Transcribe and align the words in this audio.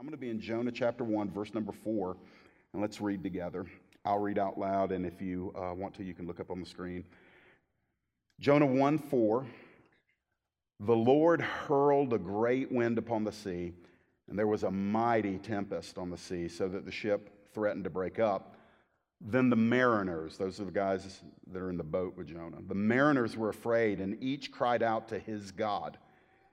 I'm 0.00 0.06
going 0.06 0.16
to 0.16 0.16
be 0.16 0.30
in 0.30 0.40
Jonah 0.40 0.72
chapter 0.72 1.04
1, 1.04 1.30
verse 1.30 1.52
number 1.52 1.72
4, 1.72 2.16
and 2.72 2.80
let's 2.80 3.02
read 3.02 3.22
together. 3.22 3.66
I'll 4.02 4.18
read 4.18 4.38
out 4.38 4.58
loud, 4.58 4.92
and 4.92 5.04
if 5.04 5.20
you 5.20 5.52
uh, 5.54 5.74
want 5.74 5.92
to, 5.96 6.04
you 6.04 6.14
can 6.14 6.26
look 6.26 6.40
up 6.40 6.50
on 6.50 6.58
the 6.58 6.64
screen. 6.64 7.04
Jonah 8.40 8.64
1 8.64 8.96
4. 8.96 9.44
The 10.86 10.96
Lord 10.96 11.42
hurled 11.42 12.14
a 12.14 12.18
great 12.18 12.72
wind 12.72 12.96
upon 12.96 13.24
the 13.24 13.30
sea, 13.30 13.74
and 14.30 14.38
there 14.38 14.46
was 14.46 14.62
a 14.62 14.70
mighty 14.70 15.36
tempest 15.36 15.98
on 15.98 16.08
the 16.08 16.16
sea, 16.16 16.48
so 16.48 16.66
that 16.66 16.86
the 16.86 16.90
ship 16.90 17.52
threatened 17.52 17.84
to 17.84 17.90
break 17.90 18.18
up. 18.18 18.56
Then 19.20 19.50
the 19.50 19.56
mariners, 19.56 20.38
those 20.38 20.60
are 20.60 20.64
the 20.64 20.70
guys 20.70 21.20
that 21.52 21.60
are 21.60 21.68
in 21.68 21.76
the 21.76 21.84
boat 21.84 22.16
with 22.16 22.26
Jonah, 22.26 22.62
the 22.66 22.74
mariners 22.74 23.36
were 23.36 23.50
afraid, 23.50 24.00
and 24.00 24.16
each 24.22 24.50
cried 24.50 24.82
out 24.82 25.08
to 25.08 25.18
his 25.18 25.50
God. 25.50 25.98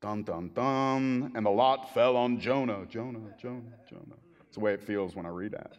Dun, 0.00 0.22
dun, 0.22 0.50
dun. 0.54 1.32
And 1.34 1.44
the 1.44 1.50
lot 1.50 1.92
fell 1.92 2.16
on 2.16 2.40
Jonah. 2.40 2.86
Jonah, 2.88 3.20
Jonah, 3.40 3.62
Jonah. 3.88 4.16
That's 4.38 4.54
the 4.54 4.60
way 4.60 4.72
it 4.72 4.82
feels 4.82 5.14
when 5.14 5.26
I 5.26 5.28
read 5.28 5.52
that. 5.52 5.78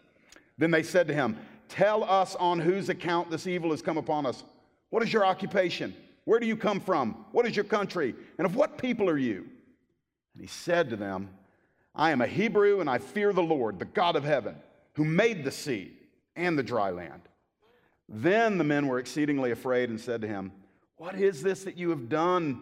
Then 0.57 0.71
they 0.71 0.83
said 0.83 1.07
to 1.07 1.13
him, 1.13 1.37
Tell 1.69 2.03
us 2.03 2.35
on 2.35 2.59
whose 2.59 2.89
account 2.89 3.31
this 3.31 3.47
evil 3.47 3.71
has 3.71 3.81
come 3.81 3.97
upon 3.97 4.25
us. 4.25 4.43
What 4.89 5.01
is 5.01 5.11
your 5.11 5.25
occupation? 5.25 5.95
Where 6.25 6.39
do 6.39 6.45
you 6.45 6.55
come 6.55 6.79
from? 6.79 7.25
What 7.31 7.47
is 7.47 7.55
your 7.55 7.65
country? 7.65 8.13
And 8.37 8.45
of 8.45 8.55
what 8.55 8.77
people 8.77 9.09
are 9.09 9.17
you? 9.17 9.47
And 10.33 10.41
he 10.41 10.47
said 10.47 10.89
to 10.89 10.95
them, 10.95 11.29
I 11.95 12.11
am 12.11 12.21
a 12.21 12.27
Hebrew 12.27 12.79
and 12.79 12.89
I 12.89 12.99
fear 12.99 13.33
the 13.33 13.41
Lord, 13.41 13.79
the 13.79 13.85
God 13.85 14.15
of 14.15 14.23
heaven, 14.23 14.55
who 14.93 15.05
made 15.05 15.43
the 15.43 15.51
sea 15.51 15.93
and 16.35 16.57
the 16.57 16.63
dry 16.63 16.91
land. 16.91 17.21
Then 18.07 18.57
the 18.57 18.63
men 18.63 18.87
were 18.87 18.99
exceedingly 18.99 19.51
afraid 19.51 19.89
and 19.89 19.99
said 19.99 20.21
to 20.21 20.27
him, 20.27 20.51
What 20.97 21.15
is 21.15 21.41
this 21.41 21.63
that 21.63 21.77
you 21.77 21.89
have 21.89 22.09
done? 22.09 22.61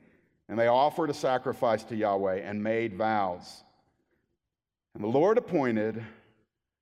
and 0.51 0.59
they 0.59 0.67
offered 0.67 1.09
a 1.09 1.13
sacrifice 1.13 1.81
to 1.85 1.95
Yahweh 1.95 2.41
and 2.41 2.61
made 2.61 2.93
vows. 2.93 3.63
And 4.93 5.01
the 5.01 5.07
Lord 5.07 5.37
appointed 5.37 6.03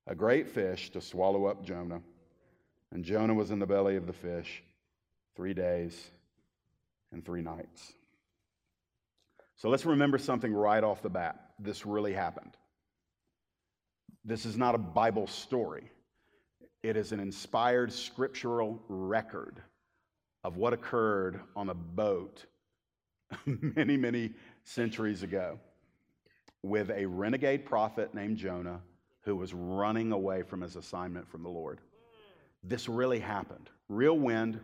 a 0.08 0.14
great 0.16 0.48
fish 0.48 0.90
to 0.90 1.00
swallow 1.00 1.46
up 1.46 1.64
Jonah. 1.64 2.00
And 2.90 3.04
Jonah 3.04 3.32
was 3.32 3.52
in 3.52 3.60
the 3.60 3.66
belly 3.66 3.94
of 3.94 4.08
the 4.08 4.12
fish 4.12 4.64
three 5.36 5.54
days 5.54 6.10
and 7.12 7.24
three 7.24 7.42
nights. 7.42 7.92
So 9.54 9.68
let's 9.68 9.86
remember 9.86 10.18
something 10.18 10.52
right 10.52 10.82
off 10.82 11.00
the 11.00 11.08
bat. 11.08 11.38
This 11.60 11.86
really 11.86 12.12
happened. 12.12 12.56
This 14.24 14.46
is 14.46 14.56
not 14.56 14.74
a 14.74 14.78
Bible 14.78 15.28
story, 15.28 15.92
it 16.82 16.96
is 16.96 17.12
an 17.12 17.20
inspired 17.20 17.92
scriptural 17.92 18.82
record 18.88 19.62
of 20.42 20.56
what 20.56 20.72
occurred 20.72 21.38
on 21.54 21.68
a 21.68 21.74
boat 21.74 22.46
many, 23.46 23.96
many 23.96 24.32
centuries 24.64 25.22
ago 25.22 25.58
with 26.62 26.90
a 26.90 27.06
renegade 27.06 27.64
prophet 27.64 28.14
named 28.14 28.36
Jonah 28.36 28.80
who 29.22 29.36
was 29.36 29.52
running 29.54 30.12
away 30.12 30.42
from 30.42 30.60
his 30.60 30.76
assignment 30.76 31.28
from 31.28 31.42
the 31.42 31.48
Lord. 31.48 31.80
This 32.62 32.88
really 32.88 33.20
happened. 33.20 33.70
Real 33.88 34.18
wind, 34.18 34.60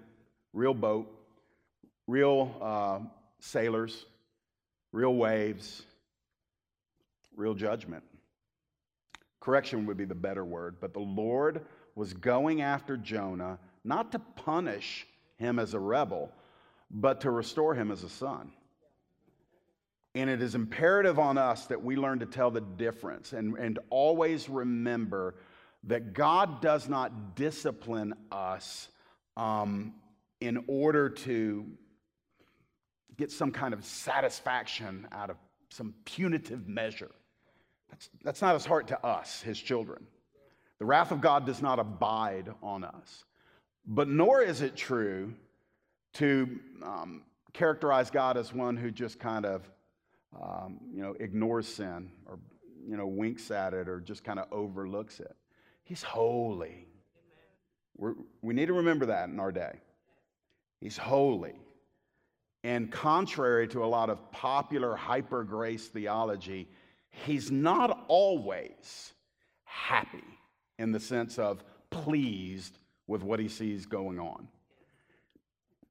real 0.52 0.74
boat, 0.74 1.10
real 2.06 2.54
uh, 2.60 2.98
sailors, 3.40 4.06
real 4.92 5.14
waves, 5.14 5.82
real 7.36 7.54
judgment. 7.54 8.02
Correction 9.40 9.86
would 9.86 9.96
be 9.96 10.04
the 10.04 10.14
better 10.14 10.44
word, 10.44 10.76
but 10.80 10.92
the 10.92 11.00
Lord 11.00 11.62
was 11.94 12.12
going 12.12 12.62
after 12.62 12.96
Jonah 12.96 13.58
not 13.84 14.12
to 14.12 14.18
punish 14.18 15.06
him 15.36 15.58
as 15.58 15.74
a 15.74 15.78
rebel, 15.78 16.32
but 16.90 17.22
to 17.22 17.30
restore 17.30 17.74
him 17.74 17.90
as 17.90 18.02
a 18.02 18.08
son. 18.08 18.52
And 20.14 20.30
it 20.30 20.40
is 20.40 20.54
imperative 20.54 21.18
on 21.18 21.36
us 21.36 21.66
that 21.66 21.82
we 21.82 21.96
learn 21.96 22.20
to 22.20 22.26
tell 22.26 22.50
the 22.50 22.60
difference 22.60 23.32
and, 23.32 23.56
and 23.58 23.78
always 23.90 24.48
remember 24.48 25.34
that 25.84 26.14
God 26.14 26.62
does 26.62 26.88
not 26.88 27.36
discipline 27.36 28.14
us 28.32 28.88
um, 29.36 29.94
in 30.40 30.64
order 30.68 31.10
to 31.10 31.66
get 33.16 33.30
some 33.30 33.50
kind 33.52 33.74
of 33.74 33.84
satisfaction 33.84 35.06
out 35.12 35.30
of 35.30 35.36
some 35.70 35.94
punitive 36.04 36.66
measure. 36.66 37.10
That's, 37.90 38.10
that's 38.24 38.42
not 38.42 38.54
his 38.54 38.66
heart 38.66 38.88
to 38.88 39.06
us, 39.06 39.42
his 39.42 39.58
children. 39.58 40.06
The 40.78 40.84
wrath 40.84 41.12
of 41.12 41.20
God 41.20 41.46
does 41.46 41.62
not 41.62 41.78
abide 41.78 42.52
on 42.62 42.84
us. 42.84 43.24
But 43.86 44.08
nor 44.08 44.42
is 44.42 44.62
it 44.62 44.76
true 44.76 45.34
to 46.16 46.58
um, 46.82 47.22
characterize 47.52 48.10
God 48.10 48.36
as 48.36 48.52
one 48.52 48.76
who 48.76 48.90
just 48.90 49.18
kind 49.18 49.46
of 49.46 49.68
um, 50.42 50.78
you 50.92 51.02
know, 51.02 51.14
ignores 51.20 51.66
sin 51.66 52.10
or, 52.26 52.38
you 52.86 52.96
know, 52.96 53.06
winks 53.06 53.50
at 53.50 53.74
it 53.74 53.88
or 53.88 54.00
just 54.00 54.24
kind 54.24 54.38
of 54.38 54.46
overlooks 54.52 55.20
it. 55.20 55.34
He's 55.84 56.02
holy. 56.02 56.86
We're, 57.96 58.14
we 58.42 58.54
need 58.54 58.66
to 58.66 58.74
remember 58.74 59.06
that 59.06 59.28
in 59.28 59.40
our 59.40 59.52
day. 59.52 59.80
He's 60.80 60.96
holy. 60.96 61.54
And 62.64 62.90
contrary 62.90 63.68
to 63.68 63.84
a 63.84 63.86
lot 63.86 64.10
of 64.10 64.30
popular 64.32 64.96
hyper 64.96 65.44
grace 65.44 65.86
theology, 65.86 66.68
he's 67.08 67.50
not 67.50 68.04
always 68.08 69.12
happy 69.64 70.24
in 70.78 70.92
the 70.92 71.00
sense 71.00 71.38
of 71.38 71.62
pleased 71.90 72.78
with 73.06 73.22
what 73.22 73.38
he 73.38 73.48
sees 73.48 73.86
going 73.86 74.18
on. 74.18 74.48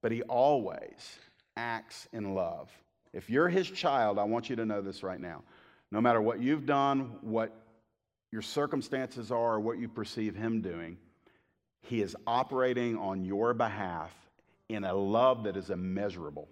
But 0.05 0.11
he 0.11 0.21
always 0.21 1.17
acts 1.57 2.07
in 2.13 2.35
love. 2.35 2.69
If 3.11 3.27
you're 3.27 3.49
his 3.49 3.67
child, 3.67 4.19
I 4.19 4.23
want 4.25 4.51
you 4.51 4.55
to 4.57 4.63
know 4.63 4.79
this 4.79 5.01
right 5.01 5.19
now. 5.19 5.41
No 5.91 5.99
matter 5.99 6.21
what 6.21 6.39
you've 6.39 6.67
done, 6.67 7.15
what 7.21 7.51
your 8.31 8.43
circumstances 8.43 9.31
are, 9.31 9.55
or 9.55 9.59
what 9.59 9.79
you 9.79 9.87
perceive 9.87 10.35
him 10.35 10.61
doing, 10.61 10.99
he 11.81 12.03
is 12.03 12.15
operating 12.27 12.99
on 12.99 13.25
your 13.25 13.55
behalf 13.55 14.13
in 14.69 14.83
a 14.83 14.93
love 14.93 15.45
that 15.45 15.57
is 15.57 15.71
immeasurable. 15.71 16.49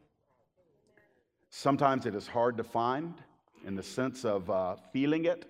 Sometimes 1.52 2.08
it 2.08 2.16
is 2.16 2.26
hard 2.26 2.58
to 2.58 2.64
find 2.64 3.14
in 3.68 3.76
the 3.76 3.84
sense 3.84 4.26
of 4.26 4.50
uh, 4.50 4.78
feeling 4.92 5.26
it. 5.26 5.46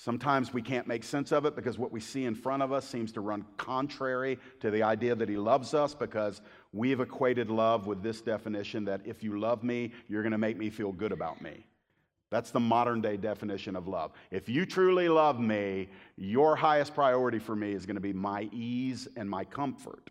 Sometimes 0.00 0.54
we 0.54 0.62
can't 0.62 0.86
make 0.86 1.02
sense 1.02 1.32
of 1.32 1.44
it 1.44 1.56
because 1.56 1.76
what 1.76 1.90
we 1.90 1.98
see 1.98 2.24
in 2.24 2.36
front 2.36 2.62
of 2.62 2.72
us 2.72 2.86
seems 2.88 3.10
to 3.12 3.20
run 3.20 3.44
contrary 3.56 4.38
to 4.60 4.70
the 4.70 4.80
idea 4.80 5.16
that 5.16 5.28
He 5.28 5.36
loves 5.36 5.74
us 5.74 5.92
because 5.92 6.40
we've 6.72 7.00
equated 7.00 7.50
love 7.50 7.88
with 7.88 8.00
this 8.00 8.20
definition 8.20 8.84
that 8.84 9.00
if 9.04 9.24
you 9.24 9.40
love 9.40 9.64
me, 9.64 9.90
you're 10.08 10.22
going 10.22 10.30
to 10.30 10.38
make 10.38 10.56
me 10.56 10.70
feel 10.70 10.92
good 10.92 11.10
about 11.10 11.42
me. 11.42 11.66
That's 12.30 12.52
the 12.52 12.60
modern 12.60 13.00
day 13.00 13.16
definition 13.16 13.74
of 13.74 13.88
love. 13.88 14.12
If 14.30 14.48
you 14.48 14.66
truly 14.66 15.08
love 15.08 15.40
me, 15.40 15.88
your 16.16 16.54
highest 16.54 16.94
priority 16.94 17.40
for 17.40 17.56
me 17.56 17.72
is 17.72 17.84
going 17.84 17.96
to 17.96 18.00
be 18.00 18.12
my 18.12 18.48
ease 18.52 19.08
and 19.16 19.28
my 19.28 19.44
comfort. 19.44 20.10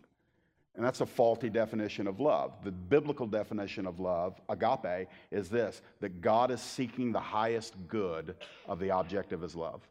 And 0.78 0.86
that's 0.86 1.00
a 1.00 1.06
faulty 1.06 1.50
definition 1.50 2.06
of 2.06 2.20
love. 2.20 2.52
The 2.62 2.70
biblical 2.70 3.26
definition 3.26 3.84
of 3.84 3.98
love, 3.98 4.40
agape, 4.48 5.08
is 5.32 5.48
this 5.48 5.82
that 5.98 6.20
God 6.20 6.52
is 6.52 6.60
seeking 6.60 7.10
the 7.10 7.18
highest 7.18 7.74
good 7.88 8.36
of 8.68 8.78
the 8.78 8.92
object 8.92 9.32
of 9.32 9.42
his 9.42 9.56
love. 9.56 9.82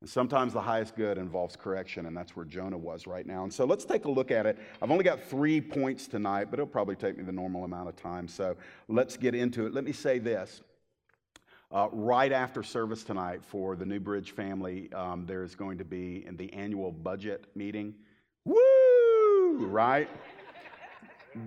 And 0.00 0.08
sometimes 0.08 0.52
the 0.52 0.60
highest 0.60 0.94
good 0.94 1.18
involves 1.18 1.56
correction, 1.56 2.06
and 2.06 2.16
that's 2.16 2.36
where 2.36 2.44
Jonah 2.44 2.78
was 2.78 3.08
right 3.08 3.26
now. 3.26 3.42
And 3.42 3.52
so 3.52 3.64
let's 3.64 3.84
take 3.84 4.04
a 4.04 4.10
look 4.10 4.30
at 4.30 4.46
it. 4.46 4.56
I've 4.80 4.92
only 4.92 5.02
got 5.02 5.20
three 5.20 5.60
points 5.60 6.06
tonight, 6.06 6.44
but 6.48 6.60
it'll 6.60 6.68
probably 6.68 6.94
take 6.94 7.18
me 7.18 7.24
the 7.24 7.32
normal 7.32 7.64
amount 7.64 7.88
of 7.88 7.96
time. 7.96 8.28
So 8.28 8.56
let's 8.86 9.16
get 9.16 9.34
into 9.34 9.66
it. 9.66 9.74
Let 9.74 9.82
me 9.82 9.92
say 9.92 10.20
this. 10.20 10.60
Uh, 11.72 11.88
right 11.90 12.30
after 12.30 12.62
service 12.62 13.02
tonight 13.02 13.40
for 13.42 13.74
the 13.74 13.84
New 13.84 13.98
Bridge 13.98 14.30
family, 14.30 14.92
um, 14.92 15.26
there's 15.26 15.56
going 15.56 15.78
to 15.78 15.84
be 15.84 16.24
in 16.24 16.36
the 16.36 16.52
annual 16.52 16.92
budget 16.92 17.46
meeting. 17.56 17.96
Woo! 18.44 18.93
Right? 19.62 20.08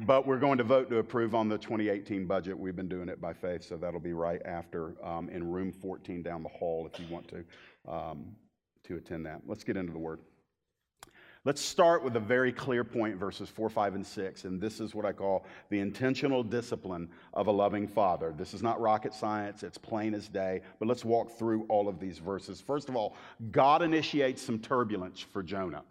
but 0.05 0.27
we're 0.27 0.39
going 0.39 0.57
to 0.57 0.63
vote 0.63 0.89
to 0.89 0.97
approve 0.97 1.33
on 1.33 1.47
the 1.47 1.57
2018 1.57 2.25
budget. 2.25 2.57
We've 2.57 2.75
been 2.75 2.89
doing 2.89 3.09
it 3.09 3.21
by 3.21 3.33
faith, 3.33 3.63
so 3.63 3.77
that'll 3.77 3.99
be 3.99 4.13
right 4.13 4.41
after 4.45 4.93
um, 5.05 5.29
in 5.29 5.49
room 5.49 5.71
14 5.71 6.21
down 6.21 6.43
the 6.43 6.49
hall 6.49 6.89
if 6.91 6.99
you 6.99 7.05
want 7.13 7.27
to 7.29 7.43
um, 7.87 8.35
to 8.83 8.97
attend 8.97 9.25
that. 9.25 9.41
Let's 9.45 9.63
get 9.63 9.77
into 9.77 9.93
the 9.93 9.99
word. 9.99 10.19
Let's 11.45 11.61
start 11.61 12.03
with 12.03 12.17
a 12.17 12.19
very 12.19 12.51
clear 12.51 12.83
point, 12.83 13.15
verses 13.15 13.47
4, 13.47 13.69
5, 13.69 13.95
and 13.95 14.05
6. 14.05 14.43
And 14.43 14.59
this 14.59 14.81
is 14.81 14.93
what 14.93 15.05
I 15.05 15.13
call 15.13 15.45
the 15.69 15.79
intentional 15.79 16.43
discipline 16.43 17.07
of 17.33 17.47
a 17.47 17.51
loving 17.51 17.87
father. 17.87 18.33
This 18.37 18.53
is 18.53 18.61
not 18.61 18.81
rocket 18.81 19.13
science, 19.13 19.63
it's 19.63 19.77
plain 19.77 20.13
as 20.13 20.27
day. 20.27 20.59
But 20.79 20.89
let's 20.89 21.05
walk 21.05 21.31
through 21.31 21.65
all 21.69 21.87
of 21.87 22.01
these 22.01 22.17
verses. 22.17 22.59
First 22.59 22.89
of 22.89 22.97
all, 22.97 23.15
God 23.51 23.81
initiates 23.81 24.41
some 24.41 24.59
turbulence 24.59 25.21
for 25.21 25.41
Jonah. 25.41 25.83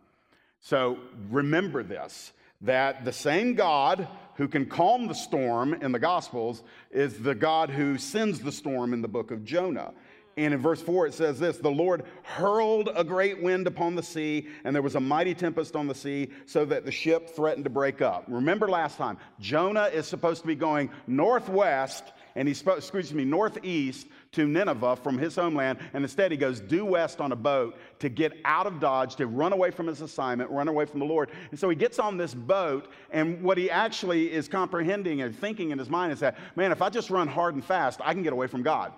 So 0.61 0.99
remember 1.31 1.83
this 1.83 2.33
that 2.63 3.05
the 3.05 3.13
same 3.13 3.55
God 3.55 4.09
who 4.37 4.49
can 4.49 4.67
calm 4.67 5.07
the 5.07 5.15
storm 5.15 5.75
in 5.75 5.93
the 5.93 5.99
Gospels 5.99 6.63
is 6.91 7.19
the 7.19 7.35
God 7.35 7.71
who 7.71 7.99
sends 7.99 8.41
the 8.41 8.53
storm 8.53 8.93
in 8.93 9.03
the 9.03 9.09
book 9.09 9.31
of 9.31 9.45
Jonah. 9.45 9.93
And 10.39 10.53
in 10.53 10.61
verse 10.61 10.83
4, 10.83 11.07
it 11.07 11.15
says 11.15 11.39
this 11.39 11.57
The 11.57 11.71
Lord 11.71 12.05
hurled 12.23 12.91
a 12.95 13.03
great 13.03 13.43
wind 13.43 13.67
upon 13.67 13.95
the 13.95 14.03
sea, 14.03 14.49
and 14.65 14.75
there 14.75 14.83
was 14.83 14.95
a 14.95 15.01
mighty 15.01 15.35
tempest 15.35 15.75
on 15.75 15.87
the 15.87 15.95
sea, 15.95 16.31
so 16.45 16.67
that 16.67 16.85
the 16.85 16.93
ship 16.93 17.31
threatened 17.31 17.65
to 17.65 17.71
break 17.71 18.03
up. 18.03 18.25
Remember 18.29 18.69
last 18.69 18.99
time, 18.99 19.17
Jonah 19.41 19.85
is 19.85 20.07
supposed 20.07 20.43
to 20.43 20.47
be 20.47 20.55
going 20.55 20.91
northwest, 21.07 22.13
and 22.37 22.47
he 22.47 22.55
supposed, 22.55 22.79
excuse 22.79 23.13
me, 23.13 23.25
northeast 23.25 24.07
to 24.33 24.47
Nineveh 24.47 24.97
from 24.97 25.19
his 25.19 25.35
homeland, 25.35 25.79
and 25.95 26.05
instead 26.05 26.31
he 26.31 26.37
goes 26.37 26.61
due 26.61 26.85
west 26.85 27.21
on 27.21 27.33
a 27.33 27.37
boat 27.37 27.77
to 27.99 28.09
get 28.09 28.35
out 28.45 28.67
of 28.67 28.79
Dodge, 28.79 29.17
to 29.17 29.27
run 29.27 29.53
away 29.53 29.71
from 29.71 29.87
his 29.87 30.03
assignment, 30.03 30.51
run 30.51 30.69
away 30.69 30.85
from 30.85 31.01
the 31.01 31.07
Lord. 31.07 31.31
And 31.51 31.59
so 31.59 31.69
he 31.69 31.75
gets 31.75 31.99
on 31.99 32.17
this 32.17 32.35
boat, 32.35 32.93
and 33.11 33.43
what 33.43 33.59
he 33.59 33.71
actually 33.71 34.31
is 34.31 34.47
comprehending 34.47 35.23
and 35.23 35.37
thinking 35.37 35.71
in 35.71 35.79
his 35.79 35.89
mind 35.89 36.13
is 36.13 36.21
that, 36.21 36.39
man, 36.55 36.71
if 36.71 36.83
I 36.83 36.91
just 36.91 37.11
run 37.11 37.27
hard 37.27 37.55
and 37.55 37.65
fast, 37.65 38.01
I 38.05 38.13
can 38.13 38.23
get 38.23 38.33
away 38.33 38.47
from 38.47 38.63
God. 38.63 38.93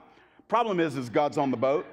Problem 0.49 0.81
is, 0.81 0.97
is 0.97 1.09
God's 1.09 1.39
on 1.39 1.51
the 1.51 1.57
boat. 1.57 1.87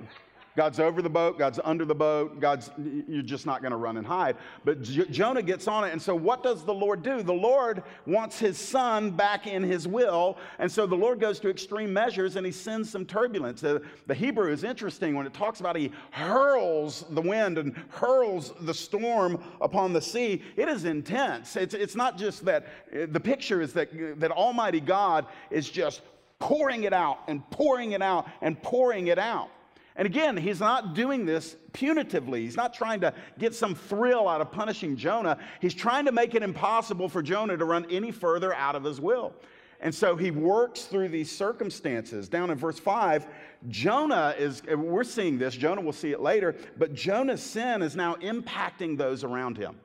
God's 0.55 0.79
over 0.79 1.01
the 1.01 1.09
boat, 1.09 1.37
God's 1.37 1.59
under 1.63 1.83
the 1.83 1.95
boat, 1.95 2.39
God's, 2.39 2.71
you're 3.07 3.21
just 3.21 3.45
not 3.45 3.61
going 3.61 3.71
to 3.71 3.77
run 3.77 3.97
and 3.97 4.07
hide. 4.07 4.37
But 4.63 4.81
J- 4.81 5.05
Jonah 5.09 5.41
gets 5.41 5.67
on 5.67 5.83
it. 5.83 5.91
And 5.91 6.01
so, 6.01 6.15
what 6.15 6.43
does 6.43 6.63
the 6.63 6.73
Lord 6.73 7.03
do? 7.03 7.21
The 7.23 7.33
Lord 7.33 7.83
wants 8.05 8.39
his 8.39 8.57
son 8.57 9.11
back 9.11 9.47
in 9.47 9.63
his 9.63 9.87
will. 9.87 10.37
And 10.59 10.71
so, 10.71 10.85
the 10.85 10.95
Lord 10.95 11.19
goes 11.19 11.39
to 11.41 11.49
extreme 11.49 11.91
measures 11.91 12.37
and 12.37 12.45
he 12.45 12.51
sends 12.53 12.89
some 12.89 13.05
turbulence. 13.05 13.61
The, 13.61 13.81
the 14.07 14.13
Hebrew 14.13 14.51
is 14.51 14.63
interesting 14.63 15.15
when 15.15 15.25
it 15.25 15.33
talks 15.33 15.59
about 15.59 15.75
he 15.75 15.91
hurls 16.11 17.05
the 17.09 17.21
wind 17.21 17.57
and 17.57 17.75
hurls 17.89 18.53
the 18.61 18.73
storm 18.73 19.43
upon 19.59 19.91
the 19.91 20.01
sea. 20.01 20.41
It 20.55 20.69
is 20.69 20.85
intense. 20.85 21.57
It's, 21.57 21.73
it's 21.73 21.95
not 21.95 22.17
just 22.17 22.45
that, 22.45 22.67
eh, 22.93 23.07
the 23.09 23.19
picture 23.19 23.61
is 23.61 23.73
that, 23.73 23.89
that 24.21 24.31
Almighty 24.31 24.79
God 24.79 25.25
is 25.51 25.69
just 25.69 26.01
pouring 26.39 26.83
it 26.83 26.93
out 26.93 27.19
and 27.27 27.49
pouring 27.49 27.91
it 27.91 28.01
out 28.01 28.27
and 28.41 28.61
pouring 28.61 29.07
it 29.07 29.19
out. 29.19 29.49
And 29.95 30.05
again, 30.05 30.35
he's 30.35 30.59
not 30.59 30.93
doing 30.93 31.25
this 31.25 31.55
punitively. 31.71 32.39
He's 32.39 32.57
not 32.57 32.73
trying 32.73 32.99
to 33.01 33.13
get 33.39 33.55
some 33.55 33.75
thrill 33.75 34.27
out 34.27 34.41
of 34.41 34.51
punishing 34.51 34.97
Jonah. 34.97 35.37
He's 35.61 35.73
trying 35.73 36.05
to 36.05 36.11
make 36.11 36.35
it 36.35 36.43
impossible 36.43 37.07
for 37.07 37.21
Jonah 37.21 37.55
to 37.55 37.65
run 37.65 37.85
any 37.89 38.11
further 38.11 38.53
out 38.53 38.75
of 38.75 38.83
his 38.83 38.99
will. 38.99 39.33
And 39.79 39.93
so 39.93 40.15
he 40.15 40.31
works 40.31 40.83
through 40.83 41.09
these 41.09 41.31
circumstances. 41.31 42.27
Down 42.27 42.49
in 42.49 42.57
verse 42.57 42.79
5, 42.79 43.27
Jonah 43.69 44.35
is, 44.37 44.63
we're 44.63 45.03
seeing 45.03 45.37
this, 45.37 45.55
Jonah 45.55 45.81
will 45.81 45.93
see 45.93 46.11
it 46.11 46.21
later, 46.21 46.55
but 46.77 46.93
Jonah's 46.93 47.43
sin 47.43 47.81
is 47.81 47.95
now 47.95 48.15
impacting 48.15 48.97
those 48.97 49.23
around 49.23 49.57
him. 49.57 49.77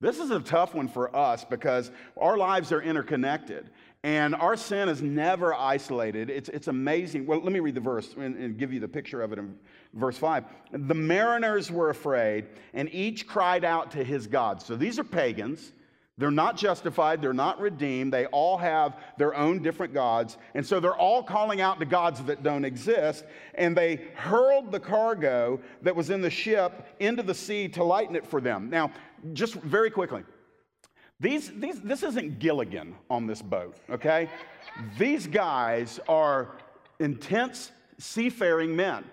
This 0.00 0.18
is 0.18 0.30
a 0.30 0.40
tough 0.40 0.74
one 0.74 0.88
for 0.88 1.14
us 1.14 1.44
because 1.44 1.92
our 2.16 2.36
lives 2.36 2.72
are 2.72 2.82
interconnected. 2.82 3.70
And 4.04 4.34
our 4.34 4.56
sin 4.56 4.88
is 4.88 5.00
never 5.00 5.54
isolated. 5.54 6.28
It's, 6.28 6.48
it's 6.48 6.66
amazing. 6.66 7.24
Well, 7.24 7.40
let 7.40 7.52
me 7.52 7.60
read 7.60 7.76
the 7.76 7.80
verse 7.80 8.14
and, 8.18 8.36
and, 8.36 8.58
give 8.58 8.72
you 8.72 8.80
the 8.80 8.88
picture 8.88 9.22
of 9.22 9.32
it 9.32 9.38
in 9.38 9.56
verse 9.94 10.18
5. 10.18 10.44
The 10.72 10.94
mariners 10.94 11.70
were 11.70 11.90
afraid, 11.90 12.46
and 12.74 12.92
each 12.92 13.28
cried 13.28 13.64
out 13.64 13.92
to 13.92 14.02
his 14.02 14.26
God. 14.26 14.60
So 14.60 14.74
these 14.74 14.98
are 14.98 15.04
pagans. 15.04 15.72
They're 16.18 16.30
not 16.30 16.56
justified, 16.56 17.22
they're 17.22 17.32
not 17.32 17.60
redeemed. 17.60 18.12
They 18.12 18.26
all 18.26 18.58
have 18.58 18.98
their 19.18 19.34
own 19.34 19.62
different 19.62 19.94
gods. 19.94 20.36
And 20.54 20.66
so 20.66 20.78
they're 20.78 20.96
all 20.96 21.22
calling 21.22 21.60
out 21.60 21.78
to 21.78 21.86
gods 21.86 22.22
that 22.24 22.42
don't 22.42 22.64
exist. 22.64 23.24
And 23.54 23.76
they 23.76 23.96
hurled 24.14 24.72
the 24.72 24.80
cargo 24.80 25.60
that 25.80 25.96
was 25.96 26.10
in 26.10 26.20
the 26.20 26.30
ship 26.30 26.86
into 27.00 27.22
the 27.22 27.34
sea 27.34 27.68
to 27.68 27.84
lighten 27.84 28.14
it 28.14 28.26
for 28.26 28.40
them. 28.40 28.68
Now, 28.68 28.90
just 29.32 29.54
very 29.54 29.90
quickly, 29.90 30.22
these, 31.22 31.50
these, 31.56 31.80
this 31.80 32.02
isn't 32.02 32.40
Gilligan 32.40 32.94
on 33.08 33.26
this 33.26 33.40
boat, 33.40 33.76
okay? 33.88 34.28
these 34.98 35.26
guys 35.26 36.00
are 36.08 36.48
intense 36.98 37.72
seafaring 37.98 38.74
men. 38.74 39.04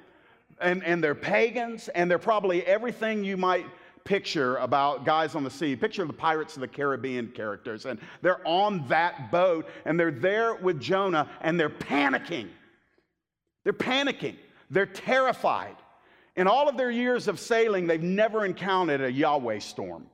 And, 0.61 0.83
and 0.83 1.01
they're 1.01 1.15
pagans, 1.15 1.87
and 1.89 2.11
they're 2.11 2.19
probably 2.19 2.65
everything 2.65 3.23
you 3.23 3.37
might 3.37 3.65
picture 4.03 4.57
about 4.57 5.05
guys 5.05 5.35
on 5.35 5.43
the 5.43 5.49
sea. 5.49 5.75
Picture 5.75 6.03
the 6.05 6.11
Pirates 6.11 6.55
of 6.55 6.61
the 6.61 6.67
Caribbean 6.67 7.27
characters. 7.27 7.85
And 7.85 7.99
they're 8.21 8.45
on 8.45 8.85
that 8.89 9.31
boat, 9.31 9.69
and 9.85 9.97
they're 9.97 10.11
there 10.11 10.55
with 10.55 10.81
Jonah, 10.81 11.29
and 11.41 11.57
they're 11.57 11.69
panicking. 11.69 12.49
They're 13.63 13.71
panicking. 13.71 14.35
They're 14.69 14.85
terrified. 14.85 15.75
In 16.35 16.47
all 16.47 16.67
of 16.67 16.75
their 16.75 16.91
years 16.91 17.27
of 17.27 17.39
sailing, 17.39 17.87
they've 17.87 18.01
never 18.01 18.45
encountered 18.45 19.01
a 19.01 19.11
Yahweh 19.11 19.59
storm. 19.59 20.07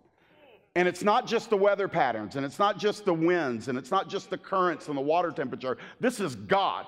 And 0.76 0.88
it's 0.88 1.04
not 1.04 1.26
just 1.26 1.50
the 1.50 1.58
weather 1.58 1.88
patterns, 1.88 2.36
and 2.36 2.46
it's 2.46 2.60
not 2.60 2.78
just 2.78 3.06
the 3.06 3.14
winds, 3.14 3.70
and 3.70 3.78
it's 3.78 3.92
not 3.92 4.10
just 4.10 4.30
the 4.30 4.38
currents 4.38 4.90
and 4.90 4.98
the 4.98 5.02
water 5.02 5.32
temperature. 5.32 5.78
This 6.02 6.20
is 6.20 6.36
God 6.36 6.86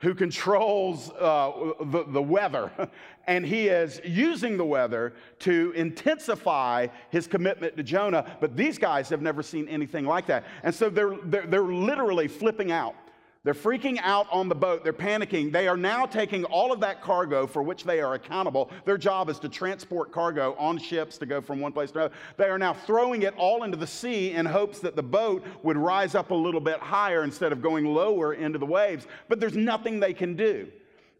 who 0.00 0.12
controls 0.12 1.10
uh, 1.12 1.72
the, 1.84 2.04
the 2.08 2.20
weather, 2.20 2.72
and 3.28 3.46
he 3.46 3.68
is 3.68 4.00
using 4.04 4.56
the 4.56 4.64
weather 4.64 5.12
to 5.38 5.72
intensify 5.76 6.88
his 7.10 7.28
commitment 7.28 7.76
to 7.76 7.84
Jonah. 7.84 8.36
But 8.40 8.56
these 8.56 8.78
guys 8.78 9.08
have 9.10 9.22
never 9.22 9.44
seen 9.44 9.68
anything 9.68 10.04
like 10.04 10.26
that. 10.26 10.44
And 10.64 10.74
so 10.74 10.90
they're, 10.90 11.16
they're, 11.22 11.46
they're 11.46 11.62
literally 11.62 12.26
flipping 12.26 12.72
out. 12.72 12.96
They're 13.44 13.54
freaking 13.54 13.98
out 14.00 14.28
on 14.30 14.48
the 14.48 14.54
boat. 14.54 14.84
They're 14.84 14.92
panicking. 14.92 15.50
They 15.50 15.66
are 15.66 15.76
now 15.76 16.06
taking 16.06 16.44
all 16.44 16.72
of 16.72 16.78
that 16.80 17.02
cargo 17.02 17.44
for 17.44 17.60
which 17.60 17.82
they 17.82 18.00
are 18.00 18.14
accountable. 18.14 18.70
Their 18.84 18.96
job 18.96 19.28
is 19.28 19.40
to 19.40 19.48
transport 19.48 20.12
cargo 20.12 20.54
on 20.60 20.78
ships 20.78 21.18
to 21.18 21.26
go 21.26 21.40
from 21.40 21.58
one 21.58 21.72
place 21.72 21.90
to 21.90 21.98
another. 21.98 22.14
They 22.36 22.44
are 22.44 22.58
now 22.58 22.72
throwing 22.72 23.22
it 23.22 23.34
all 23.36 23.64
into 23.64 23.76
the 23.76 23.86
sea 23.86 24.30
in 24.30 24.46
hopes 24.46 24.78
that 24.80 24.94
the 24.94 25.02
boat 25.02 25.44
would 25.64 25.76
rise 25.76 26.14
up 26.14 26.30
a 26.30 26.34
little 26.34 26.60
bit 26.60 26.78
higher 26.78 27.24
instead 27.24 27.50
of 27.50 27.60
going 27.60 27.84
lower 27.84 28.34
into 28.34 28.60
the 28.60 28.66
waves. 28.66 29.08
But 29.28 29.40
there's 29.40 29.56
nothing 29.56 29.98
they 29.98 30.14
can 30.14 30.36
do. 30.36 30.68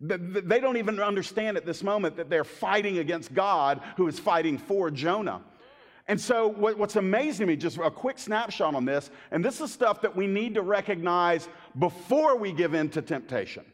They 0.01 0.61
don't 0.61 0.77
even 0.77 1.01
understand 1.01 1.57
at 1.57 1.67
this 1.67 1.83
moment 1.83 2.17
that 2.17 2.31
they're 2.31 2.45
fighting 2.45 2.99
against 2.99 3.35
God 3.35 3.81
who 3.97 4.07
is 4.07 4.19
fighting 4.19 4.59
for 4.59 4.91
Jonah. 4.91 5.43
And 6.09 6.21
so, 6.21 6.49
what, 6.49 6.79
what's 6.79 6.97
amazing 6.97 7.47
to 7.47 7.53
me, 7.53 7.57
just 7.57 7.79
a 7.79 7.91
quick 7.91 8.19
snapshot 8.19 8.75
on 8.75 8.85
this, 8.85 9.11
and 9.31 9.45
this 9.45 9.61
is 9.61 9.73
stuff 9.73 10.03
that 10.03 10.15
we 10.15 10.27
need 10.27 10.55
to 10.55 10.63
recognize 10.63 11.49
before 11.79 12.37
we 12.37 12.53
give 12.53 12.75
in 12.75 12.89
to 12.91 13.03
temptation. 13.03 13.65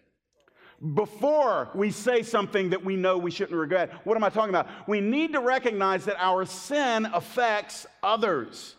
Before 0.94 1.70
we 1.74 1.90
say 1.90 2.22
something 2.22 2.70
that 2.70 2.84
we 2.84 2.94
know 2.94 3.18
we 3.18 3.32
shouldn't 3.32 3.58
regret. 3.58 3.92
What 4.04 4.16
am 4.16 4.22
I 4.22 4.28
talking 4.28 4.50
about? 4.50 4.68
We 4.86 5.00
need 5.00 5.32
to 5.32 5.40
recognize 5.40 6.04
that 6.04 6.16
our 6.18 6.44
sin 6.44 7.06
affects 7.06 7.86
others. 8.02 8.76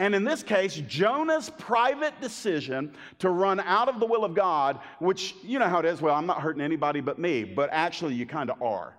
And 0.00 0.14
in 0.14 0.24
this 0.24 0.42
case, 0.42 0.74
Jonah's 0.74 1.50
private 1.50 2.18
decision 2.20 2.92
to 3.20 3.30
run 3.30 3.60
out 3.60 3.88
of 3.88 4.00
the 4.00 4.06
will 4.06 4.24
of 4.24 4.34
God, 4.34 4.80
which 4.98 5.34
you 5.42 5.58
know 5.58 5.68
how 5.68 5.78
it 5.78 5.84
is, 5.84 6.02
well, 6.02 6.14
I'm 6.14 6.26
not 6.26 6.40
hurting 6.40 6.62
anybody 6.62 7.00
but 7.00 7.18
me, 7.18 7.44
but 7.44 7.70
actually 7.70 8.14
you 8.14 8.26
kind 8.26 8.50
of 8.50 8.60
are. 8.60 8.94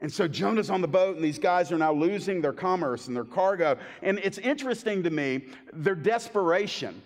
And 0.00 0.12
so 0.12 0.26
Jonah's 0.26 0.70
on 0.70 0.80
the 0.80 0.88
boat, 0.88 1.16
and 1.16 1.24
these 1.24 1.38
guys 1.38 1.70
are 1.70 1.78
now 1.78 1.92
losing 1.92 2.40
their 2.40 2.52
commerce 2.52 3.06
and 3.06 3.14
their 3.14 3.24
cargo. 3.24 3.76
And 4.02 4.18
it's 4.20 4.38
interesting 4.38 5.02
to 5.02 5.10
me, 5.10 5.46
their 5.72 5.94
desperation. 5.94 7.02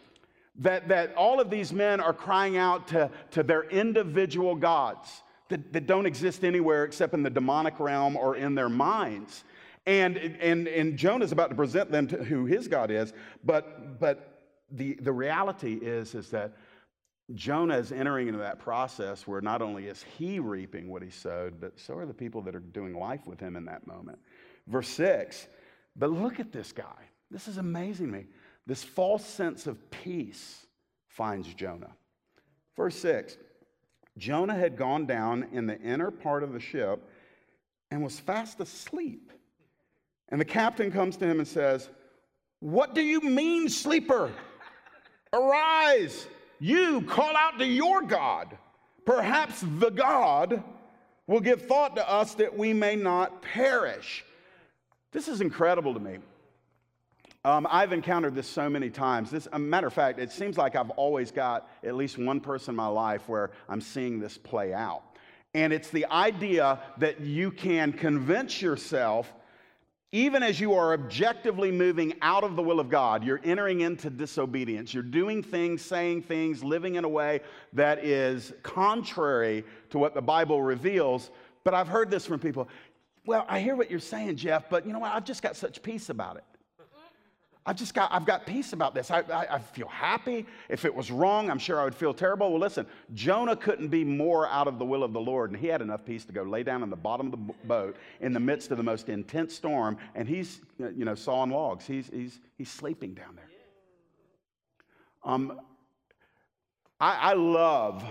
That, 0.60 0.86
that 0.86 1.12
all 1.16 1.40
of 1.40 1.50
these 1.50 1.72
men 1.72 1.98
are 1.98 2.12
crying 2.12 2.56
out 2.56 2.86
to, 2.88 3.10
to 3.32 3.42
their 3.42 3.64
individual 3.64 4.54
gods 4.54 5.24
that, 5.48 5.72
that 5.72 5.88
don't 5.88 6.06
exist 6.06 6.44
anywhere 6.44 6.84
except 6.84 7.12
in 7.12 7.24
the 7.24 7.30
demonic 7.30 7.80
realm 7.80 8.16
or 8.16 8.36
in 8.36 8.54
their 8.54 8.68
minds. 8.68 9.42
And, 9.86 10.16
and, 10.16 10.68
and 10.68 10.96
Jonah's 10.96 11.32
about 11.32 11.50
to 11.50 11.56
present 11.56 11.90
them 11.90 12.06
to 12.06 12.22
who 12.22 12.46
his 12.46 12.68
God 12.68 12.90
is, 12.90 13.12
but, 13.44 13.98
but 13.98 14.34
the, 14.70 14.94
the 14.94 15.12
reality 15.12 15.74
is, 15.74 16.14
is 16.14 16.30
that 16.30 16.52
Jonah 17.32 17.78
is 17.78 17.90
entering 17.90 18.28
into 18.28 18.40
that 18.40 18.58
process 18.58 19.26
where 19.26 19.40
not 19.40 19.62
only 19.62 19.86
is 19.86 20.04
he 20.18 20.38
reaping 20.38 20.88
what 20.90 21.02
he 21.02 21.08
sowed, 21.08 21.58
but 21.60 21.78
so 21.80 21.94
are 21.96 22.06
the 22.06 22.12
people 22.12 22.42
that 22.42 22.54
are 22.54 22.60
doing 22.60 22.94
life 22.94 23.26
with 23.26 23.40
him 23.40 23.56
in 23.56 23.64
that 23.64 23.86
moment. 23.86 24.18
Verse 24.66 24.88
6, 24.88 25.46
but 25.96 26.10
look 26.10 26.38
at 26.38 26.52
this 26.52 26.72
guy. 26.72 27.08
This 27.30 27.48
is 27.48 27.56
amazing 27.56 28.10
me. 28.10 28.26
This 28.66 28.82
false 28.82 29.24
sense 29.24 29.66
of 29.66 29.90
peace 29.90 30.66
finds 31.08 31.52
Jonah. 31.54 31.92
Verse 32.76 32.96
6 32.96 33.38
Jonah 34.18 34.54
had 34.54 34.76
gone 34.76 35.06
down 35.06 35.48
in 35.52 35.66
the 35.66 35.80
inner 35.80 36.10
part 36.10 36.42
of 36.42 36.52
the 36.52 36.60
ship 36.60 37.08
and 37.90 38.02
was 38.02 38.18
fast 38.18 38.60
asleep. 38.60 39.32
And 40.28 40.40
the 40.40 40.44
captain 40.44 40.90
comes 40.90 41.16
to 41.18 41.26
him 41.26 41.38
and 41.38 41.48
says, 41.48 41.88
What 42.60 42.94
do 42.94 43.02
you 43.02 43.20
mean, 43.20 43.68
sleeper? 43.68 44.30
Arise, 45.32 46.26
you 46.60 47.02
call 47.02 47.36
out 47.36 47.58
to 47.58 47.66
your 47.66 48.02
God. 48.02 48.56
Perhaps 49.04 49.64
the 49.78 49.90
God 49.90 50.62
will 51.26 51.40
give 51.40 51.62
thought 51.62 51.96
to 51.96 52.08
us 52.08 52.34
that 52.34 52.56
we 52.56 52.72
may 52.72 52.96
not 52.96 53.42
perish. 53.42 54.24
This 55.12 55.28
is 55.28 55.40
incredible 55.40 55.94
to 55.94 56.00
me. 56.00 56.18
Um, 57.46 57.66
I've 57.70 57.92
encountered 57.92 58.34
this 58.34 58.46
so 58.46 58.70
many 58.70 58.88
times. 58.88 59.30
This, 59.30 59.46
a 59.52 59.58
matter 59.58 59.86
of 59.86 59.92
fact, 59.92 60.18
it 60.18 60.32
seems 60.32 60.56
like 60.56 60.76
I've 60.76 60.90
always 60.90 61.30
got 61.30 61.68
at 61.82 61.94
least 61.94 62.16
one 62.16 62.40
person 62.40 62.72
in 62.72 62.76
my 62.76 62.86
life 62.86 63.28
where 63.28 63.50
I'm 63.68 63.82
seeing 63.82 64.18
this 64.18 64.38
play 64.38 64.72
out. 64.72 65.02
And 65.52 65.72
it's 65.72 65.90
the 65.90 66.06
idea 66.06 66.80
that 66.98 67.20
you 67.20 67.50
can 67.50 67.92
convince 67.92 68.62
yourself, 68.62 69.32
even 70.14 70.44
as 70.44 70.60
you 70.60 70.74
are 70.74 70.92
objectively 70.92 71.72
moving 71.72 72.14
out 72.22 72.44
of 72.44 72.54
the 72.54 72.62
will 72.62 72.78
of 72.78 72.88
God, 72.88 73.24
you're 73.24 73.40
entering 73.42 73.80
into 73.80 74.08
disobedience. 74.08 74.94
You're 74.94 75.02
doing 75.02 75.42
things, 75.42 75.82
saying 75.82 76.22
things, 76.22 76.62
living 76.62 76.94
in 76.94 77.02
a 77.02 77.08
way 77.08 77.40
that 77.72 78.04
is 78.04 78.52
contrary 78.62 79.64
to 79.90 79.98
what 79.98 80.14
the 80.14 80.22
Bible 80.22 80.62
reveals. 80.62 81.32
But 81.64 81.74
I've 81.74 81.88
heard 81.88 82.12
this 82.12 82.24
from 82.26 82.38
people. 82.38 82.68
Well, 83.26 83.44
I 83.48 83.58
hear 83.58 83.74
what 83.74 83.90
you're 83.90 83.98
saying, 83.98 84.36
Jeff, 84.36 84.70
but 84.70 84.86
you 84.86 84.92
know 84.92 85.00
what? 85.00 85.12
I've 85.12 85.24
just 85.24 85.42
got 85.42 85.56
such 85.56 85.82
peace 85.82 86.10
about 86.10 86.36
it. 86.36 86.44
I've 87.66 87.76
just 87.76 87.94
got, 87.94 88.12
I've 88.12 88.26
got 88.26 88.44
peace 88.44 88.74
about 88.74 88.94
this. 88.94 89.10
I, 89.10 89.20
I, 89.20 89.54
I, 89.54 89.58
feel 89.58 89.88
happy. 89.88 90.44
If 90.68 90.84
it 90.84 90.94
was 90.94 91.10
wrong, 91.10 91.48
I'm 91.48 91.58
sure 91.58 91.80
I 91.80 91.84
would 91.84 91.94
feel 91.94 92.12
terrible. 92.12 92.50
Well, 92.50 92.60
listen, 92.60 92.86
Jonah 93.14 93.56
couldn't 93.56 93.88
be 93.88 94.04
more 94.04 94.46
out 94.48 94.68
of 94.68 94.78
the 94.78 94.84
will 94.84 95.02
of 95.02 95.14
the 95.14 95.20
Lord, 95.20 95.50
and 95.50 95.58
he 95.58 95.68
had 95.68 95.80
enough 95.80 96.04
peace 96.04 96.26
to 96.26 96.32
go 96.32 96.42
lay 96.42 96.62
down 96.62 96.82
in 96.82 96.90
the 96.90 96.96
bottom 96.96 97.26
of 97.26 97.32
the 97.32 97.54
boat 97.64 97.96
in 98.20 98.34
the 98.34 98.40
midst 98.40 98.70
of 98.70 98.76
the 98.76 98.82
most 98.82 99.08
intense 99.08 99.54
storm, 99.54 99.96
and 100.14 100.28
he's, 100.28 100.60
you 100.78 101.06
know, 101.06 101.14
sawing 101.14 101.50
logs. 101.50 101.86
He's, 101.86 102.10
he's, 102.12 102.38
he's 102.58 102.70
sleeping 102.70 103.14
down 103.14 103.34
there. 103.34 103.48
Um, 105.24 105.58
I, 107.00 107.30
I 107.30 107.32
love 107.32 108.04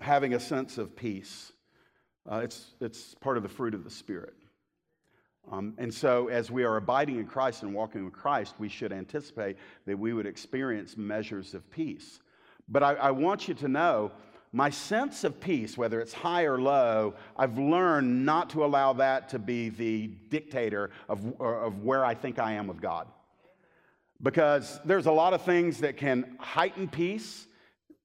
having 0.00 0.32
a 0.32 0.40
sense 0.40 0.78
of 0.78 0.96
peace. 0.96 1.52
Uh, 2.30 2.36
it's, 2.36 2.72
it's 2.80 3.14
part 3.16 3.36
of 3.36 3.42
the 3.42 3.50
fruit 3.50 3.74
of 3.74 3.84
the 3.84 3.90
Spirit. 3.90 4.32
Um, 5.50 5.74
and 5.76 5.92
so, 5.92 6.28
as 6.28 6.50
we 6.50 6.64
are 6.64 6.76
abiding 6.76 7.18
in 7.18 7.26
Christ 7.26 7.62
and 7.62 7.74
walking 7.74 8.04
with 8.04 8.14
Christ, 8.14 8.54
we 8.58 8.68
should 8.68 8.92
anticipate 8.92 9.56
that 9.86 9.98
we 9.98 10.12
would 10.12 10.26
experience 10.26 10.96
measures 10.96 11.52
of 11.54 11.68
peace. 11.70 12.20
But 12.68 12.82
I, 12.82 12.94
I 12.94 13.10
want 13.10 13.48
you 13.48 13.54
to 13.54 13.68
know 13.68 14.12
my 14.52 14.68
sense 14.68 15.24
of 15.24 15.40
peace, 15.40 15.78
whether 15.78 16.00
it's 16.00 16.12
high 16.12 16.44
or 16.44 16.60
low, 16.60 17.14
I've 17.36 17.58
learned 17.58 18.26
not 18.26 18.50
to 18.50 18.64
allow 18.64 18.92
that 18.94 19.30
to 19.30 19.38
be 19.38 19.70
the 19.70 20.08
dictator 20.28 20.90
of, 21.08 21.40
of 21.40 21.82
where 21.82 22.04
I 22.04 22.14
think 22.14 22.38
I 22.38 22.52
am 22.52 22.66
with 22.66 22.80
God. 22.80 23.08
Because 24.22 24.78
there's 24.84 25.06
a 25.06 25.12
lot 25.12 25.32
of 25.32 25.42
things 25.42 25.78
that 25.78 25.96
can 25.96 26.36
heighten 26.38 26.86
peace 26.86 27.46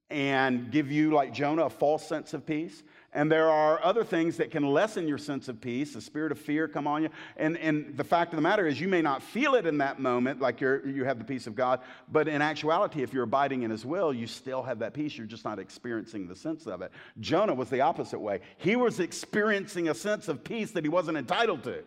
and 0.10 0.72
give 0.72 0.90
you, 0.90 1.12
like 1.12 1.34
Jonah, 1.34 1.66
a 1.66 1.70
false 1.70 2.08
sense 2.08 2.34
of 2.34 2.46
peace. 2.46 2.82
And 3.14 3.32
there 3.32 3.50
are 3.50 3.84
other 3.84 4.04
things 4.04 4.38
that 4.38 4.52
can 4.52 4.64
lessen 4.64 5.08
your 5.08 5.18
sense 5.18 5.48
of 5.48 5.62
peace, 5.62 5.94
the 5.94 6.02
spirit 6.02 6.32
of 6.32 6.38
fear 6.38 6.68
come 6.68 6.88
on 6.88 7.04
you. 7.04 7.10
And, 7.38 7.58
and 7.58 7.96
the 7.96 8.04
fact 8.04 8.34
of 8.34 8.36
the 8.36 8.42
matter 8.42 8.68
is, 8.68 8.82
you 8.82 8.90
may 8.90 9.02
not 9.02 9.24
feel 9.24 9.56
it 9.56 9.66
in 9.66 9.78
that 9.78 10.00
moment, 10.00 10.42
like 10.42 10.60
you're, 10.60 10.86
you 10.86 11.06
have 11.06 11.18
the 11.18 11.24
peace 11.24 11.48
of 11.48 11.56
God, 11.56 11.80
but 12.12 12.28
in 12.28 12.42
actuality, 12.42 13.04
if 13.04 13.14
you're 13.14 13.24
abiding 13.24 13.64
in 13.64 13.72
His 13.72 13.86
will, 13.86 14.14
you 14.14 14.28
still 14.28 14.62
have 14.62 14.80
that 14.80 14.94
peace. 14.94 15.18
You're 15.18 15.26
just 15.26 15.46
not 15.46 15.58
experiencing 15.58 16.28
the 16.28 16.36
sense 16.36 16.68
of 16.68 16.82
it. 16.82 16.92
Jonah 17.22 17.54
was 17.54 17.70
the 17.70 17.80
opposite 17.80 18.20
way. 18.20 18.42
He 18.58 18.76
was 18.76 19.00
experiencing 19.00 19.88
a 19.88 19.96
sense 19.96 20.28
of 20.28 20.44
peace 20.44 20.72
that 20.72 20.84
he 20.84 20.90
wasn't 20.90 21.18
entitled 21.18 21.64
to 21.64 21.84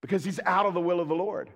because 0.00 0.24
he's 0.24 0.40
out 0.46 0.64
of 0.64 0.72
the 0.72 0.80
will 0.80 1.00
of 1.00 1.08
the 1.08 1.14
Lord. 1.14 1.50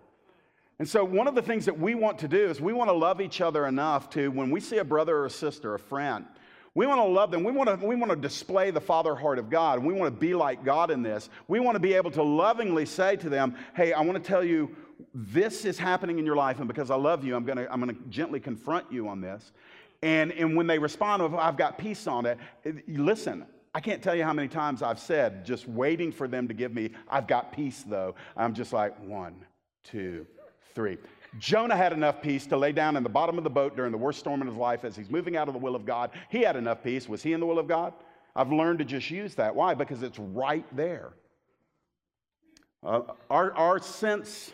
And 0.79 0.89
so, 0.89 1.05
one 1.05 1.29
of 1.29 1.35
the 1.35 1.43
things 1.43 1.67
that 1.67 1.79
we 1.79 1.95
want 1.95 2.19
to 2.21 2.29
do 2.29 2.49
is 2.49 2.61
we 2.61 2.73
want 2.73 2.89
to 2.89 2.95
love 2.95 3.21
each 3.21 3.41
other 3.41 3.67
enough 3.67 4.09
to, 4.11 4.31
when 4.31 4.51
we 4.51 4.61
see 4.61 4.79
a 4.79 4.85
brother 4.85 5.17
or 5.17 5.27
a 5.27 5.31
sister, 5.31 5.75
a 5.75 5.79
friend, 5.79 6.25
we 6.75 6.87
want 6.87 7.01
to 7.01 7.05
love 7.05 7.31
them. 7.31 7.43
We 7.43 7.53
want 7.53 7.81
to, 7.81 7.85
we 7.85 7.97
want 7.97 8.11
to 8.11 8.17
display 8.17 8.71
the 8.71 8.81
Father 8.81 9.15
heart 9.15 9.39
of 9.39 9.51
God. 9.51 9.83
We 9.83 9.93
want 9.93 10.15
to 10.15 10.21
be 10.21 10.35
like 10.35 10.65
God 10.65 10.91
in 10.91 11.03
this. 11.03 11.29
We 11.49 11.59
want 11.59 11.75
to 11.75 11.81
be 11.81 11.95
able 11.95 12.13
to 12.13 12.23
lovingly 12.23 12.87
say 12.87 13.17
to 13.17 13.29
them, 13.29 13.57
hey, 13.75 13.93
I 13.93 14.03
want 14.03 14.23
to 14.23 14.29
tell 14.29 14.45
you 14.45 14.75
this 15.13 15.65
is 15.65 15.79
happening 15.79 16.19
in 16.19 16.27
your 16.27 16.37
life, 16.37 16.59
and 16.59 16.69
because 16.69 16.91
I 16.91 16.95
love 16.95 17.25
you, 17.25 17.35
I'm 17.35 17.45
going 17.45 17.59
to, 17.59 17.73
I'm 17.73 17.81
going 17.81 17.95
to 17.95 18.03
gently 18.09 18.39
confront 18.39 18.93
you 18.93 19.09
on 19.09 19.21
this. 19.21 19.53
And, 20.03 20.31
and 20.33 20.57
when 20.57 20.67
they 20.67 20.79
respond 20.79 21.23
with, 21.23 21.35
I've 21.35 21.57
got 21.57 21.77
peace 21.77 22.07
on 22.07 22.27
it, 22.27 22.39
listen, 22.87 23.45
I 23.75 23.81
can't 23.81 24.03
tell 24.03 24.15
you 24.15 24.25
how 24.25 24.33
many 24.33 24.49
times 24.49 24.83
I've 24.83 24.99
said, 24.99 25.45
just 25.45 25.69
waiting 25.69 26.13
for 26.13 26.29
them 26.29 26.49
to 26.49 26.55
give 26.55 26.75
me, 26.75 26.91
I've 27.09 27.27
got 27.27 27.53
peace 27.53 27.85
though. 27.87 28.15
I'm 28.37 28.55
just 28.55 28.73
like, 28.73 28.99
one, 29.01 29.35
two, 29.85 30.27
three. 30.75 30.99
Jonah 31.39 31.77
had 31.77 31.93
enough 31.93 32.21
peace 32.21 32.47
to 32.47 32.57
lay 32.57 32.73
down 32.73 32.97
in 32.97 33.03
the 33.03 33.09
bottom 33.09 33.39
of 33.39 33.45
the 33.45 33.51
boat 33.51 33.77
during 33.77 33.93
the 33.93 33.99
worst 33.99 34.19
storm 34.19 34.41
in 34.41 34.49
his 34.49 34.57
life 34.57 34.85
as 34.85 34.97
he's 34.97 35.11
moving 35.11 35.37
out 35.37 35.49
of 35.49 35.55
the 35.55 35.61
will 35.61 35.77
of 35.77 35.87
God. 35.87 36.11
He 36.29 36.43
had 36.43 36.57
enough 36.57 36.83
peace. 36.83 37.09
Was 37.09 37.23
he 37.23 37.33
in 37.33 37.41
the 37.41 37.47
will 37.47 37.59
of 37.59 37.69
God? 37.69 37.93
I've 38.35 38.53
learned 38.53 38.81
to 38.81 38.85
just 38.85 39.11
use 39.11 39.35
that. 39.37 39.55
Why? 39.55 39.75
Because 39.75 40.03
it's 40.03 40.19
right 40.19 40.65
there. 40.75 41.13
Uh, 42.83 43.03
our, 43.29 43.53
our 43.53 43.79
sense 43.79 44.53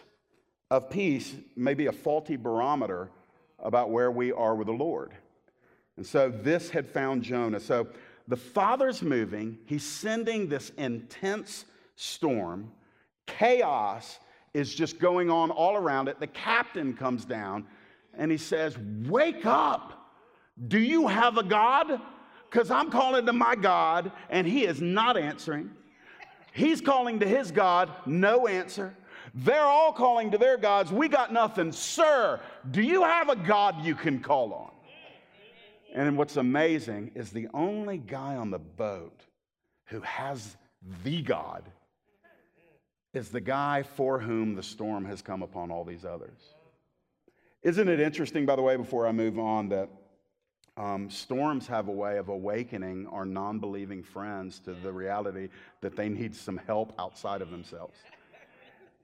of 0.71 0.91
peace 0.91 1.35
may 1.55 1.75
be 1.75 1.87
a 1.87 1.93
faulty 1.93 2.37
barometer 2.37 3.11
about 3.59 3.91
where 3.91 4.11
we 4.11 4.33
are 4.33 4.55
with 4.55 4.67
the 4.67 4.73
Lord. 4.73 5.13
And 5.97 6.07
so 6.07 6.29
this 6.29 6.71
had 6.71 6.87
found 6.87 7.23
Jonah. 7.23 7.61
So 7.61 7.89
the 8.29 8.37
Father's 8.37 9.03
moving, 9.03 9.59
he's 9.67 9.85
sending 9.85 10.49
this 10.49 10.71
intense 10.77 11.65
storm, 11.95 12.73
chaos 13.27 14.19
is 14.57 14.75
just 14.75 14.99
going 14.99 15.31
on 15.31 15.51
all 15.51 15.77
around 15.77 16.09
it. 16.09 16.19
The 16.19 16.27
captain 16.27 16.95
comes 16.95 17.27
down 17.27 17.67
and 18.17 18.31
he 18.31 18.39
says, 18.39 18.77
Wake 19.07 19.45
up! 19.45 20.11
Do 20.69 20.79
you 20.79 21.07
have 21.09 21.37
a 21.37 21.43
God? 21.43 22.01
Because 22.51 22.71
I'm 22.71 22.91
calling 22.91 23.27
to 23.27 23.35
my 23.35 23.55
God 23.55 24.11
and 24.31 24.47
he 24.47 24.65
is 24.65 24.81
not 24.81 25.19
answering. 25.19 25.71
He's 26.55 26.81
calling 26.81 27.21
to 27.21 27.29
his 27.29 27.51
God, 27.51 27.91
no 28.07 28.47
answer. 28.47 28.97
They're 29.35 29.61
all 29.61 29.93
calling 29.93 30.31
to 30.31 30.39
their 30.39 30.57
gods. 30.57 30.91
We 30.91 31.09
got 31.09 31.35
nothing. 31.35 31.71
Sir, 31.71 32.41
do 32.71 32.81
you 32.81 33.03
have 33.03 33.29
a 33.29 33.37
God 33.37 33.85
you 33.85 33.95
can 33.95 34.21
call 34.21 34.55
on? 34.55 34.71
And 35.95 36.17
what's 36.17 36.39
amazing 36.39 37.11
is 37.15 37.31
the 37.31 37.49
only 37.53 37.99
guy 37.99 38.37
on 38.37 38.51
the 38.51 38.59
boat 38.59 39.21
who 39.87 40.01
has 40.01 40.57
the 41.05 41.21
God 41.21 41.63
is 43.17 43.31
the 43.31 43.41
guy 43.41 43.83
for 43.83 44.19
whom 44.19 44.55
the 44.55 44.63
storm 44.63 45.03
has 45.07 45.23
come 45.23 45.43
upon 45.43 45.71
all 45.71 45.85
these 45.85 46.05
others. 46.05 46.55
Isn't 47.63 47.89
it 47.89 47.99
interesting, 47.99 48.45
by 48.45 48.57
the 48.57 48.63
way, 48.63 48.77
before 48.77 49.07
I 49.07 49.13
move 49.13 49.39
on, 49.39 49.71
that 49.71 49.89
um, 50.77 51.09
storms 51.09 51.67
have 51.67 51.89
a 51.89 51.93
way 51.93 52.19
of 52.19 52.29
awakening 52.29 53.07
our 53.07 53.25
non 53.25 53.59
believing 53.59 54.03
friends 54.03 54.59
to 54.67 54.75
the 54.75 54.93
reality 54.93 55.49
that 55.81 55.97
they 55.97 56.11
need 56.11 56.35
some 56.35 56.59
help 56.59 56.93
outside 56.99 57.41
of 57.41 57.51
themselves? 57.51 57.97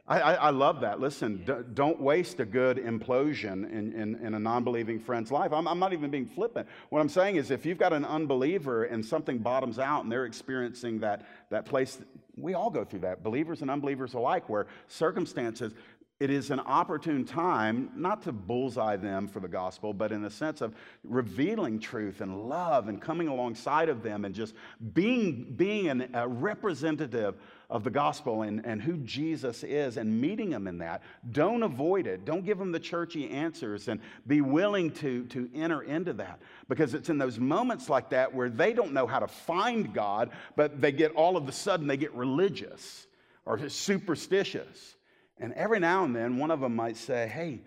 I, 0.09 0.21
I, 0.21 0.33
I 0.35 0.51
love 0.51 0.81
that. 0.81 0.99
Listen, 0.99 1.45
d- 1.45 1.53
don't 1.75 2.01
waste 2.01 2.41
a 2.41 2.45
good 2.45 2.79
implosion 2.79 3.71
in, 3.71 3.93
in, 3.93 4.17
in 4.17 4.35
a 4.35 4.39
non 4.39 4.65
believing 4.65 4.99
friend's 4.99 5.31
life. 5.31 5.53
I'm, 5.53 5.69
I'm 5.69 5.79
not 5.79 5.93
even 5.93 6.11
being 6.11 6.27
flippant. 6.27 6.67
What 6.91 7.01
I'm 7.01 7.09
saying 7.09 7.37
is, 7.37 7.51
if 7.53 7.65
you've 7.65 7.79
got 7.79 7.93
an 7.93 8.05
unbeliever 8.05 8.85
and 8.85 9.05
something 9.05 9.39
bottoms 9.39 9.79
out 9.79 10.03
and 10.03 10.11
they're 10.11 10.25
experiencing 10.25 10.99
that, 11.01 11.27
that 11.51 11.67
place 11.67 12.01
we 12.37 12.55
all 12.55 12.71
go 12.71 12.85
through 12.85 13.01
that, 13.01 13.23
believers 13.23 13.61
and 13.61 13.71
unbelievers 13.71 14.15
alike, 14.15 14.49
where 14.49 14.67
circumstances, 14.89 15.75
it 16.23 16.31
is 16.31 16.53
an 16.53 16.61
opportune 16.61 17.25
time 17.25 17.91
not 17.97 18.23
to 18.23 18.31
bullseye 18.31 18.95
them 18.95 19.27
for 19.27 19.41
the 19.41 19.49
gospel, 19.49 19.93
but 19.93 20.13
in 20.13 20.23
the 20.23 20.31
sense 20.31 20.61
of 20.61 20.73
revealing 21.03 21.81
truth 21.81 22.21
and 22.21 22.49
love 22.49 22.87
and 22.87 23.03
coming 23.03 23.27
alongside 23.27 23.89
of 23.89 24.05
them 24.05 24.25
and 24.25 24.33
just 24.33 24.55
being, 24.95 25.53
being 25.57 25.89
an, 25.89 26.09
a 26.15 26.29
representative 26.29 27.35
of 27.69 27.83
the 27.83 27.91
gospel 27.91 28.43
and, 28.43 28.65
and 28.65 28.81
who 28.81 28.99
Jesus 28.99 29.65
is 29.65 29.97
and 29.97 30.21
meeting 30.21 30.51
them 30.51 30.69
in 30.69 30.79
that. 30.79 31.03
Don't 31.33 31.65
avoid 31.65 32.07
it. 32.07 32.25
Don't 32.25 32.47
give 32.47 32.57
them 32.57 32.71
the 32.71 32.79
churchy 32.79 33.29
answers 33.29 33.89
and 33.89 33.99
be 34.29 34.43
willing 34.43 34.93
to, 34.93 35.25
to 35.25 35.51
enter 35.57 35.83
into 35.83 36.13
that 36.13 36.39
because 36.69 36.95
it's 36.95 37.09
in 37.09 37.19
those 37.19 37.41
moments 37.41 37.89
like 37.89 38.11
that 38.11 38.33
where 38.33 38.49
they 38.49 38.73
don't 38.73 38.93
know 38.93 39.09
how 39.09 39.19
to 39.19 39.27
find 39.27 39.93
God, 39.93 40.31
but 40.55 40.81
they 40.81 40.93
get 40.93 41.11
all 41.17 41.37
of 41.37 41.49
a 41.49 41.53
sudden 41.53 41.89
they 41.89 41.97
get 41.97 42.15
religious 42.15 43.09
or 43.45 43.69
superstitious. 43.69 44.95
And 45.43 45.53
every 45.55 45.81
now 45.81 46.05
and 46.05 46.15
then, 46.15 46.39
one 46.39 46.53
of 46.53 46.61
them 46.61 46.77
might 46.77 46.97
say, 46.97 47.27
Hey, 47.27 47.61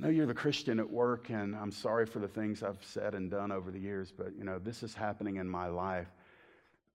I 0.00 0.02
know 0.02 0.08
you're 0.08 0.26
the 0.26 0.32
Christian 0.32 0.80
at 0.80 0.90
work, 0.90 1.28
and 1.28 1.54
I'm 1.54 1.70
sorry 1.70 2.06
for 2.06 2.18
the 2.18 2.26
things 2.26 2.62
I've 2.62 2.82
said 2.82 3.14
and 3.14 3.30
done 3.30 3.52
over 3.52 3.70
the 3.70 3.78
years, 3.78 4.10
but 4.10 4.34
you 4.34 4.42
know, 4.42 4.58
this 4.58 4.82
is 4.82 4.94
happening 4.94 5.36
in 5.36 5.46
my 5.46 5.66
life. 5.66 6.08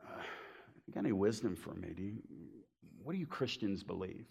Uh, 0.04 0.20
you 0.88 0.94
got 0.96 1.02
any 1.02 1.12
wisdom 1.12 1.56
for 1.56 1.76
me? 1.76 1.90
Do 1.96 2.02
you, 2.02 2.18
what 3.04 3.14
do 3.14 3.20
you 3.20 3.28
Christians 3.28 3.84
believe? 3.84 4.26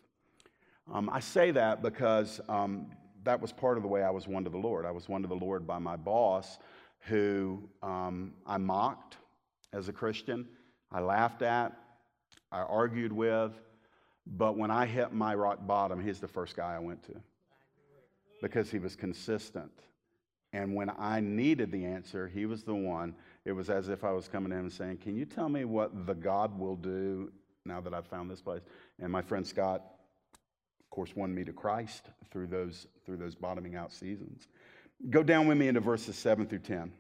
Um, 0.93 1.09
I 1.13 1.21
say 1.21 1.53
that 1.53 1.81
because 1.81 2.41
um, 2.49 2.89
that 3.23 3.41
was 3.41 3.53
part 3.53 3.77
of 3.77 3.85
the 3.85 3.89
way 3.89 4.03
I 4.03 4.11
was 4.11 4.27
won 4.27 4.43
to 4.45 4.51
the 4.51 4.59
Lord. 4.59 4.85
I 4.85 4.91
was 4.91 5.09
won 5.09 5.23
to 5.23 5.29
the 5.29 5.37
Lord 5.37 5.65
by 5.65 5.79
my 5.79 5.95
boss, 5.95 6.59
who 7.03 7.69
um, 7.85 8.35
I 8.45 8.59
mocked 8.59 9.19
as 9.73 9.89
a 9.89 9.93
Christian, 9.93 10.49
I 10.91 11.01
laughed 11.01 11.43
at, 11.43 11.73
I 12.51 12.63
argued 12.63 13.13
with, 13.13 13.53
but 14.27 14.57
when 14.57 14.71
I 14.71 14.87
hit 14.87 15.13
my 15.13 15.35
rock 15.35 15.67
bottom, 15.67 16.03
he's 16.03 16.19
the 16.21 16.29
first 16.29 16.57
guy 16.57 16.75
I 16.75 16.79
went 16.79 17.05
to 17.05 17.15
because 18.43 18.71
he 18.71 18.79
was 18.79 18.97
consistent. 18.97 19.73
And 20.53 20.75
when 20.75 20.91
I 20.99 21.21
needed 21.21 21.71
the 21.71 21.85
answer, 21.85 22.29
he 22.29 22.47
was 22.47 22.63
the 22.63 22.75
one. 22.75 23.15
It 23.45 23.53
was 23.53 23.71
as 23.71 23.89
if 23.89 24.05
I 24.05 24.13
was 24.13 24.27
coming 24.29 24.51
to 24.51 24.57
him 24.57 24.65
and 24.65 24.73
saying, 24.73 24.99
Can 24.99 25.17
you 25.17 25.25
tell 25.25 25.49
me 25.49 25.65
what 25.65 26.07
the 26.07 26.15
God 26.15 26.59
will 26.59 26.77
do 26.77 27.31
now 27.65 27.81
that 27.81 27.95
I've 27.95 28.07
found 28.07 28.31
this 28.31 28.41
place? 28.41 28.63
And 28.99 29.13
my 29.13 29.23
friend 29.23 29.47
Scott, 29.47 29.83
of 30.81 30.91
course, 30.91 31.15
won 31.15 31.35
me 31.35 31.45
to 31.45 31.53
Christ 31.53 32.11
through 32.31 32.47
those, 32.47 32.87
through 33.05 33.19
those 33.19 33.35
bottoming 33.35 33.77
out 33.77 33.93
seasons. 33.93 34.49
Go 35.11 35.23
down 35.23 35.47
with 35.47 35.59
me 35.59 35.69
into 35.69 35.81
verses 35.81 36.17
7 36.17 36.47
through 36.47 36.61
10. 36.61 36.91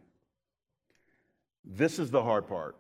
This 1.65 1.99
is 1.99 2.11
the 2.11 2.23
hard 2.23 2.47
part. 2.47 2.77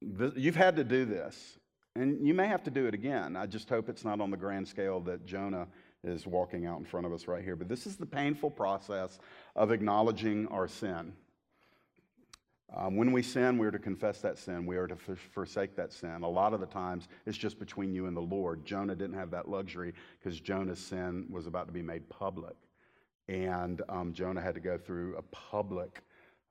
You've 0.00 0.56
had 0.56 0.76
to 0.76 0.84
do 0.84 1.04
this. 1.04 1.58
And 1.96 2.26
you 2.26 2.34
may 2.34 2.46
have 2.46 2.62
to 2.64 2.70
do 2.70 2.86
it 2.86 2.94
again. 2.94 3.36
I 3.36 3.46
just 3.46 3.68
hope 3.68 3.88
it's 3.88 4.04
not 4.04 4.20
on 4.20 4.30
the 4.30 4.36
grand 4.36 4.68
scale 4.68 5.00
that 5.00 5.26
Jonah 5.26 5.66
is 6.04 6.26
walking 6.26 6.64
out 6.66 6.78
in 6.78 6.84
front 6.84 7.04
of 7.04 7.12
us 7.12 7.26
right 7.26 7.42
here. 7.42 7.56
But 7.56 7.68
this 7.68 7.86
is 7.86 7.96
the 7.96 8.06
painful 8.06 8.50
process 8.50 9.18
of 9.56 9.72
acknowledging 9.72 10.46
our 10.48 10.68
sin. 10.68 11.12
Um, 12.74 12.96
when 12.96 13.10
we 13.10 13.22
sin, 13.22 13.58
we 13.58 13.66
are 13.66 13.72
to 13.72 13.80
confess 13.80 14.20
that 14.20 14.38
sin. 14.38 14.64
We 14.64 14.76
are 14.76 14.86
to 14.86 14.94
f- 14.94 15.18
forsake 15.32 15.74
that 15.74 15.92
sin. 15.92 16.22
A 16.22 16.28
lot 16.28 16.54
of 16.54 16.60
the 16.60 16.66
times, 16.66 17.08
it's 17.26 17.36
just 17.36 17.58
between 17.58 17.92
you 17.92 18.06
and 18.06 18.16
the 18.16 18.20
Lord. 18.20 18.64
Jonah 18.64 18.94
didn't 18.94 19.18
have 19.18 19.32
that 19.32 19.48
luxury 19.48 19.92
because 20.18 20.40
Jonah's 20.40 20.78
sin 20.78 21.26
was 21.28 21.48
about 21.48 21.66
to 21.66 21.72
be 21.72 21.82
made 21.82 22.08
public. 22.08 22.54
And 23.28 23.82
um, 23.88 24.12
Jonah 24.12 24.40
had 24.40 24.54
to 24.54 24.60
go 24.60 24.78
through 24.78 25.16
a 25.16 25.22
public 25.22 26.02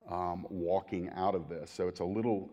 um, 0.09 0.45
walking 0.49 1.09
out 1.15 1.35
of 1.35 1.47
this. 1.47 1.71
So 1.71 1.87
it's 1.87 2.01
a 2.01 2.05
little 2.05 2.49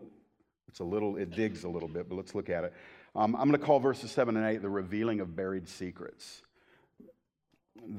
it's 0.67 0.79
a 0.79 0.83
little, 0.83 1.17
it 1.17 1.31
digs 1.31 1.63
a 1.63 1.69
little 1.69 1.87
bit, 1.87 2.09
but 2.09 2.15
let's 2.15 2.35
look 2.35 2.49
at 2.49 2.63
it. 2.63 2.73
Um, 3.15 3.35
I'm 3.35 3.49
going 3.49 3.59
to 3.59 3.65
call 3.65 3.79
verses 3.79 4.11
7 4.11 4.35
and 4.37 4.45
8 4.45 4.61
the 4.61 4.69
revealing 4.69 5.19
of 5.19 5.35
buried 5.35 5.67
secrets. 5.67 6.41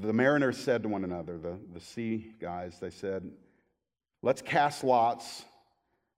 The 0.00 0.12
mariners 0.12 0.58
said 0.58 0.82
to 0.82 0.88
one 0.88 1.04
another, 1.04 1.38
the, 1.38 1.58
the 1.72 1.80
sea 1.80 2.32
guys, 2.40 2.78
they 2.80 2.90
said, 2.90 3.30
Let's 4.20 4.42
cast 4.42 4.82
lots 4.82 5.44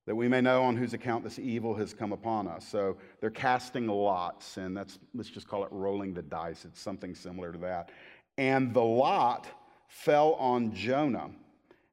that 0.07 0.15
we 0.15 0.27
may 0.27 0.41
know 0.41 0.65
on 0.65 0.77
whose 0.77 0.95
account 0.95 1.23
this 1.23 1.39
evil 1.39 1.75
has 1.75 1.93
come 1.93 2.13
upon 2.13 2.49
us. 2.49 2.67
So 2.67 2.97
they're 3.21 3.31
casting 3.31 3.87
lots, 3.87 4.57
and 4.57 4.77
that's, 4.77 4.99
let's 5.15 5.29
just 5.29 5.47
call 5.47 5.65
it 5.65 5.69
rolling 5.71 6.15
the 6.15 6.23
dice. 6.23 6.65
It's 6.65 6.81
something 6.81 7.15
similar 7.15 7.53
to 7.53 7.59
that. 7.59 7.91
And 8.39 8.73
the 8.73 8.83
lot 8.83 9.47
fell 9.87 10.33
on 10.35 10.75
Jonah. 10.75 11.31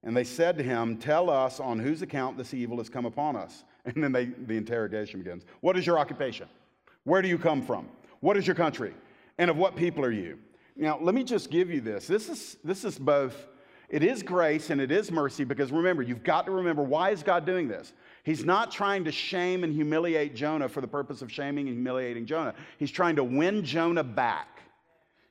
And 0.03 0.15
they 0.15 0.23
said 0.23 0.57
to 0.57 0.63
him, 0.63 0.97
Tell 0.97 1.29
us 1.29 1.59
on 1.59 1.79
whose 1.79 2.01
account 2.01 2.37
this 2.37 2.53
evil 2.53 2.77
has 2.77 2.89
come 2.89 3.05
upon 3.05 3.35
us. 3.35 3.65
And 3.95 4.03
then 4.03 4.11
they, 4.11 4.25
the 4.25 4.57
interrogation 4.57 5.21
begins. 5.21 5.45
What 5.61 5.77
is 5.77 5.85
your 5.85 5.97
occupation? 5.97 6.47
Where 7.05 7.21
do 7.21 7.29
you 7.29 7.37
come 7.37 7.61
from? 7.61 7.87
What 8.19 8.35
is 8.35 8.45
your 8.45 8.55
country? 8.55 8.93
And 9.37 9.49
of 9.49 9.55
what 9.55 9.77
people 9.77 10.03
are 10.03 10.11
you? 10.11 10.37
Now, 10.75 10.99
let 11.01 11.15
me 11.15 11.23
just 11.23 11.49
give 11.49 11.69
you 11.69 11.79
this. 11.79 12.05
This 12.05 12.27
is, 12.27 12.57
this 12.65 12.83
is 12.83 12.99
both, 12.99 13.47
it 13.87 14.03
is 14.03 14.23
grace 14.23 14.71
and 14.71 14.81
it 14.81 14.91
is 14.91 15.09
mercy 15.09 15.45
because 15.45 15.71
remember, 15.71 16.03
you've 16.03 16.23
got 16.23 16.45
to 16.47 16.51
remember 16.51 16.83
why 16.83 17.11
is 17.11 17.23
God 17.23 17.45
doing 17.45 17.69
this? 17.69 17.93
He's 18.23 18.43
not 18.43 18.71
trying 18.71 19.05
to 19.05 19.11
shame 19.11 19.63
and 19.63 19.73
humiliate 19.73 20.35
Jonah 20.35 20.67
for 20.67 20.81
the 20.81 20.87
purpose 20.87 21.21
of 21.21 21.31
shaming 21.31 21.69
and 21.69 21.77
humiliating 21.77 22.25
Jonah. 22.25 22.53
He's 22.77 22.91
trying 22.91 23.15
to 23.15 23.23
win 23.23 23.63
Jonah 23.63 24.03
back. 24.03 24.56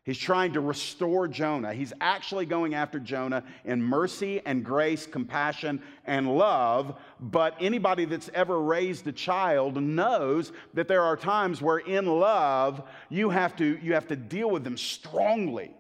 He's 0.07 0.19
trying 0.19 0.53
to 0.53 0.61
restore 0.61 1.27
Jonah. 1.27 1.75
He's 1.75 1.93
actually 2.01 2.47
going 2.47 2.75
after 2.75 3.01
Jonah 3.01 3.43
in 3.65 3.83
mercy 3.83 4.41
and 4.47 4.65
grace, 4.65 5.05
compassion 5.05 5.83
and 6.05 6.39
love. 6.39 6.97
But 7.19 7.57
anybody 7.61 8.05
that's 8.05 8.31
ever 8.33 8.63
raised 8.63 9.09
a 9.09 9.13
child 9.13 9.83
knows 9.83 10.53
that 10.75 10.87
there 10.87 11.03
are 11.03 11.17
times 11.17 11.61
where 11.61 11.79
in 11.79 12.07
love 12.07 12.85
you 13.09 13.31
have 13.31 13.57
to, 13.57 13.81
you 13.83 13.95
have 13.95 14.07
to 14.07 14.15
deal 14.15 14.49
with 14.49 14.63
them 14.63 14.77
strongly. 14.77 15.75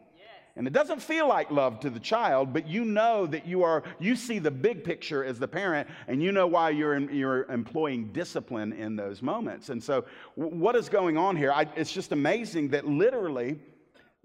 And 0.56 0.66
it 0.66 0.72
doesn't 0.72 1.02
feel 1.02 1.28
like 1.28 1.50
love 1.52 1.78
to 1.80 1.90
the 1.90 2.00
child, 2.00 2.52
but 2.52 2.66
you 2.66 2.84
know 2.84 3.26
that 3.26 3.46
you 3.46 3.62
are, 3.62 3.84
you 4.00 4.16
see 4.16 4.40
the 4.40 4.50
big 4.50 4.82
picture 4.82 5.22
as 5.22 5.38
the 5.38 5.46
parent, 5.46 5.86
and 6.08 6.20
you 6.22 6.32
know 6.32 6.46
why 6.46 6.70
you're, 6.70 6.94
in, 6.94 7.14
you're 7.14 7.44
employing 7.44 8.06
discipline 8.06 8.72
in 8.72 8.96
those 8.96 9.20
moments. 9.22 9.68
And 9.68 9.84
so, 9.84 10.06
what 10.34 10.74
is 10.74 10.88
going 10.88 11.18
on 11.18 11.36
here? 11.36 11.52
I, 11.52 11.66
it's 11.76 11.92
just 11.92 12.10
amazing 12.10 12.70
that 12.70 12.88
literally, 12.88 13.58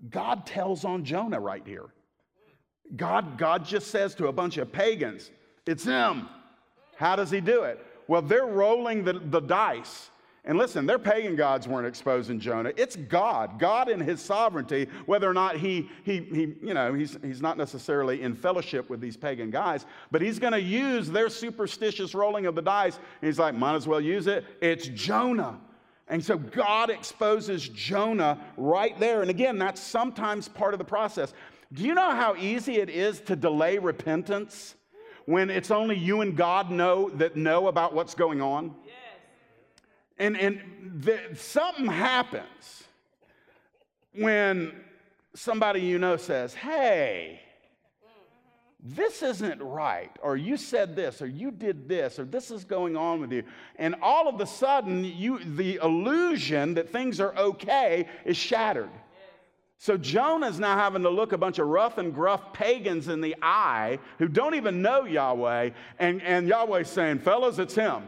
God 0.10 0.46
tells 0.46 0.84
on 0.86 1.04
Jonah 1.04 1.40
right 1.40 1.66
here. 1.66 1.88
God, 2.96 3.38
God 3.38 3.66
just 3.66 3.88
says 3.88 4.16
to 4.16 4.28
a 4.28 4.34
bunch 4.34 4.58
of 4.58 4.72
pagans, 4.72 5.32
It's 5.66 5.84
him. 5.84 6.28
How 6.96 7.16
does 7.16 7.32
he 7.32 7.42
do 7.42 7.64
it? 7.64 7.84
Well, 8.08 8.22
they're 8.22 8.46
rolling 8.46 9.04
the, 9.04 9.14
the 9.14 9.40
dice. 9.40 10.10
And 10.44 10.58
listen, 10.58 10.88
their 10.88 10.98
pagan 10.98 11.36
gods 11.36 11.68
weren't 11.68 11.86
exposing 11.86 12.40
Jonah. 12.40 12.74
It's 12.76 12.96
God, 12.96 13.60
God 13.60 13.90
in 13.90 14.00
his 14.00 14.20
sovereignty, 14.20 14.88
whether 15.06 15.30
or 15.30 15.36
not 15.36 15.58
he, 15.58 15.88
he, 16.04 16.20
he 16.20 16.56
you 16.64 16.74
know, 16.74 16.96
he's, 16.96 17.16
he's 17.22 17.42
not 17.44 17.58
necessarily 17.58 18.24
in 18.24 18.34
fellowship 18.34 18.90
with 18.90 19.02
these 19.02 19.16
pagan 19.16 19.52
guys, 19.52 19.86
but 20.10 20.20
he's 20.20 20.40
going 20.40 20.54
to 20.54 20.62
use 20.62 21.10
their 21.10 21.30
superstitious 21.30 22.16
rolling 22.16 22.48
of 22.48 22.56
the 22.56 22.62
dice. 22.62 22.96
And 22.96 23.28
he's 23.28 23.38
like, 23.38 23.54
might 23.54 23.76
as 23.76 23.88
well 23.88 24.02
use 24.02 24.26
it. 24.26 24.44
It's 24.62 24.88
Jonah. 24.88 25.60
And 26.12 26.24
so 26.24 26.38
God 26.38 26.90
exposes 26.90 27.70
Jonah 27.70 28.38
right 28.58 29.00
there. 29.00 29.22
And 29.22 29.30
again, 29.30 29.58
that's 29.58 29.80
sometimes 29.80 30.50
part 30.50 30.74
of 30.74 30.78
the 30.78 30.84
process. 30.84 31.34
Do 31.72 31.84
you 31.84 31.96
know 31.96 32.12
how 32.12 32.36
easy 32.36 32.76
it 32.76 32.90
is 32.90 33.22
to 33.22 33.36
delay 33.38 33.78
repentance 33.78 34.76
when 35.26 35.50
it's 35.50 35.72
only 35.72 35.96
you 35.96 36.20
and 36.20 36.36
God 36.36 36.70
know 36.70 37.10
that 37.12 37.38
know 37.38 37.68
about 37.68 37.94
what's 37.94 38.14
going 38.14 38.42
on? 38.42 38.76
Yes. 38.86 38.96
And, 40.20 40.38
and 40.38 40.62
the, 41.02 41.18
something 41.34 41.86
happens 41.86 42.84
when 44.14 44.74
somebody 45.34 45.80
you 45.80 45.98
know 45.98 46.18
says, 46.18 46.54
Hey, 46.54 47.40
this 48.84 49.22
isn't 49.22 49.62
right, 49.62 50.12
or 50.24 50.36
you 50.36 50.58
said 50.58 50.96
this, 50.96 51.22
or 51.22 51.28
you 51.28 51.52
did 51.52 51.88
this, 51.88 52.18
or 52.18 52.26
this 52.26 52.50
is 52.50 52.64
going 52.64 52.98
on 52.98 53.22
with 53.22 53.32
you. 53.32 53.44
And 53.76 53.96
all 54.02 54.28
of 54.28 54.42
a 54.42 54.46
sudden, 54.48 55.04
you, 55.04 55.40
the 55.44 55.80
illusion 55.84 56.74
that 56.74 56.90
things 56.92 57.20
are 57.20 57.36
okay 57.38 58.08
is 58.26 58.38
shattered. 58.38 58.90
So 59.78 59.98
Jonah's 59.98 60.60
now 60.60 60.78
having 60.78 61.04
to 61.04 61.10
look 61.10 61.32
a 61.32 61.38
bunch 61.38 61.60
of 61.60 61.68
rough 61.68 62.00
and 62.00 62.14
gruff 62.14 62.54
pagans 62.54 63.08
in 63.08 63.22
the 63.22 63.36
eye 63.42 64.00
who 64.18 64.28
don't 64.28 64.56
even 64.56 64.82
know 64.82 65.06
Yahweh, 65.06 65.72
and, 66.00 66.22
and 66.24 66.48
Yahweh's 66.48 66.90
saying, 66.90 67.20
Fellas, 67.20 67.60
it's 67.60 67.76
him. 67.76 68.04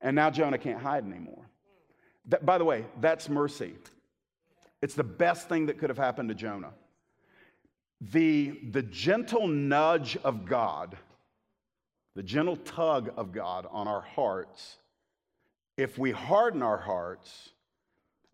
And 0.00 0.14
now 0.14 0.30
Jonah 0.30 0.58
can't 0.58 0.80
hide 0.80 1.04
anymore. 1.04 1.44
That, 2.26 2.46
by 2.46 2.58
the 2.58 2.64
way, 2.64 2.84
that's 3.00 3.28
mercy. 3.28 3.74
It's 4.80 4.94
the 4.94 5.04
best 5.04 5.48
thing 5.48 5.66
that 5.66 5.78
could 5.78 5.90
have 5.90 5.98
happened 5.98 6.28
to 6.28 6.36
Jonah 6.36 6.72
the, 8.00 8.58
the 8.70 8.82
gentle 8.82 9.48
nudge 9.48 10.16
of 10.24 10.44
God, 10.44 10.96
the 12.14 12.22
gentle 12.22 12.56
tug 12.56 13.12
of 13.16 13.32
God 13.32 13.66
on 13.70 13.88
our 13.88 14.00
hearts, 14.00 14.76
if 15.76 15.98
we 15.98 16.10
harden 16.10 16.62
our 16.62 16.78
hearts, 16.78 17.50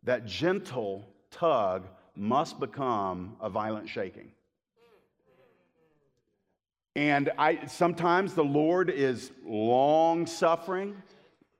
that 0.04 0.26
gentle 0.26 1.08
tug 1.30 1.86
must 2.16 2.60
become 2.60 3.36
a 3.40 3.50
violent 3.50 3.88
shaking. 3.88 4.30
And 6.96 7.32
I, 7.38 7.66
sometimes 7.66 8.34
the 8.34 8.44
Lord 8.44 8.88
is 8.88 9.32
long 9.44 10.26
suffering, 10.26 10.94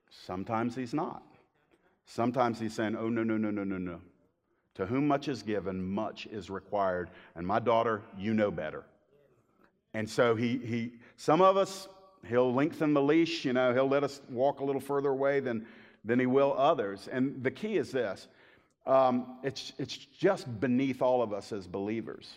sometimes 0.09 0.75
He's 0.75 0.93
not. 0.93 1.23
Sometimes 2.05 2.59
He's 2.59 2.73
saying, 2.73 2.95
Oh, 2.95 3.09
no, 3.09 3.23
no, 3.23 3.35
no, 3.35 3.51
no, 3.51 3.63
no, 3.63 3.77
no. 3.77 3.99
To 4.75 4.85
whom 4.85 5.07
much 5.07 5.27
is 5.27 5.41
given, 5.41 5.81
much 5.81 6.27
is 6.27 6.49
required. 6.49 7.09
And 7.35 7.47
my 7.47 7.59
daughter, 7.59 8.01
you 8.17 8.33
know 8.33 8.51
better. 8.51 8.83
And 9.93 10.09
so 10.09 10.35
he, 10.35 10.57
he 10.57 10.91
some 11.15 11.41
of 11.41 11.55
us, 11.55 11.87
he'll 12.27 12.53
lengthen 12.53 12.93
the 12.93 13.01
leash, 13.01 13.45
you 13.45 13.53
know, 13.53 13.73
he'll 13.73 13.87
let 13.87 14.03
us 14.03 14.21
walk 14.29 14.59
a 14.59 14.65
little 14.65 14.81
further 14.81 15.09
away 15.09 15.39
than, 15.39 15.65
than 16.03 16.19
he 16.19 16.25
will 16.25 16.53
others. 16.57 17.07
And 17.09 17.41
the 17.41 17.51
key 17.51 17.77
is 17.77 17.91
this 17.91 18.27
um, 18.85 19.37
it's, 19.41 19.71
it's 19.79 19.95
just 19.95 20.59
beneath 20.59 21.01
all 21.01 21.21
of 21.21 21.31
us 21.31 21.53
as 21.53 21.65
believers, 21.65 22.29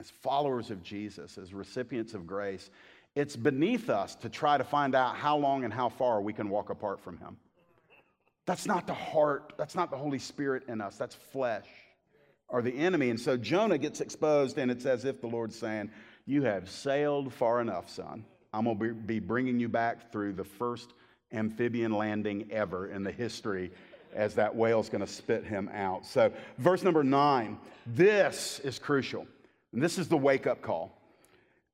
as 0.00 0.10
followers 0.10 0.70
of 0.70 0.82
Jesus, 0.82 1.38
as 1.38 1.54
recipients 1.54 2.12
of 2.14 2.26
grace. 2.26 2.70
It's 3.14 3.36
beneath 3.36 3.88
us 3.88 4.16
to 4.16 4.28
try 4.28 4.58
to 4.58 4.64
find 4.64 4.96
out 4.96 5.14
how 5.14 5.36
long 5.36 5.62
and 5.62 5.72
how 5.72 5.88
far 5.88 6.20
we 6.20 6.32
can 6.32 6.48
walk 6.48 6.70
apart 6.70 7.00
from 7.00 7.16
him. 7.18 7.36
That's 8.44 8.66
not 8.66 8.88
the 8.88 8.94
heart, 8.94 9.52
that's 9.56 9.76
not 9.76 9.90
the 9.90 9.96
Holy 9.96 10.18
Spirit 10.18 10.64
in 10.68 10.80
us, 10.80 10.96
that's 10.96 11.14
flesh 11.14 11.64
or 12.54 12.62
the 12.62 12.70
enemy. 12.78 13.10
And 13.10 13.18
so 13.20 13.36
Jonah 13.36 13.76
gets 13.78 14.00
exposed, 14.00 14.58
and 14.58 14.70
it's 14.70 14.86
as 14.86 15.04
if 15.04 15.20
the 15.20 15.26
Lord's 15.26 15.58
saying, 15.58 15.90
You 16.24 16.42
have 16.42 16.70
sailed 16.70 17.34
far 17.34 17.60
enough, 17.60 17.90
son. 17.90 18.24
I'm 18.52 18.64
going 18.66 18.78
to 18.78 18.94
be 18.94 19.18
bringing 19.18 19.58
you 19.58 19.68
back 19.68 20.12
through 20.12 20.34
the 20.34 20.44
first 20.44 20.92
amphibian 21.32 21.90
landing 21.90 22.46
ever 22.52 22.86
in 22.92 23.02
the 23.02 23.10
history 23.10 23.72
as 24.14 24.36
that 24.36 24.54
whale's 24.54 24.88
going 24.88 25.00
to 25.00 25.12
spit 25.12 25.44
him 25.44 25.68
out. 25.74 26.06
So, 26.06 26.32
verse 26.58 26.84
number 26.84 27.02
nine, 27.02 27.58
this 27.86 28.60
is 28.60 28.78
crucial. 28.78 29.26
And 29.72 29.82
this 29.82 29.98
is 29.98 30.06
the 30.06 30.16
wake 30.16 30.46
up 30.46 30.62
call. 30.62 30.96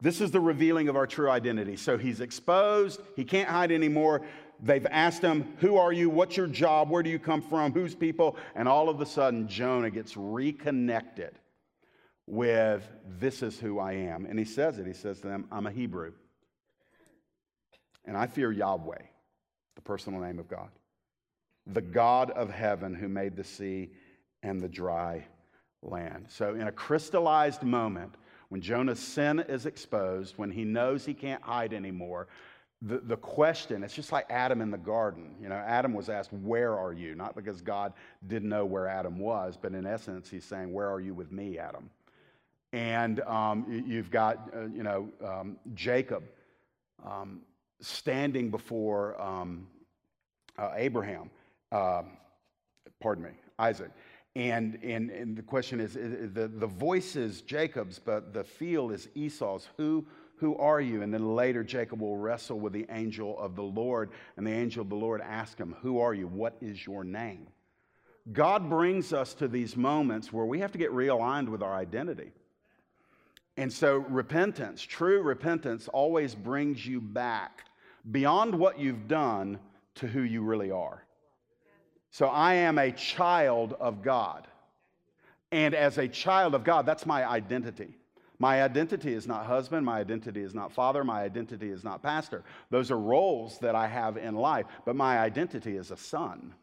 This 0.01 0.23
is 0.23 0.31
the 0.31 0.41
revealing 0.41 0.89
of 0.89 0.97
our 0.97 1.07
true 1.07 1.29
identity. 1.29 1.77
So 1.77 1.99
he's 1.99 2.23
exposed, 2.23 3.03
he 3.17 3.25
can't 3.25 3.51
hide 3.51 3.71
anymore. 3.71 4.23
They've 4.63 4.87
asked 4.91 5.23
him, 5.23 5.55
Who 5.59 5.77
are 5.77 5.93
you? 5.93 6.11
What's 6.11 6.37
your 6.37 6.47
job? 6.47 6.91
Where 6.91 7.03
do 7.03 7.11
you 7.11 7.19
come 7.19 7.43
from? 7.43 7.73
Whose 7.73 7.95
people? 7.95 8.37
And 8.55 8.69
all 8.69 8.89
of 8.89 9.01
a 9.01 9.07
sudden, 9.07 9.49
Jonah 9.49 9.91
gets 9.91 10.17
reconnected 10.17 11.39
with, 12.27 12.87
This 13.19 13.43
is 13.43 13.59
who 13.59 13.79
I 13.79 13.93
am. 13.93 14.27
And 14.27 14.39
he 14.39 14.45
says 14.45 14.79
it. 14.79 14.87
He 14.87 14.93
says 14.93 15.21
to 15.21 15.29
them, 15.29 15.47
I'm 15.51 15.67
a 15.67 15.71
Hebrew. 15.71 16.13
And 18.05 18.17
I 18.17 18.27
fear 18.27 18.51
Yahweh, 18.53 19.03
the 19.77 19.83
personal 19.83 20.21
name 20.21 20.39
of 20.39 20.49
God 20.49 20.71
the 21.67 21.81
God 21.81 22.31
of 22.33 22.51
heaven 22.51 22.95
who 22.95 23.09
made 23.09 23.37
the 23.37 23.45
sea 23.45 23.91
and 24.43 24.61
the 24.61 24.69
dry 24.69 25.25
land. 25.83 26.27
So, 26.29 26.55
in 26.55 26.63
a 26.63 26.73
crystallized 26.73 27.63
moment, 27.63 28.15
when 28.49 28.61
Jonah's 28.61 28.99
sin 28.99 29.45
is 29.49 29.67
exposed, 29.67 30.37
when 30.37 30.51
he 30.51 30.65
knows 30.65 31.05
he 31.05 31.15
can't 31.15 31.43
hide 31.43 31.73
anymore, 31.73 32.29
the, 32.83 32.99
the 32.99 33.17
question, 33.17 33.83
it's 33.83 33.95
just 33.95 34.13
like 34.13 34.27
Adam 34.31 34.61
in 34.61 34.71
the 34.71 34.79
garden. 34.79 35.35
You 35.43 35.49
know, 35.49 35.57
Adam 35.57 35.93
was 35.93 36.09
asked, 36.09 36.33
Where 36.33 36.79
are 36.79 36.93
you? 36.93 37.15
Not 37.15 37.37
because 37.37 37.61
God 37.61 37.93
didn't 38.27 38.49
know 38.49 38.65
where 38.65 38.89
Adam 38.89 39.19
was, 39.19 39.59
but 39.61 39.73
in 39.73 39.87
essence, 39.87 40.31
he's 40.31 40.45
saying, 40.45 40.73
Where 40.73 40.91
are 40.91 41.01
you 41.01 41.15
with 41.15 41.31
me, 41.31 41.59
Adam? 41.59 41.91
And 42.73 43.21
um, 43.21 43.67
you've 43.87 44.11
got, 44.11 44.51
uh, 44.55 44.67
you 44.67 44.83
know, 44.83 45.09
um, 45.27 45.57
Jacob 45.75 46.23
um, 47.05 47.41
standing 47.81 48.51
before 48.51 49.21
um, 49.21 49.67
uh, 50.57 50.71
Abraham 50.77 51.31
um, 51.73 52.17
pardon 53.01 53.25
me, 53.25 53.31
Isaac. 53.59 53.91
And, 54.37 54.79
and, 54.83 55.11
and 55.11 55.37
the 55.37 55.43
question 55.43 55.81
is, 55.81 55.95
the, 55.95 56.49
the 56.53 56.67
voice 56.67 57.17
is 57.17 57.43
Jacob's, 57.43 57.99
but 57.99 58.33
the 58.33 58.45
feel 58.45 58.91
is 58.91 59.09
Esau's. 59.15 59.69
Who, 59.77 60.07
who 60.41 60.57
are 60.57 60.81
you? 60.81 61.03
And 61.03 61.13
then 61.13 61.37
later, 61.37 61.63
Jacob 61.63 62.01
will 62.01 62.17
wrestle 62.17 62.59
with 62.59 62.73
the 62.73 62.87
angel 62.91 63.39
of 63.39 63.55
the 63.55 63.63
Lord, 63.63 64.11
and 64.37 64.47
the 64.47 64.53
angel 64.53 64.83
of 64.83 64.89
the 64.89 64.97
Lord 64.97 65.21
asks 65.21 65.61
him, 65.61 65.77
Who 65.83 66.01
are 66.01 66.15
you? 66.15 66.27
What 66.27 66.57
is 66.61 66.85
your 66.85 67.05
name? 67.05 67.47
God 68.33 68.69
brings 68.69 69.13
us 69.13 69.35
to 69.35 69.49
these 69.49 69.77
moments 69.77 70.33
where 70.33 70.47
we 70.47 70.61
have 70.61 70.73
to 70.73 70.79
get 70.79 70.93
realigned 70.93 71.49
with 71.49 71.63
our 71.63 71.75
identity. 71.75 72.33
And 73.57 73.73
so, 73.73 73.99
repentance, 73.99 74.83
true 74.83 75.23
repentance, 75.23 75.89
always 75.89 76.35
brings 76.35 76.85
you 76.87 77.01
back 77.01 77.65
beyond 78.11 78.55
what 78.55 78.79
you've 78.79 79.09
done 79.09 79.59
to 79.97 80.07
who 80.07 80.23
you 80.23 80.43
really 80.43 80.71
are. 80.71 81.05
So 82.11 82.27
I 82.27 82.55
am 82.55 82.79
a 82.79 82.91
child 82.93 83.75
of 83.79 84.03
God. 84.03 84.47
And 85.53 85.75
as 85.75 85.99
a 85.99 86.09
child 86.09 86.55
of 86.55 86.65
God, 86.65 86.87
that's 86.87 87.05
my 87.05 87.29
identity. 87.29 88.00
My 88.41 88.63
identity 88.63 89.13
is 89.13 89.29
not 89.29 89.47
husband. 89.47 89.87
My 89.87 90.01
identity 90.01 90.41
is 90.41 90.55
not 90.55 90.73
father. 90.73 91.05
My 91.05 91.23
identity 91.23 91.71
is 91.71 91.85
not 91.85 92.03
pastor. 92.03 92.43
Those 92.71 92.91
are 92.91 92.99
roles 92.99 93.59
that 93.59 93.77
I 93.77 93.87
have 93.87 94.17
in 94.17 94.35
life. 94.35 94.67
But 94.85 94.97
my 94.97 95.19
identity 95.19 95.77
is 95.77 95.93
a 95.93 95.97
son. 95.97 96.55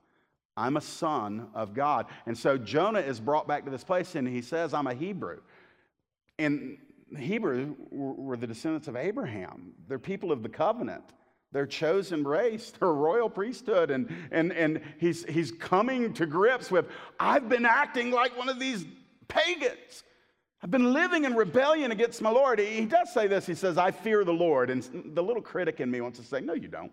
I'm 0.57 0.75
a 0.75 0.81
son 0.81 1.47
of 1.53 1.75
God. 1.75 2.07
And 2.25 2.35
so 2.35 2.57
Jonah 2.57 2.99
is 2.99 3.19
brought 3.19 3.47
back 3.47 3.63
to 3.65 3.71
this 3.71 3.83
place 3.83 4.15
and 4.15 4.27
he 4.27 4.41
says, 4.41 4.73
I'm 4.73 4.87
a 4.87 4.95
Hebrew. 4.95 5.39
And 6.39 6.79
Hebrew 7.15 7.75
were 7.91 8.37
the 8.37 8.47
descendants 8.47 8.87
of 8.87 8.95
Abraham, 8.95 9.73
they're 9.87 9.99
people 9.99 10.31
of 10.33 10.43
the 10.43 10.49
covenant 10.49 11.03
their 11.53 11.65
chosen 11.65 12.25
race, 12.25 12.71
their 12.71 12.91
royal 12.91 13.29
priesthood. 13.29 13.89
And, 13.89 14.13
and, 14.31 14.51
and 14.51 14.81
he's, 14.99 15.23
he's 15.25 15.51
coming 15.51 16.13
to 16.13 16.25
grips 16.25 16.69
with, 16.69 16.87
I've 17.19 17.47
been 17.47 17.65
acting 17.65 18.11
like 18.11 18.37
one 18.37 18.49
of 18.49 18.59
these 18.59 18.85
pagans. 19.27 20.03
I've 20.63 20.71
been 20.71 20.91
living 20.91 21.25
in 21.25 21.35
rebellion 21.35 21.91
against 21.91 22.21
my 22.21 22.31
Lord. 22.31 22.59
He 22.59 22.85
does 22.85 23.13
say 23.13 23.27
this. 23.27 23.45
He 23.45 23.53
says, 23.53 23.77
I 23.77 23.91
fear 23.91 24.23
the 24.23 24.33
Lord. 24.33 24.69
And 24.69 25.13
the 25.13 25.21
little 25.21 25.41
critic 25.41 25.79
in 25.79 25.91
me 25.91 26.01
wants 26.01 26.19
to 26.19 26.25
say, 26.25 26.41
No, 26.41 26.53
you 26.53 26.67
don't. 26.67 26.91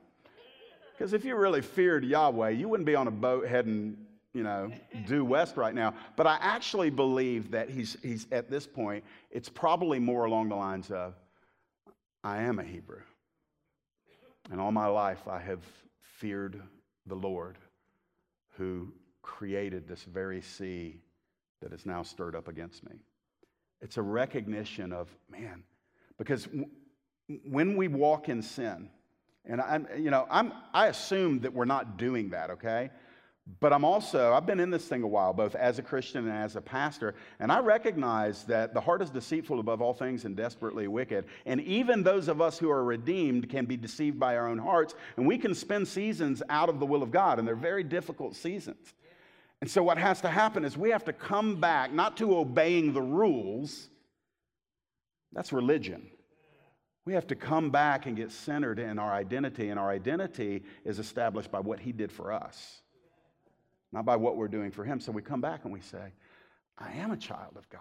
Because 0.93 1.13
if 1.13 1.25
you 1.25 1.35
really 1.35 1.63
feared 1.63 2.05
Yahweh, 2.05 2.51
you 2.51 2.69
wouldn't 2.69 2.87
be 2.87 2.95
on 2.95 3.09
a 3.09 3.11
boat 3.11 3.49
heading, 3.49 3.97
you 4.33 4.43
know, 4.43 4.71
due 5.07 5.25
west 5.25 5.57
right 5.57 5.75
now. 5.75 5.95
But 6.15 6.27
I 6.27 6.39
actually 6.41 6.91
believe 6.91 7.51
that 7.51 7.69
he's, 7.69 7.97
he's 8.03 8.27
at 8.31 8.49
this 8.49 8.67
point, 8.67 9.03
it's 9.31 9.49
probably 9.49 9.99
more 9.99 10.27
along 10.27 10.51
the 10.51 10.57
lines 10.57 10.91
of, 10.91 11.15
I 12.23 12.43
am 12.43 12.59
a 12.59 12.65
Hebrew. 12.65 13.01
And 14.53 14.61
all 14.61 14.71
my 14.71 14.87
life, 14.87 15.27
I 15.27 15.41
have 15.41 15.61
feared 16.01 16.63
the 17.07 17.17
Lord 17.17 17.59
who 18.57 18.93
created 19.23 19.89
this 19.89 20.05
very 20.05 20.43
sea 20.43 21.01
that 21.61 21.73
is 21.73 21.87
now 21.87 22.03
stirred 22.03 22.37
up 22.37 22.47
against 22.47 22.85
me. 22.85 22.97
It's 23.81 23.97
a 23.97 24.03
recognition 24.03 24.93
of, 24.93 25.09
man, 25.31 25.63
because 26.19 26.49
when 27.45 27.77
we 27.77 27.89
walk 27.89 28.29
in 28.29 28.43
sin, 28.43 28.89
and 29.45 29.61
I'm, 29.61 29.87
you 29.99 30.11
know, 30.11 30.27
I'm, 30.31 30.53
I 30.73 30.87
assume 30.87 31.41
that 31.41 31.53
we're 31.53 31.65
not 31.65 31.99
doing 31.99 32.31
that, 32.31 32.51
okay? 32.51 32.91
But 33.61 33.75
I'm 33.75 33.85
also, 33.85 34.33
I've 34.33 34.47
been 34.47 34.61
in 34.61 34.71
this 34.71 34.87
thing 34.87 35.03
a 35.03 35.07
while, 35.07 35.35
both 35.35 35.55
as 35.55 35.79
a 35.79 35.83
Christian 35.83 36.27
and 36.27 36.37
as 36.37 36.57
a 36.57 36.63
pastor, 36.63 37.15
and 37.41 37.53
I 37.53 37.59
recognize 37.59 38.45
that 38.45 38.73
the 38.73 38.81
heart 38.81 39.03
is 39.03 39.11
deceitful 39.11 39.61
above 39.61 39.83
all 39.83 39.93
things 39.93 40.25
and 40.25 40.35
desperately 40.35 40.89
wicked. 40.89 41.27
And 41.45 41.61
even 41.61 42.03
those 42.03 42.29
of 42.29 42.41
us 42.41 42.59
who 42.59 42.71
are 42.71 42.83
redeemed 42.83 43.51
can 43.51 43.67
be 43.67 43.77
deceived 43.77 44.19
by 44.19 44.39
our 44.39 44.49
own 44.49 44.57
hearts, 44.57 44.95
and 45.19 45.27
we 45.27 45.37
can 45.37 45.55
spend 45.55 45.87
seasons 45.87 46.43
out 46.49 46.71
of 46.71 46.81
the 46.81 46.87
will 46.87 47.03
of 47.03 47.11
God, 47.11 47.39
and 47.39 47.47
they're 47.47 47.55
very 47.55 47.85
difficult 47.85 48.35
seasons. 48.35 48.95
And 49.65 49.71
so, 49.71 49.83
what 49.83 49.97
has 49.97 50.21
to 50.21 50.29
happen 50.29 50.63
is 50.63 50.77
we 50.77 50.91
have 50.91 51.07
to 51.07 51.13
come 51.15 51.59
back, 51.59 51.91
not 51.91 52.19
to 52.19 52.37
obeying 52.37 52.93
the 52.93 53.01
rules, 53.01 53.89
that's 55.33 55.55
religion. 55.55 56.11
We 57.07 57.15
have 57.15 57.27
to 57.29 57.35
come 57.35 57.71
back 57.71 58.05
and 58.05 58.15
get 58.15 58.31
centered 58.31 58.79
in 58.79 58.99
our 58.99 59.11
identity, 59.11 59.71
and 59.71 59.81
our 59.81 59.89
identity 59.89 60.65
is 60.85 60.99
established 60.99 61.51
by 61.51 61.61
what 61.61 61.81
He 61.81 61.93
did 61.93 62.13
for 62.13 62.31
us 62.31 62.83
not 63.91 64.05
by 64.05 64.17
what 64.17 64.37
we're 64.37 64.49
doing 64.49 64.73
for 64.73 64.85
Him. 64.85 65.01
So 65.01 65.13
we 65.13 65.23
come 65.23 65.41
back 65.41 65.65
and 65.65 65.73
we 65.73 65.81
say, 65.81 66.13
I 66.77 66.93
am 66.95 67.13
a 67.13 67.17
child 67.17 67.57
of 67.57 67.67
God. 67.71 67.81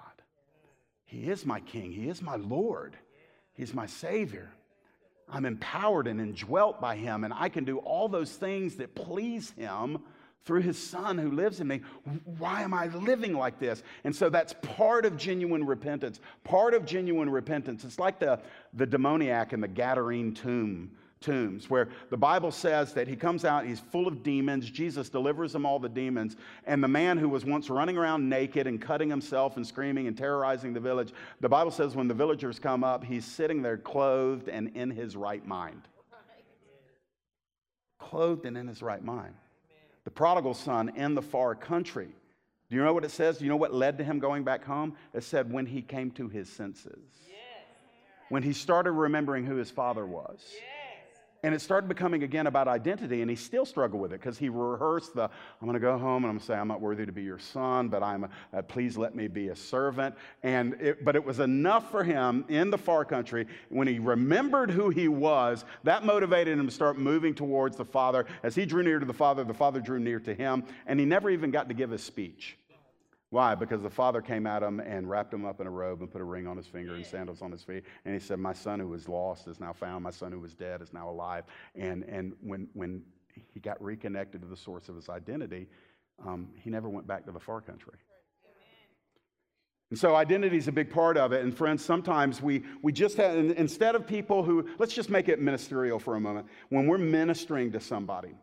He 1.04 1.30
is 1.30 1.46
my 1.46 1.60
King, 1.60 1.92
He 1.92 2.08
is 2.08 2.22
my 2.22 2.38
Lord, 2.38 2.96
He's 3.56 3.74
my 3.74 3.88
Savior. 3.88 4.50
I'm 5.28 5.46
empowered 5.46 6.08
and 6.08 6.22
indwelt 6.22 6.80
by 6.80 6.96
Him, 6.96 7.26
and 7.26 7.34
I 7.34 7.50
can 7.50 7.66
do 7.66 7.80
all 7.80 8.08
those 8.08 8.32
things 8.32 8.76
that 8.76 8.96
please 8.96 9.50
Him 9.52 9.98
through 10.46 10.62
His 10.62 10.78
Son 10.78 11.18
who 11.18 11.32
lives 11.32 11.60
in 11.60 11.68
me. 11.68 11.82
Why 12.38 12.62
am 12.62 12.74
I 12.74 12.88
living 12.88 13.34
like 13.34 13.60
this? 13.60 13.84
And 14.04 14.16
so 14.16 14.30
that's 14.30 14.54
part 14.62 15.06
of 15.06 15.18
genuine 15.18 15.66
repentance. 15.66 16.20
Part 16.44 16.74
of 16.74 16.86
genuine 16.86 17.30
repentance. 17.30 17.84
It's 17.84 18.00
like 18.00 18.20
the, 18.20 18.40
the 18.74 18.86
demoniac 18.86 19.54
in 19.54 19.62
the 19.62 19.68
Gadarene 19.68 20.36
tomb 20.36 20.92
tombs, 21.24 21.70
where 21.70 21.90
the 22.10 22.18
Bible 22.18 22.52
says 22.52 22.94
that 22.94 23.08
he 23.08 23.16
comes 23.16 23.46
out, 23.46 23.66
he's 23.66 23.80
full 23.80 24.08
of 24.08 24.22
demons. 24.22 24.70
Jesus 24.70 25.10
delivers 25.10 25.56
him 25.56 25.66
all 25.66 25.80
the 25.80 25.90
demons. 25.90 26.36
And 26.66 26.84
the 26.84 26.88
man 26.88 27.18
who 27.18 27.30
was 27.30 27.46
once 27.46 27.70
running 27.70 27.98
around 27.98 28.28
naked 28.30 28.68
and 28.68 28.80
cutting 28.80 29.10
himself 29.10 29.58
and 29.58 29.66
screaming 29.66 30.08
and 30.08 30.18
terrorizing 30.18 30.74
the 30.74 30.80
village, 30.80 31.14
the 31.40 31.50
Bible 31.50 31.72
says 31.72 31.96
when 31.96 32.08
the 32.08 32.14
villagers 32.14 32.60
come 32.60 32.84
up, 32.84 33.04
he's 33.04 33.26
sitting 33.26 33.62
there 33.62 33.78
clothed 33.78 34.50
and 34.50 34.76
in 34.76 34.92
his 34.92 35.16
right 35.16 35.46
mind. 35.48 35.82
Clothed 38.00 38.46
and 38.46 38.58
in 38.58 38.68
his 38.68 38.82
right 38.82 39.04
mind. 39.04 39.34
The 40.04 40.12
prodigal 40.12 40.54
son 40.54 40.92
in 40.96 41.16
the 41.16 41.22
far 41.22 41.56
country. 41.56 42.10
Do 42.70 42.76
you 42.76 42.84
know 42.84 42.94
what 42.94 43.06
it 43.06 43.12
says? 43.12 43.38
Do 43.38 43.46
you 43.46 43.50
know 43.50 43.58
what 43.58 43.74
led 43.74 43.98
to 44.00 44.04
him 44.04 44.20
going 44.20 44.44
back 44.44 44.64
home? 44.64 44.96
It 45.14 45.24
said 45.24 45.52
when 45.52 45.66
he 45.66 45.82
came 45.82 46.12
to 46.12 46.28
his 46.28 46.50
senses. 46.50 47.04
Yes. 47.28 47.38
When 48.30 48.44
he 48.44 48.54
started 48.54 48.92
remembering 48.92 49.46
who 49.46 49.56
his 49.56 49.70
father 49.70 50.06
was. 50.06 50.40
Yes 50.54 50.83
And 51.46 51.54
it 51.54 51.60
started 51.60 51.90
becoming 51.90 52.24
again 52.24 52.48
about 52.48 52.70
identity, 52.70 53.22
and 53.22 53.30
he 53.30 53.36
still 53.36 53.66
struggled 53.66 54.02
with 54.02 54.14
it 54.14 54.22
because 54.22 54.38
he 54.38 54.48
rehearsed 54.48 55.14
the, 55.14 55.24
I'm 55.24 55.68
going 55.68 55.74
to 55.74 55.80
go 55.82 55.98
home 55.98 56.24
and 56.24 56.32
I'm 56.32 56.38
going 56.38 56.40
to 56.40 56.46
say, 56.46 56.54
I'm 56.54 56.70
not 56.70 56.80
worthy 56.80 57.06
to 57.06 57.12
be 57.12 57.24
your 57.24 57.38
son, 57.38 57.90
but 57.90 58.02
I'm, 58.02 58.30
uh, 58.54 58.62
please 58.62 58.98
let 58.98 59.14
me 59.14 59.28
be 59.28 59.50
a 59.50 59.56
servant. 59.56 60.16
And 60.42 60.76
it, 60.80 61.04
but 61.04 61.18
it 61.18 61.26
was 61.26 61.42
enough 61.42 61.92
for 61.92 62.02
him 62.02 62.46
in 62.48 62.70
the 62.70 62.78
far 62.78 63.04
country 63.04 63.46
when 63.68 63.90
he 63.90 64.00
remembered 64.00 64.72
who 64.72 64.90
he 64.90 65.10
was, 65.10 65.66
that 65.84 66.06
motivated 66.06 66.58
him 66.58 66.66
to 66.66 66.72
start 66.72 66.98
moving 66.98 67.36
towards 67.36 67.76
the 67.76 67.86
Father. 67.86 68.26
As 68.42 68.56
he 68.56 68.66
drew 68.66 68.82
near 68.82 69.00
to 69.00 69.06
the 69.06 69.12
Father, 69.12 69.44
the 69.44 69.54
Father 69.54 69.82
drew 69.82 70.00
near 70.00 70.22
to 70.22 70.34
him, 70.34 70.64
and 70.88 70.98
he 70.98 71.06
never 71.06 71.30
even 71.30 71.52
got 71.52 71.68
to 71.68 71.74
give 71.74 71.90
his 71.90 72.02
speech. 72.02 72.58
Why? 73.34 73.56
Because 73.56 73.82
the 73.82 73.90
father 73.90 74.22
came 74.22 74.46
at 74.46 74.62
him 74.62 74.80
and 74.80 75.10
wrapped 75.10 75.34
him 75.34 75.44
up 75.44 75.60
in 75.60 75.66
a 75.66 75.72
robe 75.72 76.02
and 76.02 76.12
put 76.12 76.22
a 76.22 76.24
ring 76.24 76.46
on 76.46 76.56
his 76.56 76.68
finger 76.68 76.94
and 76.94 77.04
sandals 77.04 77.42
on 77.42 77.52
his 77.52 77.64
feet. 77.64 77.84
And 78.06 78.14
he 78.14 78.20
said, 78.20 78.38
My 78.38 78.54
son 78.54 78.80
who 78.80 78.90
was 78.90 79.10
lost 79.10 79.48
is 79.48 79.60
now 79.60 79.74
found. 79.74 80.04
My 80.04 80.12
son 80.12 80.32
who 80.32 80.40
was 80.40 80.54
dead 80.54 80.84
is 80.84 80.94
now 80.94 81.10
alive. 81.10 81.46
And, 81.74 82.04
and 82.04 82.34
when, 82.42 82.68
when 82.74 83.02
he 83.52 83.60
got 83.60 83.84
reconnected 83.84 84.42
to 84.44 84.48
the 84.48 84.56
source 84.56 84.88
of 84.88 84.96
his 84.96 85.10
identity, 85.10 85.68
um, 86.24 86.50
he 86.54 86.70
never 86.70 86.90
went 86.90 87.08
back 87.08 87.26
to 87.26 87.32
the 87.32 87.40
far 87.40 87.60
country. 87.60 87.96
And 89.90 89.98
so 89.98 90.16
identity 90.16 90.58
is 90.58 90.68
a 90.68 90.72
big 90.72 90.92
part 90.92 91.18
of 91.18 91.32
it. 91.32 91.44
And 91.44 91.58
friends, 91.58 91.84
sometimes 91.84 92.40
we, 92.40 92.62
we 92.84 92.92
just 92.92 93.18
have, 93.18 93.36
instead 93.36 93.96
of 93.96 94.06
people 94.06 94.44
who, 94.44 94.70
let's 94.78 94.94
just 94.94 95.10
make 95.10 95.28
it 95.28 95.42
ministerial 95.42 95.98
for 95.98 96.18
a 96.18 96.20
moment. 96.20 96.46
When 96.70 96.86
we're 96.86 97.00
ministering 97.00 97.72
to 97.72 97.80
somebody, 97.80 98.36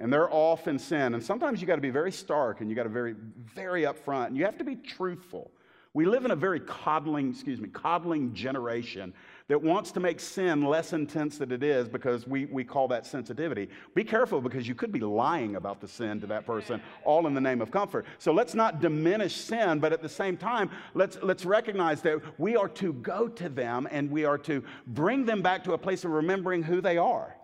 and 0.00 0.12
they're 0.12 0.32
off 0.32 0.66
in 0.66 0.78
sin. 0.78 1.14
And 1.14 1.22
sometimes 1.22 1.60
you 1.60 1.66
got 1.66 1.76
to 1.76 1.82
be 1.82 1.90
very 1.90 2.10
stark 2.10 2.60
and 2.60 2.70
you 2.70 2.74
got 2.74 2.84
to 2.84 2.88
very, 2.88 3.14
very 3.54 3.82
upfront. 3.82 4.28
And 4.28 4.36
you 4.36 4.44
have 4.44 4.58
to 4.58 4.64
be 4.64 4.76
truthful. 4.76 5.50
We 5.92 6.06
live 6.06 6.24
in 6.24 6.30
a 6.30 6.36
very 6.36 6.60
coddling, 6.60 7.30
excuse 7.30 7.60
me, 7.60 7.68
coddling 7.68 8.32
generation 8.32 9.12
that 9.48 9.60
wants 9.60 9.90
to 9.90 10.00
make 10.00 10.20
sin 10.20 10.62
less 10.62 10.92
intense 10.92 11.38
than 11.38 11.50
it 11.50 11.64
is 11.64 11.88
because 11.88 12.28
we, 12.28 12.44
we 12.46 12.62
call 12.62 12.86
that 12.88 13.04
sensitivity. 13.04 13.68
Be 13.96 14.04
careful 14.04 14.40
because 14.40 14.68
you 14.68 14.76
could 14.76 14.92
be 14.92 15.00
lying 15.00 15.56
about 15.56 15.80
the 15.80 15.88
sin 15.88 16.20
to 16.20 16.28
that 16.28 16.46
person, 16.46 16.80
all 17.04 17.26
in 17.26 17.34
the 17.34 17.40
name 17.40 17.60
of 17.60 17.72
comfort. 17.72 18.06
So 18.18 18.32
let's 18.32 18.54
not 18.54 18.80
diminish 18.80 19.34
sin, 19.34 19.80
but 19.80 19.92
at 19.92 20.00
the 20.00 20.08
same 20.08 20.36
time, 20.36 20.70
let's, 20.94 21.18
let's 21.22 21.44
recognize 21.44 22.00
that 22.02 22.20
we 22.38 22.54
are 22.54 22.68
to 22.68 22.92
go 22.92 23.26
to 23.26 23.48
them 23.48 23.88
and 23.90 24.08
we 24.08 24.24
are 24.24 24.38
to 24.38 24.62
bring 24.86 25.26
them 25.26 25.42
back 25.42 25.64
to 25.64 25.72
a 25.72 25.78
place 25.78 26.04
of 26.04 26.12
remembering 26.12 26.62
who 26.62 26.80
they 26.80 26.96
are. 26.96 27.34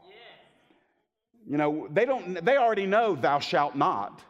You 1.49 1.57
know, 1.57 1.89
they 1.91 2.05
don't 2.05 2.45
they 2.45 2.57
already 2.57 2.87
know 2.87 3.15
thou 3.15 3.39
shalt 3.39 3.77
not. 3.77 4.21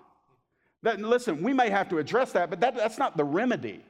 That, 0.82 1.00
listen, 1.00 1.42
we 1.42 1.52
may 1.52 1.70
have 1.70 1.88
to 1.88 1.98
address 1.98 2.32
that, 2.32 2.50
but 2.50 2.60
that, 2.60 2.76
that's 2.76 2.98
not 2.98 3.16
the 3.16 3.24
remedy. 3.24 3.82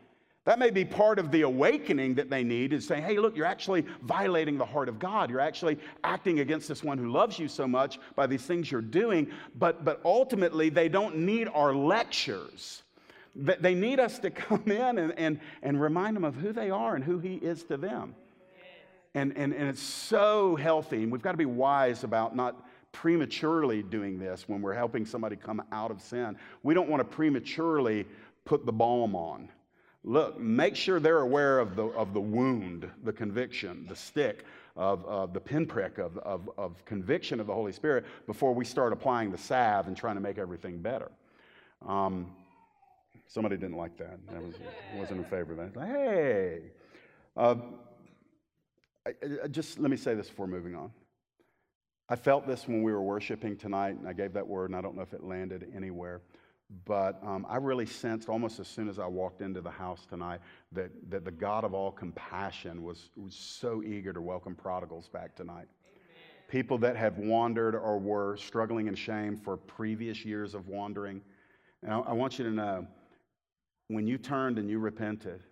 That 0.47 0.61
may 0.61 0.71
be 0.71 0.85
part 0.85 1.19
of 1.19 1.33
the 1.33 1.43
awakening 1.43 2.15
that 2.15 2.31
they 2.31 2.45
need 2.45 2.73
is 2.73 2.87
saying, 2.87 3.03
hey, 3.03 3.19
look, 3.19 3.37
you're 3.37 3.45
actually 3.45 3.85
violating 4.03 4.57
the 4.57 4.65
heart 4.65 4.89
of 4.89 5.01
God. 5.01 5.29
You're 5.29 5.41
actually 5.41 5.77
acting 6.05 6.39
against 6.39 6.69
this 6.69 6.85
one 6.85 6.99
who 6.99 7.11
loves 7.11 7.37
you 7.37 7.49
so 7.49 7.67
much 7.67 7.99
by 8.15 8.29
these 8.29 8.47
things 8.47 8.71
you're 8.71 8.81
doing. 8.81 9.29
But, 9.57 9.85
but 9.85 10.01
ultimately, 10.05 10.69
they 10.69 10.89
don't 10.89 11.17
need 11.17 11.49
our 11.53 11.75
lectures. 11.75 12.85
They 13.35 13.75
need 13.75 13.99
us 13.99 14.21
to 14.21 14.31
come 14.31 14.63
in 14.67 14.99
and, 14.99 15.13
and, 15.19 15.41
and 15.65 15.81
remind 15.81 16.15
them 16.15 16.25
of 16.25 16.37
who 16.37 16.53
they 16.53 16.71
are 16.71 16.95
and 16.95 17.03
who 17.03 17.19
He 17.19 17.35
is 17.35 17.65
to 17.65 17.77
them. 17.77 18.15
And, 19.15 19.37
and, 19.37 19.53
and 19.53 19.69
it's 19.69 19.83
so 19.83 20.55
healthy. 20.55 21.03
And 21.03 21.11
we've 21.11 21.23
got 21.23 21.33
to 21.33 21.39
be 21.39 21.45
wise 21.45 22.05
about 22.05 22.37
not 22.37 22.66
prematurely 22.97 23.83
doing 23.83 24.19
this 24.19 24.49
when 24.49 24.63
we're 24.63 24.75
helping 24.75 25.05
somebody 25.05 25.37
come 25.37 25.63
out 25.71 25.91
of 25.91 26.01
sin. 26.01 26.37
We 26.63 26.73
don't 26.73 26.89
want 26.89 27.01
to 27.01 27.05
prematurely 27.05 28.07
put 28.47 28.65
the 28.65 28.73
balm 28.73 29.15
on. 29.15 29.51
Look, 30.03 30.41
make 30.41 30.75
sure 30.77 30.99
they're 30.99 31.21
aware 31.21 31.59
of 31.59 31.77
the, 31.77 31.85
of 31.89 32.15
the 32.15 32.21
wound, 32.21 32.89
the 33.05 33.13
conviction, 33.13 33.85
the 33.87 33.97
stick, 33.97 34.45
of, 34.77 35.05
of 35.07 35.35
the 35.35 35.41
pinprick 35.41 35.99
of, 35.99 36.17
of, 36.19 36.49
of 36.57 36.85
conviction 36.85 37.41
of 37.41 37.47
the 37.47 37.53
Holy 37.53 37.73
Spirit 37.73 38.05
before 38.27 38.55
we 38.55 38.65
start 38.65 38.93
applying 38.93 39.31
the 39.31 39.39
salve 39.39 39.89
and 39.89 39.97
trying 39.97 40.15
to 40.15 40.21
make 40.21 40.39
everything 40.39 40.79
better. 40.79 41.11
Um, 41.87 42.31
somebody 43.27 43.57
didn't 43.57 43.77
like 43.77 43.97
that. 43.99 44.19
I 44.35 44.39
was, 44.39 44.55
wasn't 44.97 45.19
in 45.19 45.25
favor 45.25 45.53
of 45.53 45.75
that. 45.75 45.87
Hey, 45.87 46.61
uh, 47.37 47.57
I, 49.07 49.13
I, 49.45 49.49
just 49.49 49.79
let 49.79 49.91
me 49.91 49.97
say 49.97 50.15
this 50.15 50.29
before 50.29 50.47
moving 50.47 50.75
on. 50.75 50.91
I 52.09 52.15
felt 52.15 52.47
this 52.47 52.69
when 52.69 52.83
we 52.83 52.93
were 52.93 53.03
worshiping 53.03 53.57
tonight, 53.57 53.97
and 53.99 54.09
I 54.09 54.13
gave 54.13 54.33
that 54.35 54.47
word, 54.47 54.71
and 54.71 54.77
I 54.77 54.81
don't 54.81 54.95
know 54.95 55.03
if 55.03 55.13
it 55.13 55.25
landed 55.25 55.69
anywhere. 55.75 56.21
But 56.85 57.21
um, 57.25 57.47
I 57.49 57.57
really 57.57 57.87
sensed 57.87 58.29
almost 58.29 58.59
as 58.59 58.69
soon 58.69 58.89
as 58.89 58.99
I 58.99 59.07
walked 59.07 59.41
into 59.41 59.61
the 59.61 59.71
house 59.71 60.05
tonight 60.07 60.41
that, 60.73 60.91
that 61.11 61.25
the 61.25 61.31
God 61.31 61.65
of 61.65 61.75
all 61.75 61.93
compassion 61.93 62.83
was, 62.83 63.11
was 63.17 63.35
so 63.35 63.83
eager 63.85 64.13
to 64.13 64.21
welcome 64.21 64.55
prodigals 64.55 65.09
back 65.09 65.35
tonight. 65.37 65.67
People 66.49 66.79
that 66.79 66.97
have 66.97 67.19
wandered 67.19 67.75
or 67.75 67.99
were 67.99 68.37
struggling 68.37 68.87
in 68.87 68.95
shame 68.95 69.37
for 69.37 69.57
previous 69.57 70.25
years 70.25 70.55
of 70.55 70.69
wandering. 70.69 71.21
And 71.83 71.93
I, 71.93 71.99
I 71.99 72.13
want 72.13 72.39
you 72.39 72.45
to 72.45 72.53
know 72.53 72.87
when 73.89 74.07
you 74.07 74.19
turned 74.19 74.59
and 74.59 74.69
you 74.69 74.79
repented, 74.79 75.43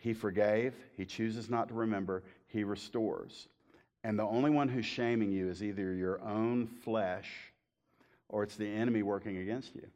He 0.00 0.14
forgave, 0.14 0.74
He 0.96 1.04
chooses 1.04 1.48
not 1.50 1.68
to 1.68 1.74
remember, 1.74 2.22
He 2.46 2.62
restores. 2.62 3.48
And 4.04 4.18
the 4.18 4.24
only 4.24 4.50
one 4.50 4.68
who's 4.68 4.84
shaming 4.84 5.32
you 5.32 5.48
is 5.48 5.62
either 5.62 5.94
your 5.94 6.20
own 6.20 6.66
flesh 6.66 7.30
or 8.28 8.42
it's 8.42 8.54
the 8.54 8.68
enemy 8.68 9.02
working 9.02 9.38
against 9.38 9.74
you. 9.74 9.86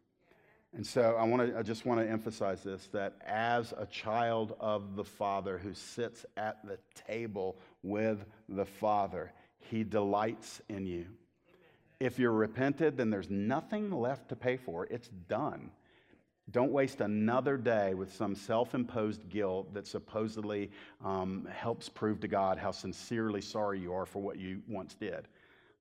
And 0.74 0.86
so 0.86 1.16
I, 1.18 1.24
want 1.24 1.50
to, 1.50 1.58
I 1.58 1.62
just 1.62 1.84
want 1.84 2.00
to 2.00 2.08
emphasize 2.08 2.62
this 2.62 2.88
that 2.92 3.14
as 3.26 3.72
a 3.76 3.86
child 3.86 4.56
of 4.60 4.96
the 4.96 5.04
Father 5.04 5.58
who 5.58 5.74
sits 5.74 6.24
at 6.38 6.66
the 6.66 6.78
table 7.06 7.58
with 7.82 8.24
the 8.48 8.64
Father, 8.64 9.32
he 9.58 9.84
delights 9.84 10.62
in 10.70 10.86
you. 10.86 11.06
If 12.00 12.18
you're 12.18 12.32
repented, 12.32 12.96
then 12.96 13.10
there's 13.10 13.30
nothing 13.30 13.90
left 13.90 14.30
to 14.30 14.36
pay 14.36 14.56
for. 14.56 14.86
It's 14.86 15.08
done. 15.08 15.70
Don't 16.50 16.72
waste 16.72 17.02
another 17.02 17.58
day 17.58 17.92
with 17.92 18.14
some 18.14 18.34
self 18.34 18.74
imposed 18.74 19.28
guilt 19.28 19.74
that 19.74 19.86
supposedly 19.86 20.70
um, 21.04 21.46
helps 21.52 21.88
prove 21.88 22.20
to 22.20 22.28
God 22.28 22.58
how 22.58 22.70
sincerely 22.70 23.42
sorry 23.42 23.78
you 23.80 23.92
are 23.92 24.06
for 24.06 24.22
what 24.22 24.38
you 24.38 24.62
once 24.66 24.94
did. 24.94 25.28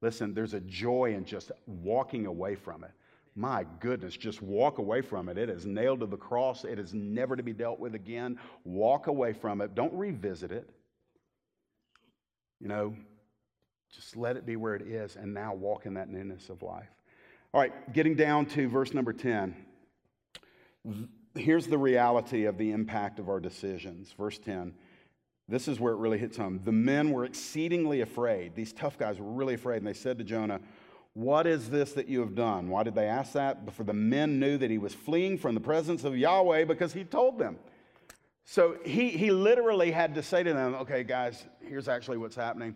Listen, 0.02 0.34
there's 0.34 0.54
a 0.54 0.60
joy 0.62 1.14
in 1.16 1.24
just 1.24 1.52
walking 1.66 2.26
away 2.26 2.56
from 2.56 2.84
it. 2.84 2.92
My 3.36 3.66
goodness, 3.80 4.18
just 4.18 4.42
walk 4.42 4.78
away 4.78 5.02
from 5.02 5.30
it. 5.30 5.38
It 5.38 5.50
is 5.50 5.66
nailed 5.66 6.02
to 6.02 6.06
the 6.06 6.18
cross, 6.18 6.66
it 6.66 6.80
is 6.80 6.94
never 6.94 7.36
to 7.36 7.44
be 7.44 7.54
dealt 7.54 7.80
with 7.80 7.96
again. 7.96 8.38
Walk 8.66 9.08
away 9.08 9.32
from 9.34 9.62
it. 9.62 9.74
Don't 9.74 9.94
revisit 9.94 10.52
it. 10.52 10.70
You 12.60 12.68
know, 12.68 12.96
just 13.94 14.18
let 14.18 14.36
it 14.36 14.46
be 14.46 14.58
where 14.58 14.76
it 14.76 14.82
is 14.82 15.16
and 15.16 15.34
now 15.34 15.54
walk 15.54 15.86
in 15.86 15.94
that 15.94 16.10
newness 16.10 16.50
of 16.50 16.62
life. 16.62 16.90
All 17.54 17.62
right, 17.62 17.94
getting 17.94 18.16
down 18.16 18.48
to 18.48 18.68
verse 18.68 18.94
number 18.94 19.14
10 19.14 19.56
here's 21.36 21.68
the 21.68 21.78
reality 21.78 22.46
of 22.46 22.58
the 22.58 22.72
impact 22.72 23.20
of 23.20 23.30
our 23.30 23.40
decisions. 23.40 24.14
Verse 24.18 24.38
10. 24.40 24.74
This 25.50 25.68
is 25.68 25.80
where 25.80 25.94
it 25.94 25.98
really 25.98 26.18
hits 26.18 26.36
home. 26.36 26.60
The 26.64 26.74
men 26.74 27.12
were 27.12 27.24
exceedingly 27.24 28.02
afraid. 28.02 28.54
These 28.54 28.74
tough 28.74 28.98
guys 28.98 29.20
were 29.20 29.32
really 29.32 29.54
afraid, 29.54 29.78
and 29.78 29.88
they 29.88 29.94
said 29.94 30.18
to 30.18 30.24
Jonah, 30.26 30.60
What 31.14 31.48
is 31.48 31.70
this 31.70 31.94
that 31.94 32.10
you 32.10 32.20
have 32.20 32.36
done? 32.36 32.70
Why 32.70 32.84
did 32.84 32.96
they 32.96 33.08
ask 33.08 33.34
that? 33.34 33.74
For 33.74 33.86
the 33.86 33.94
men 33.94 34.40
knew 34.40 34.58
that 34.58 34.70
he 34.70 34.78
was 34.78 34.94
fleeing 34.94 35.38
from 35.38 35.56
the 35.56 35.62
presence 35.62 36.04
of 36.04 36.18
Yahweh 36.18 36.66
because 36.66 36.92
he 36.92 37.06
told 37.06 37.40
them. 37.40 37.58
So 38.44 38.78
he, 38.86 39.10
he 39.10 39.32
literally 39.32 39.92
had 39.92 40.16
to 40.16 40.24
say 40.24 40.44
to 40.44 40.54
them, 40.54 40.76
Okay, 40.76 41.04
guys, 41.04 41.46
here's 41.62 41.88
actually 41.88 42.18
what's 42.18 42.36
happening. 42.36 42.76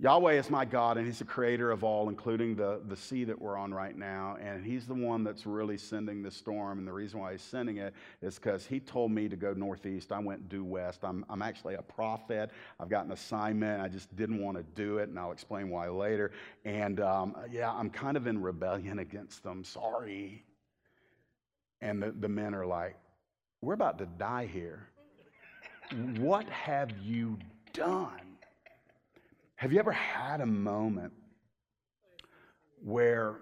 Yahweh 0.00 0.32
is 0.32 0.48
my 0.48 0.64
God, 0.64 0.96
and 0.96 1.06
He's 1.06 1.18
the 1.18 1.26
creator 1.26 1.70
of 1.70 1.84
all, 1.84 2.08
including 2.08 2.56
the, 2.56 2.80
the 2.88 2.96
sea 2.96 3.24
that 3.24 3.38
we're 3.38 3.58
on 3.58 3.74
right 3.74 3.94
now. 3.94 4.38
And 4.40 4.64
He's 4.64 4.86
the 4.86 4.94
one 4.94 5.24
that's 5.24 5.44
really 5.44 5.76
sending 5.76 6.22
the 6.22 6.30
storm. 6.30 6.78
And 6.78 6.88
the 6.88 6.92
reason 6.92 7.20
why 7.20 7.32
He's 7.32 7.42
sending 7.42 7.76
it 7.76 7.92
is 8.22 8.36
because 8.36 8.64
He 8.64 8.80
told 8.80 9.12
me 9.12 9.28
to 9.28 9.36
go 9.36 9.52
northeast. 9.52 10.10
I 10.10 10.18
went 10.18 10.48
due 10.48 10.64
west. 10.64 11.00
I'm, 11.04 11.26
I'm 11.28 11.42
actually 11.42 11.74
a 11.74 11.82
prophet. 11.82 12.50
I've 12.80 12.88
got 12.88 13.04
an 13.04 13.12
assignment. 13.12 13.82
I 13.82 13.88
just 13.88 14.16
didn't 14.16 14.42
want 14.42 14.56
to 14.56 14.62
do 14.74 14.96
it, 14.98 15.10
and 15.10 15.18
I'll 15.18 15.32
explain 15.32 15.68
why 15.68 15.90
later. 15.90 16.32
And 16.64 17.00
um, 17.00 17.36
yeah, 17.52 17.70
I'm 17.70 17.90
kind 17.90 18.16
of 18.16 18.26
in 18.26 18.40
rebellion 18.40 19.00
against 19.00 19.42
them. 19.42 19.62
Sorry. 19.64 20.44
And 21.82 22.02
the, 22.02 22.12
the 22.12 22.28
men 22.28 22.54
are 22.54 22.66
like, 22.66 22.96
We're 23.60 23.74
about 23.74 23.98
to 23.98 24.06
die 24.06 24.46
here. 24.46 24.88
What 26.16 26.48
have 26.48 26.90
you 27.02 27.38
done? 27.74 28.29
Have 29.60 29.74
you 29.74 29.78
ever 29.78 29.92
had 29.92 30.40
a 30.40 30.46
moment 30.46 31.12
where 32.82 33.40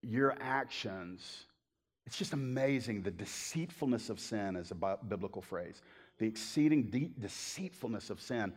your 0.00 0.34
actions, 0.40 1.44
it's 2.06 2.16
just 2.16 2.32
amazing 2.32 3.02
the 3.02 3.10
deceitfulness 3.10 4.08
of 4.08 4.18
sin 4.18 4.56
is 4.56 4.70
a 4.70 4.96
biblical 5.06 5.42
phrase. 5.42 5.82
The 6.16 6.26
exceeding 6.26 6.84
deep 6.84 7.20
deceitfulness 7.20 8.08
of 8.08 8.18
sin. 8.18 8.54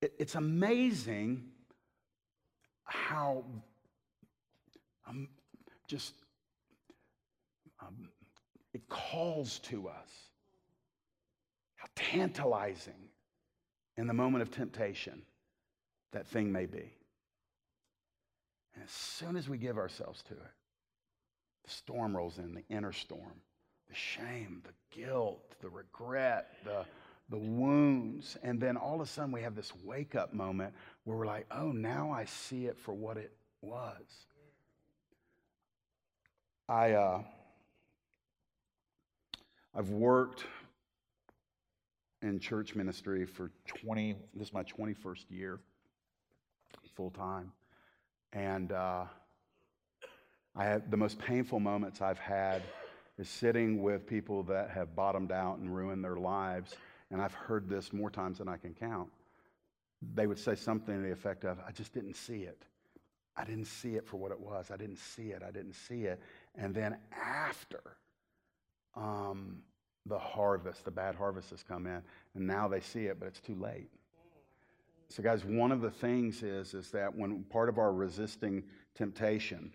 It, 0.00 0.14
it's 0.18 0.36
amazing 0.36 1.44
how 2.84 3.44
um, 5.06 5.28
just 5.86 6.14
um, 7.82 8.08
it 8.72 8.88
calls 8.88 9.58
to 9.64 9.86
us. 9.88 10.08
How 11.76 11.88
tantalizing 11.94 13.10
in 13.98 14.06
the 14.06 14.14
moment 14.14 14.40
of 14.40 14.50
temptation 14.50 15.20
that 16.12 16.26
thing 16.26 16.50
may 16.52 16.66
be. 16.66 16.92
And 18.74 18.84
as 18.84 18.90
soon 18.90 19.36
as 19.36 19.48
we 19.48 19.58
give 19.58 19.76
ourselves 19.76 20.22
to 20.28 20.34
it, 20.34 20.52
the 21.64 21.70
storm 21.70 22.16
rolls 22.16 22.38
in, 22.38 22.54
the 22.54 22.64
inner 22.68 22.92
storm, 22.92 23.42
the 23.88 23.94
shame, 23.94 24.62
the 24.64 24.96
guilt, 24.96 25.54
the 25.60 25.68
regret, 25.68 26.52
the, 26.64 26.84
the 27.28 27.38
wounds. 27.38 28.36
And 28.42 28.60
then 28.60 28.76
all 28.76 28.96
of 28.96 29.00
a 29.00 29.06
sudden 29.06 29.32
we 29.32 29.42
have 29.42 29.54
this 29.54 29.72
wake 29.84 30.14
up 30.14 30.32
moment 30.32 30.74
where 31.04 31.16
we're 31.16 31.26
like, 31.26 31.46
oh, 31.50 31.72
now 31.72 32.10
I 32.10 32.24
see 32.24 32.66
it 32.66 32.78
for 32.78 32.94
what 32.94 33.16
it 33.16 33.32
was. 33.60 34.26
I, 36.68 36.92
uh, 36.92 37.22
I've 39.74 39.90
worked 39.90 40.44
in 42.22 42.38
church 42.40 42.74
ministry 42.74 43.24
for 43.24 43.50
20, 43.66 44.16
this 44.34 44.48
is 44.48 44.54
my 44.54 44.64
21st 44.64 45.24
year 45.30 45.60
full 46.98 47.10
time. 47.12 47.52
And 48.32 48.72
uh, 48.72 49.04
I 50.56 50.64
have 50.64 50.90
the 50.90 50.96
most 50.96 51.16
painful 51.20 51.60
moments 51.60 52.02
I've 52.02 52.18
had 52.18 52.60
is 53.18 53.28
sitting 53.28 53.80
with 53.80 54.04
people 54.04 54.42
that 54.44 54.70
have 54.70 54.96
bottomed 54.96 55.30
out 55.30 55.58
and 55.58 55.72
ruined 55.74 56.02
their 56.02 56.16
lives. 56.16 56.74
And 57.12 57.22
I've 57.22 57.32
heard 57.34 57.68
this 57.68 57.92
more 57.92 58.10
times 58.10 58.38
than 58.38 58.48
I 58.48 58.56
can 58.56 58.74
count. 58.74 59.10
They 60.14 60.26
would 60.26 60.40
say 60.40 60.56
something 60.56 60.96
to 60.96 61.00
the 61.00 61.12
effect 61.12 61.44
of, 61.44 61.58
I 61.66 61.70
just 61.70 61.94
didn't 61.94 62.16
see 62.16 62.42
it. 62.42 62.64
I 63.36 63.44
didn't 63.44 63.66
see 63.66 63.94
it 63.94 64.04
for 64.04 64.16
what 64.16 64.32
it 64.32 64.40
was. 64.40 64.72
I 64.72 64.76
didn't 64.76 64.98
see 64.98 65.30
it. 65.30 65.44
I 65.46 65.52
didn't 65.52 65.74
see 65.74 66.02
it. 66.02 66.20
And 66.56 66.74
then 66.74 66.96
after 67.12 67.80
um, 68.96 69.58
the 70.04 70.18
harvest, 70.18 70.84
the 70.84 70.90
bad 70.90 71.14
harvest 71.14 71.50
has 71.50 71.62
come 71.62 71.86
in, 71.86 72.02
and 72.34 72.44
now 72.44 72.66
they 72.66 72.80
see 72.80 73.06
it, 73.06 73.20
but 73.20 73.28
it's 73.28 73.40
too 73.40 73.54
late. 73.54 73.88
So, 75.10 75.22
guys, 75.22 75.44
one 75.44 75.72
of 75.72 75.80
the 75.80 75.90
things 75.90 76.42
is, 76.42 76.74
is 76.74 76.90
that 76.90 77.14
when 77.14 77.42
part 77.44 77.68
of 77.68 77.78
our 77.78 77.92
resisting 77.92 78.62
temptation, 78.94 79.72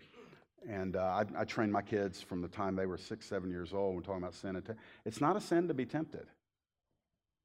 and 0.68 0.96
uh, 0.96 1.24
I, 1.36 1.40
I 1.40 1.44
trained 1.44 1.72
my 1.72 1.82
kids 1.82 2.22
from 2.22 2.40
the 2.40 2.48
time 2.48 2.76
they 2.76 2.86
were 2.86 2.96
six, 2.96 3.26
seven 3.26 3.50
years 3.50 3.72
old. 3.72 3.96
We're 3.96 4.02
talking 4.02 4.22
about 4.22 4.34
sin. 4.34 4.62
It's 5.04 5.20
not 5.20 5.36
a 5.36 5.40
sin 5.40 5.68
to 5.68 5.74
be 5.74 5.84
tempted. 5.84 6.26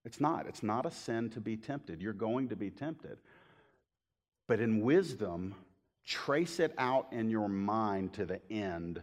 It's 0.05 0.21
not. 0.21 0.47
It's 0.47 0.63
not 0.63 0.85
a 0.85 0.91
sin 0.91 1.29
to 1.31 1.41
be 1.41 1.57
tempted. 1.57 2.01
You're 2.01 2.13
going 2.13 2.49
to 2.49 2.55
be 2.55 2.69
tempted. 2.69 3.17
But 4.47 4.59
in 4.59 4.81
wisdom, 4.81 5.55
trace 6.05 6.59
it 6.59 6.73
out 6.77 7.07
in 7.11 7.29
your 7.29 7.49
mind 7.49 8.13
to 8.13 8.25
the 8.25 8.39
end 8.51 9.01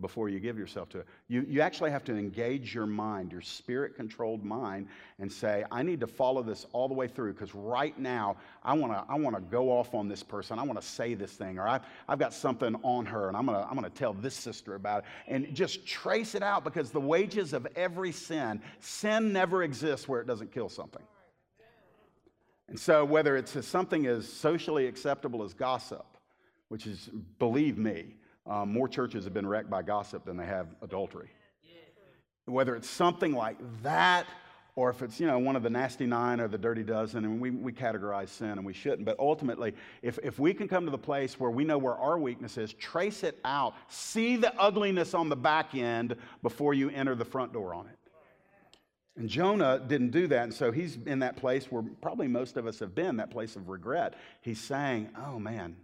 before 0.00 0.28
you 0.28 0.40
give 0.40 0.58
yourself 0.58 0.88
to 0.90 1.00
it. 1.00 1.06
You, 1.28 1.44
you 1.48 1.60
actually 1.60 1.90
have 1.90 2.04
to 2.04 2.16
engage 2.16 2.74
your 2.74 2.86
mind, 2.86 3.32
your 3.32 3.40
spirit 3.40 3.96
controlled 3.96 4.44
mind, 4.44 4.88
and 5.18 5.30
say, 5.30 5.64
I 5.70 5.82
need 5.82 6.00
to 6.00 6.06
follow 6.06 6.42
this 6.42 6.66
all 6.72 6.88
the 6.88 6.94
way 6.94 7.08
through 7.08 7.34
because 7.34 7.54
right 7.54 7.98
now 7.98 8.36
I 8.62 8.74
want 8.74 8.92
to 8.92 9.04
I 9.08 9.16
wanna 9.16 9.40
go 9.40 9.70
off 9.70 9.94
on 9.94 10.08
this 10.08 10.22
person. 10.22 10.58
I 10.58 10.62
want 10.62 10.80
to 10.80 10.86
say 10.86 11.14
this 11.14 11.32
thing, 11.32 11.58
or 11.58 11.66
I've, 11.66 11.82
I've 12.08 12.18
got 12.18 12.32
something 12.32 12.76
on 12.82 13.06
her 13.06 13.28
and 13.28 13.36
I'm 13.36 13.46
going 13.46 13.60
to 13.60 13.68
I'm 13.68 13.76
going 13.76 13.90
to 13.90 13.96
tell 13.96 14.14
this 14.14 14.34
sister 14.34 14.74
about 14.74 15.04
it. 15.04 15.04
And 15.26 15.54
just 15.54 15.86
trace 15.86 16.34
it 16.34 16.42
out 16.42 16.64
because 16.64 16.90
the 16.90 17.00
wages 17.00 17.52
of 17.52 17.66
every 17.76 18.12
sin, 18.12 18.60
sin 18.80 19.32
never 19.32 19.62
exists 19.62 20.08
where 20.08 20.20
it 20.20 20.26
doesn't 20.26 20.52
kill 20.52 20.68
something. 20.68 21.02
And 22.68 22.78
so, 22.78 23.04
whether 23.04 23.36
it's 23.36 23.66
something 23.66 24.06
as 24.06 24.30
socially 24.30 24.86
acceptable 24.86 25.42
as 25.42 25.54
gossip, 25.54 26.04
which 26.68 26.86
is, 26.86 27.08
believe 27.38 27.78
me, 27.78 28.14
um, 28.48 28.72
more 28.72 28.88
churches 28.88 29.24
have 29.24 29.34
been 29.34 29.46
wrecked 29.46 29.70
by 29.70 29.82
gossip 29.82 30.24
than 30.24 30.36
they 30.36 30.46
have 30.46 30.68
adultery. 30.82 31.28
Whether 32.46 32.74
it's 32.76 32.88
something 32.88 33.32
like 33.32 33.58
that, 33.82 34.26
or 34.74 34.90
if 34.90 35.02
it's, 35.02 35.18
you 35.18 35.26
know, 35.26 35.38
one 35.40 35.56
of 35.56 35.64
the 35.64 35.70
nasty 35.70 36.06
nine 36.06 36.40
or 36.40 36.46
the 36.46 36.56
dirty 36.56 36.84
dozen, 36.84 37.24
and 37.24 37.40
we, 37.40 37.50
we 37.50 37.72
categorize 37.72 38.28
sin 38.28 38.52
and 38.52 38.64
we 38.64 38.72
shouldn't. 38.72 39.04
But 39.04 39.18
ultimately, 39.18 39.74
if, 40.02 40.18
if 40.22 40.38
we 40.38 40.54
can 40.54 40.68
come 40.68 40.84
to 40.84 40.90
the 40.90 40.96
place 40.96 41.38
where 41.38 41.50
we 41.50 41.64
know 41.64 41.76
where 41.78 41.96
our 41.96 42.16
weakness 42.16 42.56
is, 42.56 42.72
trace 42.74 43.24
it 43.24 43.40
out, 43.44 43.74
see 43.88 44.36
the 44.36 44.54
ugliness 44.58 45.14
on 45.14 45.28
the 45.28 45.36
back 45.36 45.74
end 45.74 46.14
before 46.42 46.74
you 46.74 46.90
enter 46.90 47.16
the 47.16 47.24
front 47.24 47.52
door 47.52 47.74
on 47.74 47.86
it. 47.86 47.98
And 49.16 49.28
Jonah 49.28 49.82
didn't 49.84 50.10
do 50.10 50.28
that. 50.28 50.44
And 50.44 50.54
so 50.54 50.70
he's 50.70 50.96
in 51.06 51.18
that 51.18 51.36
place 51.36 51.72
where 51.72 51.82
probably 52.00 52.28
most 52.28 52.56
of 52.56 52.68
us 52.68 52.78
have 52.78 52.94
been, 52.94 53.16
that 53.16 53.32
place 53.32 53.56
of 53.56 53.68
regret. 53.68 54.14
He's 54.42 54.60
saying, 54.60 55.08
Oh 55.26 55.40
man, 55.40 55.74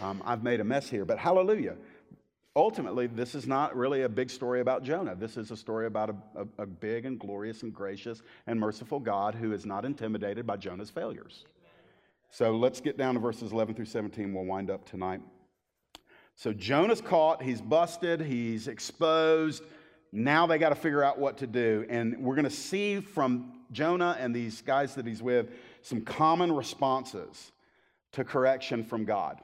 um, 0.00 0.22
I've 0.24 0.44
made 0.44 0.60
a 0.60 0.64
mess 0.64 0.88
here. 0.88 1.04
But 1.04 1.18
hallelujah. 1.18 1.76
Ultimately, 2.56 3.06
this 3.06 3.36
is 3.36 3.46
not 3.46 3.76
really 3.76 4.02
a 4.02 4.08
big 4.08 4.28
story 4.28 4.60
about 4.60 4.82
Jonah. 4.82 5.14
This 5.14 5.36
is 5.36 5.52
a 5.52 5.56
story 5.56 5.86
about 5.86 6.10
a, 6.10 6.16
a, 6.40 6.62
a 6.62 6.66
big 6.66 7.06
and 7.06 7.18
glorious 7.18 7.62
and 7.62 7.72
gracious 7.72 8.22
and 8.48 8.58
merciful 8.58 8.98
God 8.98 9.36
who 9.36 9.52
is 9.52 9.64
not 9.64 9.84
intimidated 9.84 10.46
by 10.46 10.56
Jonah's 10.56 10.90
failures. 10.90 11.44
So 12.30 12.56
let's 12.56 12.80
get 12.80 12.96
down 12.96 13.14
to 13.14 13.20
verses 13.20 13.52
11 13.52 13.76
through 13.76 13.84
17. 13.84 14.34
We'll 14.34 14.44
wind 14.44 14.68
up 14.68 14.84
tonight. 14.84 15.20
So 16.34 16.52
Jonah's 16.52 17.00
caught, 17.00 17.42
he's 17.42 17.60
busted, 17.60 18.20
he's 18.20 18.66
exposed. 18.66 19.62
Now 20.10 20.46
they 20.46 20.58
got 20.58 20.70
to 20.70 20.74
figure 20.74 21.04
out 21.04 21.18
what 21.18 21.38
to 21.38 21.46
do. 21.46 21.86
And 21.88 22.18
we're 22.18 22.34
going 22.34 22.44
to 22.44 22.50
see 22.50 23.00
from 23.00 23.60
Jonah 23.70 24.16
and 24.18 24.34
these 24.34 24.60
guys 24.60 24.96
that 24.96 25.06
he's 25.06 25.22
with 25.22 25.50
some 25.82 26.00
common 26.00 26.50
responses 26.50 27.52
to 28.12 28.24
correction 28.24 28.84
from 28.84 29.04
God. 29.04 29.40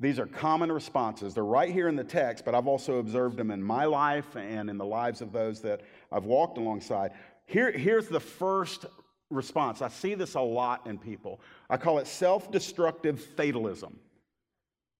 These 0.00 0.18
are 0.18 0.26
common 0.26 0.72
responses. 0.72 1.34
They're 1.34 1.44
right 1.44 1.70
here 1.70 1.88
in 1.88 1.96
the 1.96 2.04
text, 2.04 2.44
but 2.44 2.54
I've 2.54 2.66
also 2.66 2.98
observed 2.98 3.36
them 3.36 3.50
in 3.50 3.62
my 3.62 3.84
life 3.84 4.36
and 4.36 4.68
in 4.68 4.76
the 4.76 4.84
lives 4.84 5.20
of 5.20 5.32
those 5.32 5.60
that 5.62 5.82
I've 6.10 6.24
walked 6.24 6.58
alongside. 6.58 7.12
Here, 7.46 7.70
here's 7.70 8.08
the 8.08 8.20
first 8.20 8.86
response. 9.30 9.82
I 9.82 9.88
see 9.88 10.14
this 10.14 10.34
a 10.34 10.40
lot 10.40 10.86
in 10.86 10.98
people. 10.98 11.40
I 11.70 11.76
call 11.76 11.98
it 11.98 12.06
self 12.06 12.50
destructive 12.50 13.20
fatalism. 13.20 13.98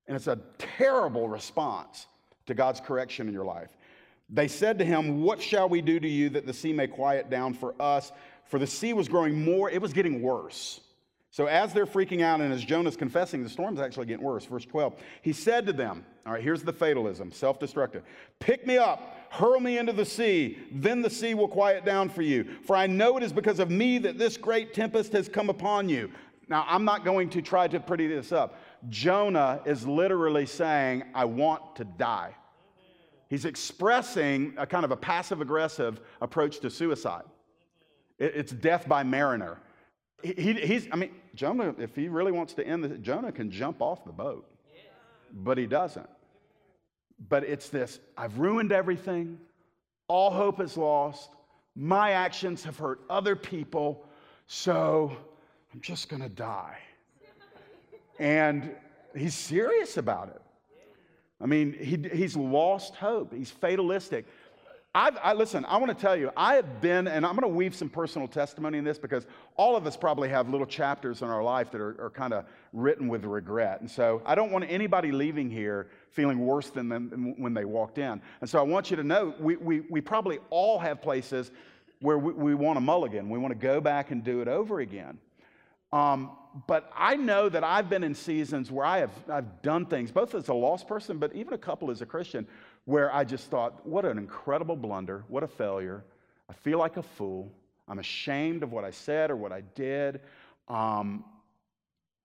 And 0.06 0.16
it's 0.16 0.26
a 0.26 0.38
terrible 0.58 1.28
response 1.28 2.06
to 2.46 2.54
God's 2.54 2.80
correction 2.80 3.26
in 3.26 3.34
your 3.34 3.44
life. 3.44 3.70
They 4.28 4.48
said 4.48 4.78
to 4.78 4.84
him, 4.84 5.22
What 5.22 5.40
shall 5.40 5.68
we 5.68 5.80
do 5.80 5.98
to 5.98 6.08
you 6.08 6.28
that 6.30 6.46
the 6.46 6.52
sea 6.52 6.72
may 6.72 6.86
quiet 6.86 7.30
down 7.30 7.54
for 7.54 7.74
us? 7.80 8.12
For 8.44 8.58
the 8.58 8.66
sea 8.66 8.92
was 8.92 9.08
growing 9.08 9.44
more, 9.44 9.70
it 9.70 9.80
was 9.80 9.92
getting 9.92 10.22
worse. 10.22 10.80
So 11.34 11.46
as 11.46 11.72
they're 11.72 11.84
freaking 11.84 12.22
out 12.22 12.40
and 12.40 12.52
as 12.52 12.64
Jonah's 12.64 12.96
confessing, 12.96 13.42
the 13.42 13.48
storm's 13.48 13.80
actually 13.80 14.06
getting 14.06 14.24
worse. 14.24 14.44
Verse 14.44 14.64
12. 14.64 14.94
He 15.20 15.32
said 15.32 15.66
to 15.66 15.72
them, 15.72 16.06
All 16.24 16.34
right, 16.34 16.40
here's 16.40 16.62
the 16.62 16.72
fatalism, 16.72 17.32
self 17.32 17.58
destructive. 17.58 18.04
Pick 18.38 18.64
me 18.68 18.78
up, 18.78 19.16
hurl 19.30 19.58
me 19.58 19.78
into 19.78 19.92
the 19.92 20.04
sea, 20.04 20.58
then 20.70 21.02
the 21.02 21.10
sea 21.10 21.34
will 21.34 21.48
quiet 21.48 21.84
down 21.84 22.08
for 22.08 22.22
you. 22.22 22.46
For 22.64 22.76
I 22.76 22.86
know 22.86 23.16
it 23.16 23.24
is 23.24 23.32
because 23.32 23.58
of 23.58 23.68
me 23.68 23.98
that 23.98 24.16
this 24.16 24.36
great 24.36 24.74
tempest 24.74 25.12
has 25.14 25.28
come 25.28 25.50
upon 25.50 25.88
you. 25.88 26.08
Now, 26.48 26.66
I'm 26.68 26.84
not 26.84 27.04
going 27.04 27.28
to 27.30 27.42
try 27.42 27.66
to 27.66 27.80
pretty 27.80 28.06
this 28.06 28.30
up. 28.30 28.60
Jonah 28.88 29.60
is 29.64 29.88
literally 29.88 30.46
saying, 30.46 31.02
I 31.16 31.24
want 31.24 31.74
to 31.74 31.84
die. 31.84 32.32
He's 33.28 33.44
expressing 33.44 34.54
a 34.56 34.68
kind 34.68 34.84
of 34.84 34.92
a 34.92 34.96
passive 34.96 35.40
aggressive 35.40 35.98
approach 36.20 36.60
to 36.60 36.70
suicide. 36.70 37.24
It's 38.20 38.52
death 38.52 38.88
by 38.88 39.02
mariner. 39.02 39.58
He, 40.22 40.54
he's, 40.54 40.86
I 40.92 40.96
mean, 40.96 41.10
Jonah, 41.34 41.74
if 41.78 41.94
he 41.94 42.08
really 42.08 42.32
wants 42.32 42.54
to 42.54 42.66
end 42.66 42.84
this, 42.84 42.98
Jonah 43.00 43.32
can 43.32 43.50
jump 43.50 43.82
off 43.82 44.04
the 44.04 44.12
boat, 44.12 44.48
but 45.32 45.58
he 45.58 45.66
doesn't. 45.66 46.08
But 47.28 47.44
it's 47.44 47.68
this 47.68 48.00
I've 48.16 48.38
ruined 48.38 48.72
everything, 48.72 49.38
all 50.08 50.30
hope 50.30 50.60
is 50.60 50.76
lost, 50.76 51.30
my 51.74 52.12
actions 52.12 52.64
have 52.64 52.78
hurt 52.78 53.00
other 53.10 53.34
people, 53.34 54.06
so 54.46 55.16
I'm 55.72 55.80
just 55.80 56.08
to 56.22 56.28
die. 56.28 56.78
And 58.18 58.74
he's 59.16 59.34
serious 59.34 59.96
about 59.96 60.28
it. 60.28 60.40
I 61.40 61.46
mean, 61.46 61.72
he, 61.72 61.98
he's 62.16 62.36
lost 62.36 62.94
hope. 62.94 63.34
He's 63.34 63.50
fatalistic. 63.50 64.26
I've, 64.96 65.16
I, 65.20 65.32
listen, 65.32 65.64
I 65.64 65.78
want 65.78 65.88
to 65.88 66.00
tell 66.00 66.14
you, 66.14 66.30
I 66.36 66.54
have 66.54 66.80
been, 66.80 67.08
and 67.08 67.26
I'm 67.26 67.34
going 67.34 67.50
to 67.50 67.56
weave 67.56 67.74
some 67.74 67.88
personal 67.88 68.28
testimony 68.28 68.78
in 68.78 68.84
this 68.84 68.96
because 68.96 69.26
all 69.56 69.74
of 69.74 69.88
us 69.88 69.96
probably 69.96 70.28
have 70.28 70.48
little 70.48 70.66
chapters 70.66 71.20
in 71.20 71.28
our 71.28 71.42
life 71.42 71.72
that 71.72 71.80
are, 71.80 72.00
are 72.00 72.10
kind 72.10 72.32
of 72.32 72.44
written 72.72 73.08
with 73.08 73.24
regret. 73.24 73.80
And 73.80 73.90
so 73.90 74.22
I 74.24 74.36
don't 74.36 74.52
want 74.52 74.66
anybody 74.68 75.10
leaving 75.10 75.50
here 75.50 75.88
feeling 76.10 76.38
worse 76.38 76.70
than 76.70 76.88
them 76.88 77.34
when 77.38 77.54
they 77.54 77.64
walked 77.64 77.98
in. 77.98 78.22
And 78.40 78.48
so 78.48 78.60
I 78.60 78.62
want 78.62 78.88
you 78.92 78.96
to 78.96 79.02
know 79.02 79.34
we, 79.40 79.56
we, 79.56 79.80
we 79.80 80.00
probably 80.00 80.38
all 80.50 80.78
have 80.78 81.02
places 81.02 81.50
where 81.98 82.18
we, 82.18 82.32
we 82.32 82.54
want 82.54 82.76
to 82.76 82.80
mulligan. 82.80 83.28
We 83.28 83.38
want 83.38 83.50
to 83.50 83.58
go 83.58 83.80
back 83.80 84.12
and 84.12 84.22
do 84.22 84.42
it 84.42 84.48
over 84.48 84.78
again. 84.78 85.18
Um, 85.92 86.30
but 86.68 86.90
I 86.96 87.16
know 87.16 87.48
that 87.48 87.64
I've 87.64 87.90
been 87.90 88.04
in 88.04 88.14
seasons 88.14 88.70
where 88.70 88.86
I 88.86 88.98
have 88.98 89.10
I've 89.28 89.62
done 89.62 89.86
things, 89.86 90.12
both 90.12 90.36
as 90.36 90.48
a 90.48 90.54
lost 90.54 90.86
person, 90.86 91.18
but 91.18 91.34
even 91.34 91.52
a 91.52 91.58
couple 91.58 91.90
as 91.90 92.00
a 92.00 92.06
Christian, 92.06 92.46
where 92.84 93.14
I 93.14 93.24
just 93.24 93.50
thought, 93.50 93.86
what 93.86 94.04
an 94.04 94.18
incredible 94.18 94.76
blunder, 94.76 95.24
what 95.28 95.42
a 95.42 95.48
failure. 95.48 96.04
I 96.48 96.52
feel 96.52 96.78
like 96.78 96.96
a 96.96 97.02
fool. 97.02 97.50
I'm 97.88 97.98
ashamed 97.98 98.62
of 98.62 98.72
what 98.72 98.84
I 98.84 98.90
said 98.90 99.30
or 99.30 99.36
what 99.36 99.52
I 99.52 99.62
did. 99.74 100.20
Um, 100.68 101.24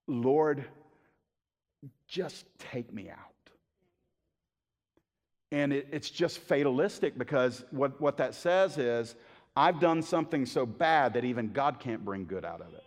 Lord, 0.08 0.66
just 2.08 2.46
take 2.58 2.92
me 2.94 3.10
out. 3.10 3.18
And 5.52 5.74
it, 5.74 5.88
it's 5.92 6.10
just 6.10 6.40
fatalistic 6.40 7.18
because 7.18 7.64
what, 7.72 8.00
what 8.00 8.18
that 8.18 8.36
says 8.36 8.78
is, 8.78 9.16
I've 9.56 9.80
done 9.80 10.02
something 10.02 10.46
so 10.46 10.66
bad 10.66 11.14
that 11.14 11.26
even 11.26 11.52
God 11.52 11.80
can't 11.80 12.06
bring 12.06 12.26
good 12.26 12.46
out 12.46 12.62
of 12.62 12.74
it. 12.74 12.84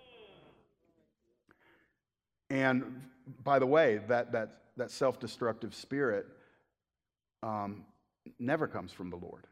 And 2.51 3.03
by 3.42 3.59
the 3.59 3.66
way, 3.66 4.01
that, 4.09 4.32
that, 4.32 4.59
that 4.76 4.90
self 4.90 5.18
destructive 5.18 5.74
spirit 5.74 6.26
um, 7.43 7.84
never 8.38 8.66
comes 8.66 8.93
from 8.93 9.11
the 9.11 9.16
Lord. 9.16 9.47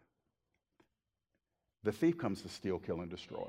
The 1.83 1.93
thief 1.93 2.19
comes 2.19 2.43
to 2.43 2.49
steal, 2.49 2.79
kill, 2.79 3.01
and 3.01 3.11
destroy. 3.11 3.49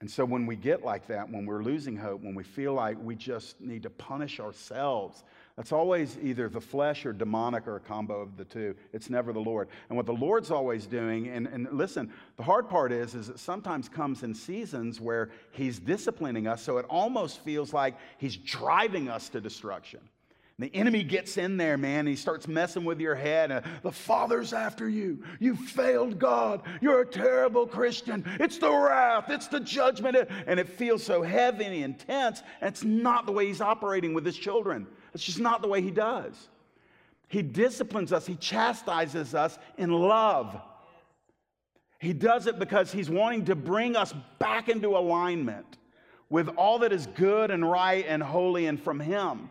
And 0.00 0.08
so 0.08 0.24
when 0.24 0.46
we 0.46 0.54
get 0.54 0.84
like 0.84 1.08
that, 1.08 1.28
when 1.28 1.44
we're 1.44 1.62
losing 1.62 1.96
hope, 1.96 2.22
when 2.22 2.36
we 2.36 2.44
feel 2.44 2.72
like 2.72 2.96
we 3.02 3.16
just 3.16 3.60
need 3.60 3.82
to 3.82 3.90
punish 3.90 4.38
ourselves, 4.38 5.24
that's 5.56 5.72
always 5.72 6.16
either 6.22 6.48
the 6.48 6.60
flesh 6.60 7.04
or 7.04 7.12
demonic 7.12 7.66
or 7.66 7.76
a 7.76 7.80
combo 7.80 8.20
of 8.20 8.36
the 8.36 8.44
two. 8.44 8.76
It's 8.92 9.10
never 9.10 9.32
the 9.32 9.40
Lord. 9.40 9.66
And 9.88 9.96
what 9.96 10.06
the 10.06 10.12
Lord's 10.12 10.52
always 10.52 10.86
doing, 10.86 11.26
and, 11.26 11.48
and 11.48 11.68
listen, 11.72 12.12
the 12.36 12.44
hard 12.44 12.68
part 12.68 12.92
is, 12.92 13.16
is 13.16 13.28
it 13.28 13.40
sometimes 13.40 13.88
comes 13.88 14.22
in 14.22 14.36
seasons 14.36 15.00
where 15.00 15.30
He's 15.50 15.80
disciplining 15.80 16.46
us, 16.46 16.62
so 16.62 16.78
it 16.78 16.86
almost 16.88 17.40
feels 17.40 17.72
like 17.72 17.96
He's 18.18 18.36
driving 18.36 19.08
us 19.08 19.28
to 19.30 19.40
destruction. 19.40 20.00
The 20.60 20.74
enemy 20.74 21.04
gets 21.04 21.36
in 21.36 21.56
there, 21.56 21.78
man, 21.78 22.00
and 22.00 22.08
he 22.08 22.16
starts 22.16 22.48
messing 22.48 22.84
with 22.84 23.00
your 23.00 23.14
head. 23.14 23.52
And 23.52 23.64
the 23.82 23.92
Father's 23.92 24.52
after 24.52 24.88
you. 24.88 25.22
You 25.38 25.54
failed 25.54 26.18
God. 26.18 26.62
You're 26.80 27.02
a 27.02 27.06
terrible 27.06 27.64
Christian. 27.64 28.24
It's 28.40 28.58
the 28.58 28.70
wrath, 28.70 29.30
it's 29.30 29.46
the 29.46 29.60
judgment. 29.60 30.16
And 30.48 30.58
it 30.58 30.68
feels 30.68 31.04
so 31.04 31.22
heavy 31.22 31.64
and 31.64 31.74
intense. 31.74 32.42
And 32.60 32.68
it's 32.68 32.82
not 32.82 33.24
the 33.24 33.32
way 33.32 33.46
he's 33.46 33.60
operating 33.60 34.14
with 34.14 34.26
his 34.26 34.36
children. 34.36 34.88
It's 35.14 35.22
just 35.22 35.38
not 35.38 35.62
the 35.62 35.68
way 35.68 35.80
he 35.80 35.92
does. 35.92 36.48
He 37.28 37.42
disciplines 37.42 38.12
us, 38.12 38.26
he 38.26 38.34
chastises 38.34 39.34
us 39.34 39.58
in 39.76 39.90
love. 39.92 40.60
He 42.00 42.12
does 42.12 42.46
it 42.46 42.58
because 42.58 42.90
he's 42.90 43.10
wanting 43.10 43.44
to 43.46 43.54
bring 43.54 43.96
us 43.96 44.12
back 44.38 44.68
into 44.68 44.96
alignment 44.96 45.78
with 46.30 46.48
all 46.56 46.80
that 46.80 46.92
is 46.92 47.06
good 47.06 47.50
and 47.50 47.68
right 47.68 48.04
and 48.08 48.22
holy 48.22 48.66
and 48.66 48.80
from 48.80 48.98
him. 48.98 49.50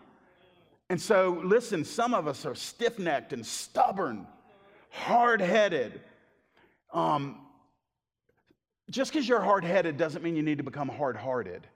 And 0.90 1.02
so, 1.02 1.42
listen, 1.44 1.84
some 1.84 2.14
of 2.14 2.28
us 2.28 2.46
are 2.46 2.56
stiff 2.56 2.98
necked 2.98 3.34
and 3.34 3.46
stubborn, 3.46 4.26
hard 4.90 5.42
headed. 5.42 6.02
Um, 6.94 7.40
just 8.90 9.12
because 9.12 9.28
you're 9.28 9.42
hard 9.42 9.66
headed 9.66 9.98
doesn't 9.98 10.24
mean 10.24 10.36
you 10.36 10.44
need 10.44 10.60
to 10.60 10.64
become 10.64 10.88
hard 10.88 11.18
hearted. 11.18 11.68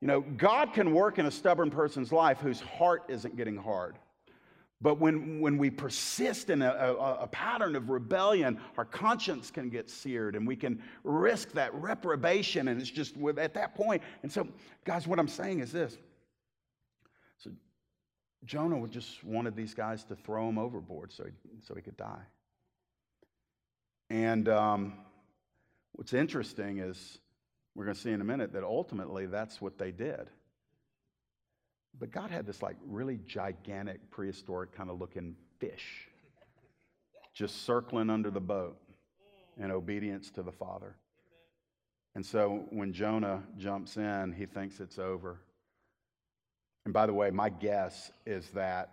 You 0.00 0.08
know, 0.08 0.20
God 0.20 0.74
can 0.74 0.92
work 0.92 1.18
in 1.18 1.26
a 1.26 1.30
stubborn 1.30 1.70
person's 1.70 2.12
life 2.12 2.38
whose 2.38 2.60
heart 2.60 3.04
isn't 3.08 3.36
getting 3.36 3.56
hard. 3.56 3.96
But 4.82 5.00
when, 5.00 5.40
when 5.40 5.56
we 5.56 5.70
persist 5.70 6.50
in 6.50 6.60
a, 6.60 6.70
a, 6.70 7.14
a, 7.22 7.26
pattern 7.28 7.76
of 7.76 7.88
rebellion, 7.88 8.60
our 8.76 8.84
conscience 8.84 9.50
can 9.50 9.70
get 9.70 9.88
seared 9.88 10.36
and 10.36 10.46
we 10.46 10.54
can 10.54 10.82
risk 11.02 11.52
that 11.52 11.72
reprobation. 11.74 12.68
And 12.68 12.78
it's 12.78 12.90
just 12.90 13.16
at 13.38 13.54
that 13.54 13.74
point. 13.74 14.02
And 14.22 14.30
so, 14.30 14.46
guys, 14.84 15.06
what 15.06 15.18
I'm 15.18 15.28
saying 15.28 15.60
is 15.60 15.72
this 15.72 15.96
Jonah 18.44 18.86
just 18.88 19.24
wanted 19.24 19.56
these 19.56 19.74
guys 19.74 20.04
to 20.04 20.14
throw 20.14 20.48
him 20.48 20.58
overboard 20.58 21.12
so 21.12 21.24
he, 21.24 21.30
so 21.66 21.74
he 21.74 21.82
could 21.82 21.96
die. 21.96 22.22
And 24.08 24.48
um, 24.48 24.92
what's 25.92 26.12
interesting 26.12 26.78
is 26.78 27.18
we're 27.74 27.84
going 27.84 27.96
to 27.96 28.00
see 28.00 28.12
in 28.12 28.20
a 28.20 28.24
minute 28.24 28.52
that 28.52 28.62
ultimately 28.62 29.26
that's 29.26 29.60
what 29.60 29.78
they 29.78 29.90
did. 29.90 30.30
But 31.98 32.12
God 32.12 32.30
had 32.30 32.46
this 32.46 32.62
like 32.62 32.76
really 32.86 33.18
gigantic 33.26 34.10
prehistoric 34.10 34.72
kind 34.72 34.90
of 34.90 35.00
looking 35.00 35.34
fish 35.58 36.08
just 37.36 37.66
circling 37.66 38.08
under 38.08 38.30
the 38.30 38.40
boat 38.40 38.78
in 39.58 39.70
obedience 39.70 40.30
to 40.30 40.42
the 40.42 40.52
Father. 40.52 40.96
And 42.14 42.24
so 42.24 42.64
when 42.70 42.94
Jonah 42.94 43.42
jumps 43.58 43.98
in, 43.98 44.32
he 44.32 44.46
thinks 44.46 44.80
it's 44.80 44.98
over. 44.98 45.40
And 46.86 46.94
by 46.94 47.06
the 47.06 47.12
way, 47.12 47.32
my 47.32 47.48
guess 47.48 48.12
is 48.26 48.48
that 48.50 48.90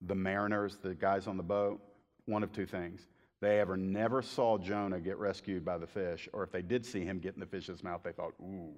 the 0.00 0.14
mariners, 0.14 0.76
the 0.76 0.94
guys 0.94 1.26
on 1.26 1.36
the 1.36 1.42
boat, 1.42 1.80
one 2.26 2.44
of 2.44 2.52
two 2.52 2.64
things. 2.64 3.08
They 3.40 3.58
ever 3.58 3.76
never 3.76 4.22
saw 4.22 4.56
Jonah 4.56 5.00
get 5.00 5.18
rescued 5.18 5.64
by 5.64 5.78
the 5.78 5.86
fish, 5.86 6.28
or 6.32 6.44
if 6.44 6.52
they 6.52 6.62
did 6.62 6.86
see 6.86 7.04
him 7.04 7.18
get 7.18 7.34
in 7.34 7.40
the 7.40 7.46
fish's 7.46 7.82
mouth, 7.82 8.02
they 8.04 8.12
thought, 8.12 8.34
ooh, 8.40 8.72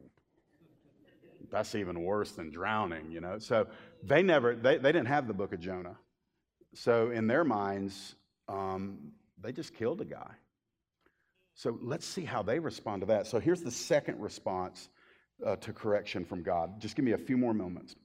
that's 1.51 1.75
even 1.75 2.03
worse 2.03 2.33
than 2.33 2.51
drowning, 2.51 3.11
you 3.11 3.21
know? 3.21 3.39
So 3.39 3.67
they 4.03 4.23
never, 4.23 4.55
they, 4.57 4.79
they 4.79 4.91
didn't 4.91 5.09
have 5.09 5.29
the 5.29 5.35
book 5.35 5.53
of 5.53 5.61
Jonah. 5.61 5.97
So 6.73 7.11
in 7.11 7.27
their 7.27 7.45
minds, 7.45 8.15
um, 8.49 9.13
they 9.39 9.53
just 9.53 9.75
killed 9.75 10.01
a 10.01 10.07
guy. 10.07 10.33
So 11.55 11.79
let's 11.83 12.07
see 12.07 12.25
how 12.25 12.43
they 12.43 12.59
respond 12.59 13.03
to 13.03 13.07
that. 13.09 13.27
So 13.27 13.39
here's 13.39 13.61
the 13.61 13.71
second 13.71 14.19
response 14.19 14.89
uh, 15.45 15.57
to 15.57 15.75
correction 15.75 16.25
from 16.25 16.43
God. 16.43 16.81
Just 16.81 16.97
give 16.97 17.05
me 17.05 17.13
a 17.13 17.19
few 17.19 17.37
more 17.37 17.53
moments. 17.53 17.97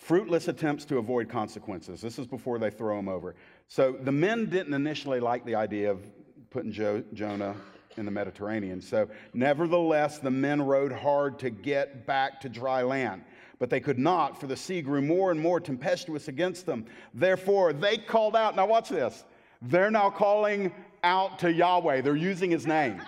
Fruitless 0.00 0.48
attempts 0.48 0.86
to 0.86 0.96
avoid 0.96 1.28
consequences. 1.28 2.00
This 2.00 2.18
is 2.18 2.26
before 2.26 2.58
they 2.58 2.70
throw 2.70 2.98
him 2.98 3.06
over. 3.06 3.34
So 3.68 3.92
the 3.92 4.10
men 4.10 4.46
didn't 4.46 4.72
initially 4.72 5.20
like 5.20 5.44
the 5.44 5.54
idea 5.54 5.90
of 5.90 6.00
putting 6.48 6.72
jo- 6.72 7.04
Jonah 7.12 7.54
in 7.98 8.06
the 8.06 8.10
Mediterranean. 8.10 8.80
So, 8.80 9.08
nevertheless, 9.34 10.18
the 10.18 10.30
men 10.30 10.62
rowed 10.62 10.90
hard 10.90 11.38
to 11.40 11.50
get 11.50 12.06
back 12.06 12.40
to 12.40 12.48
dry 12.48 12.82
land. 12.82 13.24
But 13.58 13.68
they 13.68 13.78
could 13.78 13.98
not, 13.98 14.40
for 14.40 14.46
the 14.46 14.56
sea 14.56 14.80
grew 14.80 15.02
more 15.02 15.30
and 15.30 15.38
more 15.38 15.60
tempestuous 15.60 16.28
against 16.28 16.64
them. 16.64 16.86
Therefore, 17.12 17.74
they 17.74 17.98
called 17.98 18.34
out. 18.34 18.56
Now, 18.56 18.66
watch 18.66 18.88
this. 18.88 19.24
They're 19.60 19.90
now 19.90 20.08
calling 20.08 20.72
out 21.04 21.38
to 21.40 21.52
Yahweh, 21.52 22.00
they're 22.00 22.16
using 22.16 22.50
his 22.50 22.66
name. 22.66 23.02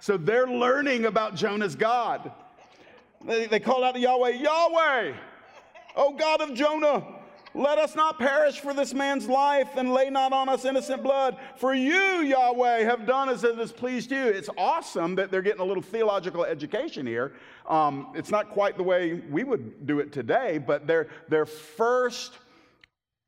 So, 0.00 0.16
they're 0.16 0.48
learning 0.48 1.04
about 1.04 1.36
Jonah's 1.36 1.76
God. 1.76 2.32
They, 3.22 3.46
they 3.46 3.60
called 3.60 3.84
out 3.84 3.94
to 3.94 4.00
Yahweh, 4.00 4.30
Yahweh! 4.30 5.12
O 5.96 6.14
God 6.14 6.40
of 6.40 6.54
Jonah, 6.54 7.04
let 7.54 7.78
us 7.78 7.94
not 7.94 8.18
perish 8.18 8.60
for 8.60 8.72
this 8.72 8.94
man's 8.94 9.28
life 9.28 9.68
and 9.76 9.92
lay 9.92 10.08
not 10.08 10.32
on 10.32 10.48
us 10.48 10.64
innocent 10.64 11.02
blood. 11.02 11.36
For 11.56 11.74
you, 11.74 12.22
Yahweh, 12.22 12.78
have 12.84 13.06
done 13.06 13.28
as 13.28 13.44
it 13.44 13.56
has 13.56 13.72
pleased 13.72 14.10
you. 14.10 14.24
It's 14.24 14.48
awesome 14.56 15.14
that 15.16 15.30
they're 15.30 15.42
getting 15.42 15.60
a 15.60 15.64
little 15.64 15.82
theological 15.82 16.44
education 16.44 17.06
here. 17.06 17.34
Um, 17.68 18.08
it's 18.14 18.30
not 18.30 18.50
quite 18.50 18.78
the 18.78 18.82
way 18.82 19.14
we 19.30 19.44
would 19.44 19.86
do 19.86 20.00
it 20.00 20.12
today, 20.12 20.58
but 20.58 20.86
their, 20.86 21.08
their 21.28 21.44
first 21.44 22.38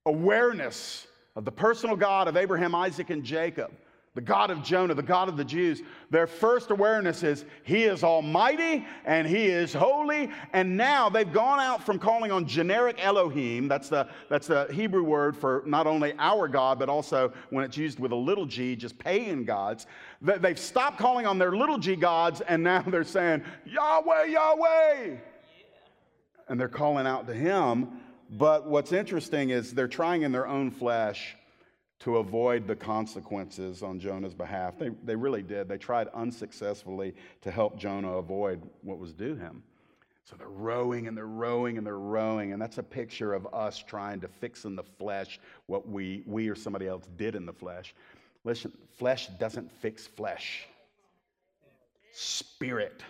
awareness 0.07 1.07
of 1.37 1.45
the 1.45 1.53
personal 1.53 1.97
God 1.97 2.27
of 2.27 2.37
Abraham, 2.37 2.75
Isaac, 2.75 3.11
and 3.11 3.25
Jacob 3.25 3.73
the 4.15 4.21
God 4.21 4.51
of 4.51 4.63
Jonah, 4.63 4.95
the 4.95 5.03
God 5.03 5.29
of 5.29 5.37
the 5.37 5.45
Jews, 5.45 5.83
their 6.11 6.29
first 6.29 6.71
awareness 6.71 7.25
is 7.25 7.45
He 7.65 7.83
is 7.83 8.05
almighty 8.05 8.87
and 9.05 9.27
He 9.27 9.47
is 9.47 9.73
holy. 9.73 10.31
And 10.53 10.77
now 10.77 11.09
they've 11.09 11.33
gone 11.33 11.59
out 11.59 11.85
from 11.85 11.99
calling 11.99 12.31
on 12.31 12.47
generic 12.47 13.05
Elohim, 13.05 13.67
that's 13.67 13.89
the, 13.89 14.09
that's 14.31 14.47
the 14.47 14.69
Hebrew 14.73 15.03
word 15.03 15.37
for 15.37 15.65
not 15.67 15.89
only 15.89 16.15
our 16.19 16.47
God, 16.47 16.79
but 16.79 16.89
also 16.89 17.33
when 17.51 17.65
it's 17.65 17.77
used 17.77 17.99
with 17.99 18.13
a 18.13 18.17
little 18.17 18.47
g, 18.47 18.77
just 18.77 18.97
pagan 18.99 19.45
gods. 19.45 19.87
They've 20.23 20.59
stopped 20.59 20.99
calling 20.99 21.27
on 21.27 21.37
their 21.37 21.57
little 21.57 21.79
g 21.79 21.97
gods 21.97 22.41
and 22.41 22.63
now 22.63 22.83
they're 22.87 23.03
saying, 23.03 23.43
Yahweh, 23.67 24.27
Yahweh. 24.27 25.17
And 26.49 26.61
they're 26.61 26.69
calling 26.69 27.07
out 27.07 27.27
to 27.27 27.35
Him. 27.35 27.89
But 28.31 28.69
what's 28.69 28.93
interesting 28.93 29.51
is 29.51 29.75
they're 29.75 29.89
trying 29.89 30.23
in 30.23 30.31
their 30.31 30.47
own 30.47 30.71
flesh 30.71 31.37
to 32.01 32.19
avoid 32.19 32.67
the 32.67 32.77
consequences 32.77 33.83
on 33.83 33.99
Jonah's 33.99 34.35
behalf. 34.35 34.79
They, 34.79 34.91
they 35.05 35.17
really 35.17 35.43
did. 35.43 35.69
They 35.69 35.79
tried 35.79 36.09
unsuccessfully 36.09 37.15
to 37.43 37.51
help 37.51 37.79
Jonah 37.79 38.15
avoid 38.17 38.63
what 38.83 38.99
was 38.99 39.13
due 39.13 39.37
him. 39.37 39.63
So 40.25 40.37
they're 40.37 40.49
rowing 40.49 41.07
and 41.07 41.17
they're 41.17 41.27
rowing 41.27 41.77
and 41.77 41.87
they're 41.87 41.99
rowing. 41.99 42.53
And 42.53 42.61
that's 42.61 42.79
a 42.79 42.83
picture 42.83 43.35
of 43.35 43.47
us 43.53 43.79
trying 43.79 44.21
to 44.21 44.29
fix 44.29 44.65
in 44.65 44.75
the 44.75 44.83
flesh 44.83 45.39
what 45.67 45.89
we, 45.89 46.23
we 46.27 46.49
or 46.49 46.55
somebody 46.55 46.89
else 46.89 47.05
did 47.17 47.35
in 47.35 47.47
the 47.47 47.53
flesh. 47.53 47.95
Listen, 48.43 48.73
flesh 48.97 49.29
doesn't 49.39 49.71
fix 49.71 50.07
flesh, 50.07 50.67
spirit 52.13 53.03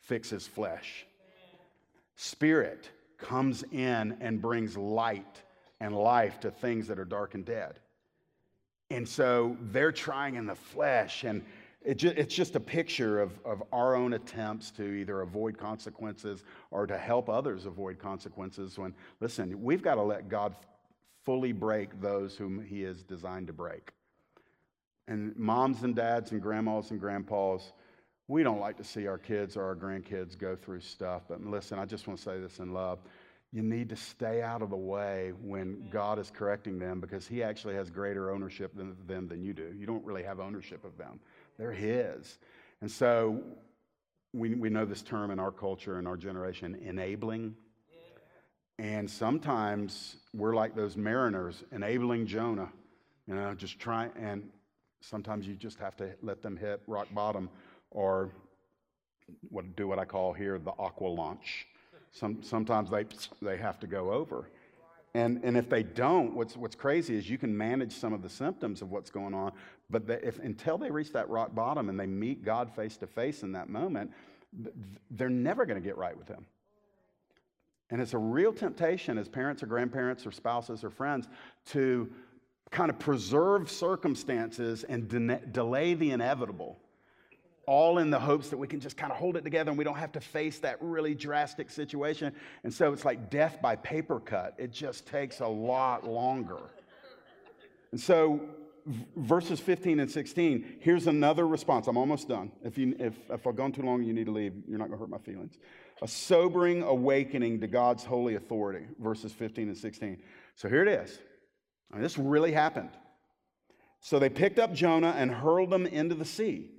fixes 0.00 0.46
flesh. 0.46 1.06
Spirit 2.16 2.88
comes 3.18 3.62
in 3.72 4.16
and 4.20 4.40
brings 4.40 4.76
light 4.76 5.42
and 5.80 5.94
life 5.94 6.40
to 6.40 6.50
things 6.50 6.88
that 6.88 6.98
are 6.98 7.04
dark 7.04 7.34
and 7.34 7.44
dead. 7.44 7.78
And 8.90 9.08
so 9.08 9.56
they're 9.72 9.92
trying 9.92 10.36
in 10.36 10.46
the 10.46 10.54
flesh, 10.54 11.24
and 11.24 11.44
it 11.84 11.98
ju- 11.98 12.14
it's 12.16 12.34
just 12.34 12.54
a 12.56 12.60
picture 12.60 13.20
of, 13.20 13.38
of 13.44 13.62
our 13.72 13.94
own 13.94 14.14
attempts 14.14 14.70
to 14.72 14.84
either 14.84 15.22
avoid 15.22 15.58
consequences 15.58 16.44
or 16.70 16.86
to 16.86 16.96
help 16.96 17.28
others 17.28 17.66
avoid 17.66 17.98
consequences. 17.98 18.78
When, 18.78 18.94
listen, 19.20 19.62
we've 19.62 19.82
got 19.82 19.96
to 19.96 20.02
let 20.02 20.28
God 20.28 20.54
fully 21.24 21.52
break 21.52 22.00
those 22.00 22.36
whom 22.36 22.64
He 22.64 22.84
is 22.84 23.02
designed 23.02 23.48
to 23.48 23.52
break. 23.52 23.92
And 25.08 25.36
moms 25.36 25.82
and 25.82 25.94
dads 25.94 26.32
and 26.32 26.40
grandmas 26.40 26.90
and 26.90 27.00
grandpas, 27.00 27.72
we 28.28 28.42
don't 28.42 28.60
like 28.60 28.76
to 28.78 28.84
see 28.84 29.06
our 29.06 29.18
kids 29.18 29.56
or 29.56 29.64
our 29.64 29.76
grandkids 29.76 30.36
go 30.36 30.56
through 30.56 30.80
stuff. 30.80 31.22
But 31.28 31.44
listen, 31.44 31.78
I 31.78 31.84
just 31.84 32.08
want 32.08 32.18
to 32.18 32.24
say 32.24 32.40
this 32.40 32.58
in 32.58 32.72
love 32.72 32.98
you 33.56 33.62
need 33.62 33.88
to 33.88 33.96
stay 33.96 34.42
out 34.42 34.60
of 34.60 34.68
the 34.68 34.76
way 34.76 35.32
when 35.40 35.76
mm-hmm. 35.76 35.88
God 35.88 36.18
is 36.18 36.30
correcting 36.30 36.78
them 36.78 37.00
because 37.00 37.26
He 37.26 37.42
actually 37.42 37.74
has 37.74 37.88
greater 37.88 38.30
ownership 38.30 38.76
than 38.76 38.94
them 39.06 39.26
than 39.26 39.42
you 39.42 39.54
do. 39.54 39.74
You 39.74 39.86
don't 39.86 40.04
really 40.04 40.22
have 40.24 40.40
ownership 40.40 40.84
of 40.84 40.98
them, 40.98 41.18
they're 41.56 41.72
His. 41.72 42.38
And 42.82 42.90
so 42.90 43.42
we, 44.34 44.54
we 44.54 44.68
know 44.68 44.84
this 44.84 45.00
term 45.00 45.30
in 45.30 45.38
our 45.38 45.50
culture 45.50 45.98
and 45.98 46.06
our 46.06 46.18
generation 46.18 46.74
enabling. 46.84 47.54
And 48.78 49.10
sometimes 49.10 50.16
we're 50.34 50.54
like 50.54 50.76
those 50.76 50.98
mariners 50.98 51.64
enabling 51.72 52.26
Jonah, 52.26 52.68
you 53.26 53.34
know, 53.34 53.54
just 53.54 53.78
try 53.78 54.10
and 54.20 54.50
sometimes 55.00 55.48
you 55.48 55.54
just 55.54 55.78
have 55.78 55.96
to 55.96 56.10
let 56.20 56.42
them 56.42 56.58
hit 56.58 56.82
rock 56.86 57.06
bottom 57.14 57.48
or 57.90 58.32
what, 59.48 59.76
do 59.76 59.88
what 59.88 59.98
I 59.98 60.04
call 60.04 60.34
here 60.34 60.58
the 60.58 60.72
aqua 60.78 61.06
launch. 61.06 61.66
Some, 62.18 62.42
sometimes 62.42 62.90
they, 62.90 63.04
they 63.42 63.58
have 63.58 63.78
to 63.80 63.86
go 63.86 64.12
over. 64.12 64.48
And, 65.14 65.40
and 65.44 65.56
if 65.56 65.68
they 65.68 65.82
don't, 65.82 66.34
what's, 66.34 66.56
what's 66.56 66.74
crazy 66.74 67.16
is 67.16 67.28
you 67.28 67.36
can 67.36 67.56
manage 67.56 67.92
some 67.92 68.12
of 68.12 68.22
the 68.22 68.28
symptoms 68.28 68.80
of 68.80 68.90
what's 68.90 69.10
going 69.10 69.34
on, 69.34 69.52
but 69.90 70.02
if, 70.08 70.38
until 70.38 70.78
they 70.78 70.90
reach 70.90 71.12
that 71.12 71.28
rock 71.28 71.54
bottom 71.54 71.88
and 71.88 72.00
they 72.00 72.06
meet 72.06 72.44
God 72.44 72.74
face 72.74 72.96
to 72.98 73.06
face 73.06 73.42
in 73.42 73.52
that 73.52 73.68
moment, 73.68 74.10
they're 75.10 75.28
never 75.28 75.66
going 75.66 75.80
to 75.80 75.86
get 75.86 75.98
right 75.98 76.16
with 76.16 76.28
Him. 76.28 76.46
And 77.90 78.00
it's 78.00 78.14
a 78.14 78.18
real 78.18 78.52
temptation 78.52 79.18
as 79.18 79.28
parents 79.28 79.62
or 79.62 79.66
grandparents 79.66 80.26
or 80.26 80.32
spouses 80.32 80.84
or 80.84 80.90
friends 80.90 81.28
to 81.66 82.10
kind 82.70 82.90
of 82.90 82.98
preserve 82.98 83.70
circumstances 83.70 84.84
and 84.84 85.08
de- 85.08 85.46
delay 85.52 85.94
the 85.94 86.10
inevitable 86.10 86.78
all 87.66 87.98
in 87.98 88.10
the 88.10 88.18
hopes 88.18 88.48
that 88.48 88.56
we 88.56 88.68
can 88.68 88.78
just 88.78 88.96
kind 88.96 89.10
of 89.10 89.18
hold 89.18 89.36
it 89.36 89.42
together 89.42 89.70
and 89.70 89.78
we 89.78 89.84
don't 89.84 89.98
have 89.98 90.12
to 90.12 90.20
face 90.20 90.60
that 90.60 90.78
really 90.80 91.14
drastic 91.14 91.68
situation. 91.68 92.32
And 92.62 92.72
so 92.72 92.92
it's 92.92 93.04
like 93.04 93.28
death 93.28 93.60
by 93.60 93.76
paper 93.76 94.20
cut. 94.20 94.54
It 94.56 94.72
just 94.72 95.06
takes 95.06 95.40
a 95.40 95.46
lot 95.46 96.06
longer. 96.06 96.60
And 97.90 98.00
so 98.00 98.40
verses 99.16 99.58
15 99.58 100.00
and 100.00 100.10
16, 100.10 100.76
here's 100.80 101.08
another 101.08 101.46
response. 101.46 101.88
I'm 101.88 101.96
almost 101.96 102.28
done. 102.28 102.52
If, 102.62 102.78
you, 102.78 102.94
if, 103.00 103.14
if 103.30 103.46
I've 103.46 103.56
gone 103.56 103.72
too 103.72 103.82
long 103.82 104.02
you 104.04 104.12
need 104.12 104.26
to 104.26 104.32
leave, 104.32 104.54
you're 104.68 104.78
not 104.78 104.88
going 104.88 104.98
to 104.98 105.00
hurt 105.00 105.10
my 105.10 105.18
feelings. 105.18 105.58
A 106.02 106.08
sobering 106.08 106.82
awakening 106.82 107.60
to 107.60 107.66
God's 107.66 108.04
holy 108.04 108.36
authority, 108.36 108.86
verses 109.00 109.32
15 109.32 109.68
and 109.68 109.76
16. 109.76 110.22
So 110.54 110.68
here 110.68 110.82
it 110.82 110.88
is. 110.88 111.18
I 111.90 111.96
mean, 111.96 112.02
this 112.02 112.16
really 112.16 112.52
happened. 112.52 112.90
So 114.00 114.18
they 114.18 114.28
picked 114.28 114.58
up 114.58 114.72
Jonah 114.72 115.14
and 115.16 115.32
hurled 115.32 115.72
him 115.72 115.86
into 115.86 116.14
the 116.14 116.24
sea. 116.24 116.70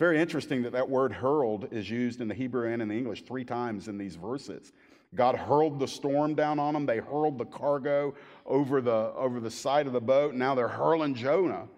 Very 0.00 0.18
interesting 0.18 0.62
that 0.62 0.72
that 0.72 0.88
word 0.88 1.12
hurled 1.12 1.68
is 1.70 1.90
used 1.90 2.22
in 2.22 2.28
the 2.28 2.34
Hebrew 2.34 2.72
and 2.72 2.80
in 2.80 2.88
the 2.88 2.96
English 2.96 3.24
three 3.24 3.44
times 3.44 3.86
in 3.86 3.98
these 3.98 4.16
verses. 4.16 4.72
God 5.14 5.36
hurled 5.36 5.78
the 5.78 5.86
storm 5.86 6.34
down 6.34 6.58
on 6.58 6.72
them. 6.72 6.86
They 6.86 7.00
hurled 7.00 7.36
the 7.36 7.44
cargo 7.44 8.14
over 8.46 8.80
the, 8.80 9.12
over 9.14 9.40
the 9.40 9.50
side 9.50 9.86
of 9.86 9.92
the 9.92 10.00
boat. 10.00 10.34
Now 10.34 10.54
they're 10.54 10.68
hurling 10.68 11.14
Jonah 11.14 11.68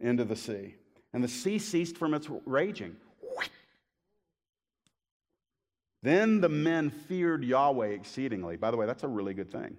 into 0.00 0.24
the 0.24 0.36
sea. 0.36 0.76
And 1.12 1.24
the 1.24 1.28
sea 1.28 1.58
ceased 1.58 1.98
from 1.98 2.14
its 2.14 2.28
raging. 2.46 2.94
Then 6.04 6.40
the 6.40 6.48
men 6.48 6.88
feared 6.88 7.42
Yahweh 7.42 7.88
exceedingly. 7.88 8.58
By 8.58 8.70
the 8.70 8.76
way, 8.76 8.86
that's 8.86 9.02
a 9.02 9.08
really 9.08 9.34
good 9.34 9.50
thing. 9.50 9.76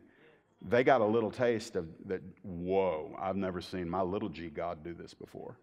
They 0.62 0.84
got 0.84 1.00
a 1.00 1.06
little 1.06 1.32
taste 1.32 1.78
of 1.78 1.88
that, 2.08 2.22
whoa, 2.44 3.16
I've 3.18 3.38
never 3.38 3.62
seen 3.62 3.90
my 3.90 4.02
little 4.02 4.28
g 4.28 4.50
God 4.50 4.84
do 4.84 4.94
this 4.94 5.14
before. 5.14 5.56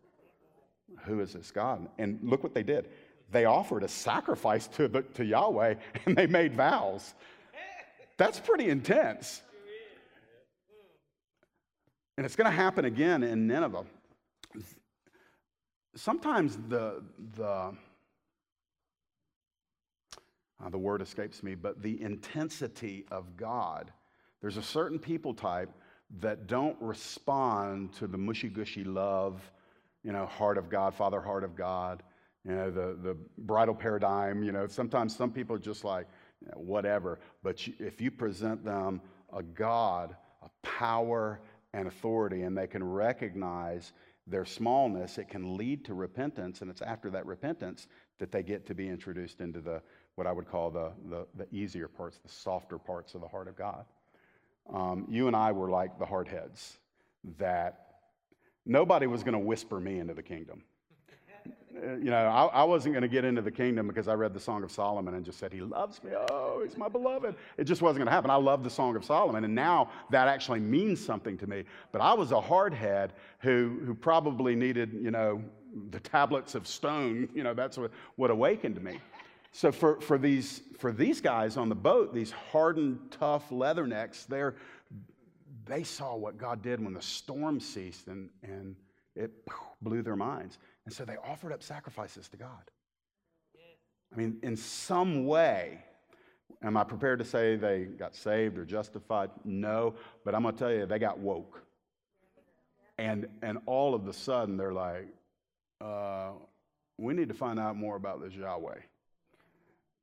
Who 1.04 1.20
is 1.20 1.32
this 1.32 1.50
God? 1.50 1.88
And 1.98 2.18
look 2.22 2.42
what 2.42 2.54
they 2.54 2.62
did. 2.62 2.88
They 3.30 3.44
offered 3.44 3.82
a 3.82 3.88
sacrifice 3.88 4.68
to, 4.68 4.88
the, 4.88 5.02
to 5.02 5.24
Yahweh 5.24 5.74
and 6.06 6.16
they 6.16 6.26
made 6.26 6.54
vows. 6.54 7.14
That's 8.16 8.40
pretty 8.40 8.68
intense. 8.68 9.42
And 12.16 12.26
it's 12.26 12.34
going 12.34 12.50
to 12.50 12.56
happen 12.56 12.84
again 12.84 13.22
in 13.22 13.46
Nineveh. 13.46 13.84
Sometimes 15.94 16.58
the, 16.68 17.04
the, 17.36 17.44
uh, 17.44 17.72
the 20.70 20.78
word 20.78 21.00
escapes 21.00 21.44
me, 21.44 21.54
but 21.54 21.80
the 21.80 22.00
intensity 22.02 23.04
of 23.12 23.36
God. 23.36 23.92
There's 24.40 24.56
a 24.56 24.62
certain 24.62 24.98
people 24.98 25.32
type 25.32 25.70
that 26.20 26.48
don't 26.48 26.76
respond 26.80 27.92
to 27.94 28.06
the 28.06 28.18
mushy 28.18 28.48
gushy 28.48 28.82
love 28.82 29.40
you 30.02 30.12
know, 30.12 30.26
heart 30.26 30.58
of 30.58 30.70
God, 30.70 30.94
Father, 30.94 31.20
heart 31.20 31.44
of 31.44 31.56
God, 31.56 32.02
you 32.44 32.54
know, 32.54 32.70
the, 32.70 32.96
the 33.02 33.16
bridal 33.38 33.74
paradigm. 33.74 34.42
You 34.42 34.52
know, 34.52 34.66
sometimes 34.66 35.14
some 35.16 35.30
people 35.32 35.56
are 35.56 35.60
just 35.60 35.84
like, 35.84 36.06
you 36.40 36.48
know, 36.48 36.58
whatever. 36.58 37.20
But 37.42 37.66
you, 37.66 37.74
if 37.78 38.00
you 38.00 38.10
present 38.10 38.64
them 38.64 39.00
a 39.32 39.42
God, 39.42 40.16
a 40.42 40.48
power 40.62 41.40
and 41.74 41.88
authority, 41.88 42.42
and 42.42 42.56
they 42.56 42.66
can 42.66 42.82
recognize 42.82 43.92
their 44.26 44.44
smallness, 44.44 45.18
it 45.18 45.28
can 45.28 45.56
lead 45.56 45.84
to 45.86 45.94
repentance. 45.94 46.62
And 46.62 46.70
it's 46.70 46.82
after 46.82 47.10
that 47.10 47.26
repentance 47.26 47.88
that 48.18 48.30
they 48.30 48.42
get 48.42 48.66
to 48.66 48.74
be 48.74 48.88
introduced 48.88 49.40
into 49.40 49.60
the 49.60 49.82
what 50.14 50.26
I 50.26 50.32
would 50.32 50.48
call 50.48 50.70
the, 50.70 50.90
the, 51.08 51.26
the 51.36 51.46
easier 51.54 51.86
parts, 51.86 52.18
the 52.18 52.28
softer 52.28 52.76
parts 52.76 53.14
of 53.14 53.20
the 53.20 53.28
heart 53.28 53.46
of 53.46 53.56
God. 53.56 53.84
Um, 54.72 55.06
you 55.08 55.28
and 55.28 55.36
I 55.36 55.52
were 55.52 55.70
like 55.70 55.98
the 55.98 56.04
hardheads 56.04 56.78
that 57.38 57.87
nobody 58.68 59.08
was 59.08 59.24
going 59.24 59.32
to 59.32 59.38
whisper 59.38 59.80
me 59.80 59.98
into 59.98 60.14
the 60.14 60.22
kingdom. 60.22 60.62
Uh, 61.76 61.96
you 61.96 62.10
know, 62.10 62.16
I, 62.16 62.46
I 62.46 62.64
wasn't 62.64 62.94
going 62.94 63.02
to 63.02 63.08
get 63.08 63.24
into 63.24 63.42
the 63.42 63.50
kingdom 63.50 63.86
because 63.86 64.08
I 64.08 64.14
read 64.14 64.34
the 64.34 64.40
Song 64.40 64.64
of 64.64 64.70
Solomon 64.70 65.14
and 65.14 65.24
just 65.24 65.38
said, 65.38 65.52
He 65.52 65.60
loves 65.60 66.02
me. 66.02 66.10
Oh, 66.30 66.62
He's 66.64 66.76
my 66.76 66.88
beloved. 66.88 67.36
It 67.56 67.64
just 67.64 67.82
wasn't 67.82 67.98
going 67.98 68.06
to 68.06 68.12
happen. 68.12 68.30
I 68.30 68.36
love 68.36 68.64
the 68.64 68.70
Song 68.70 68.96
of 68.96 69.04
Solomon, 69.04 69.44
and 69.44 69.54
now 69.54 69.90
that 70.10 70.28
actually 70.28 70.60
means 70.60 71.04
something 71.04 71.38
to 71.38 71.46
me. 71.46 71.64
But 71.92 72.00
I 72.00 72.14
was 72.14 72.32
a 72.32 72.40
hardhead 72.40 73.10
who, 73.40 73.80
who 73.84 73.94
probably 73.94 74.56
needed, 74.56 74.92
you 74.92 75.10
know, 75.10 75.42
the 75.90 76.00
tablets 76.00 76.54
of 76.54 76.66
stone. 76.66 77.28
You 77.34 77.44
know, 77.44 77.54
that's 77.54 77.78
what, 77.78 77.92
what 78.16 78.30
awakened 78.30 78.82
me. 78.82 78.98
So 79.52 79.72
for, 79.72 80.00
for, 80.00 80.18
these, 80.18 80.62
for 80.78 80.92
these 80.92 81.20
guys 81.20 81.56
on 81.56 81.68
the 81.68 81.74
boat, 81.74 82.12
these 82.12 82.30
hardened, 82.30 82.98
tough 83.10 83.50
leathernecks, 83.50 84.26
they're, 84.26 84.56
they 85.68 85.82
saw 85.82 86.16
what 86.16 86.38
God 86.38 86.62
did 86.62 86.82
when 86.82 86.94
the 86.94 87.02
storm 87.02 87.60
ceased 87.60 88.08
and, 88.08 88.30
and 88.42 88.76
it 89.14 89.32
blew 89.82 90.02
their 90.02 90.16
minds. 90.16 90.58
And 90.84 90.94
so 90.94 91.04
they 91.04 91.16
offered 91.16 91.52
up 91.52 91.62
sacrifices 91.62 92.28
to 92.28 92.36
God. 92.36 92.70
I 94.12 94.16
mean, 94.16 94.38
in 94.42 94.56
some 94.56 95.26
way, 95.26 95.84
am 96.62 96.76
I 96.76 96.84
prepared 96.84 97.18
to 97.18 97.24
say 97.24 97.56
they 97.56 97.84
got 97.84 98.14
saved 98.14 98.58
or 98.58 98.64
justified? 98.64 99.30
No, 99.44 99.94
but 100.24 100.34
I'm 100.34 100.42
going 100.42 100.54
to 100.54 100.58
tell 100.58 100.72
you, 100.72 100.86
they 100.86 100.98
got 100.98 101.18
woke. 101.18 101.62
And, 102.96 103.28
and 103.42 103.58
all 103.66 103.94
of 103.94 104.02
a 104.02 104.06
the 104.06 104.12
sudden, 104.12 104.56
they're 104.56 104.72
like, 104.72 105.08
uh, 105.80 106.30
we 106.96 107.14
need 107.14 107.28
to 107.28 107.34
find 107.34 107.60
out 107.60 107.76
more 107.76 107.96
about 107.96 108.22
this 108.22 108.34
Yahweh. 108.34 108.80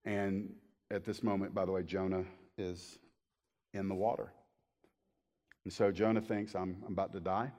And 0.06 0.54
at 0.92 1.04
this 1.04 1.24
moment, 1.24 1.54
by 1.54 1.66
the 1.66 1.72
way, 1.72 1.84
Jonah 1.84 2.24
is 2.58 3.00
in 3.74 3.90
the 3.90 3.96
water. 3.96 4.32
And 5.66 5.74
so 5.74 5.92
Jonah 5.92 6.22
thinks, 6.22 6.56
I'm, 6.56 6.78
I'm 6.86 6.94
about 6.94 7.12
to 7.14 7.20
die. 7.20 7.52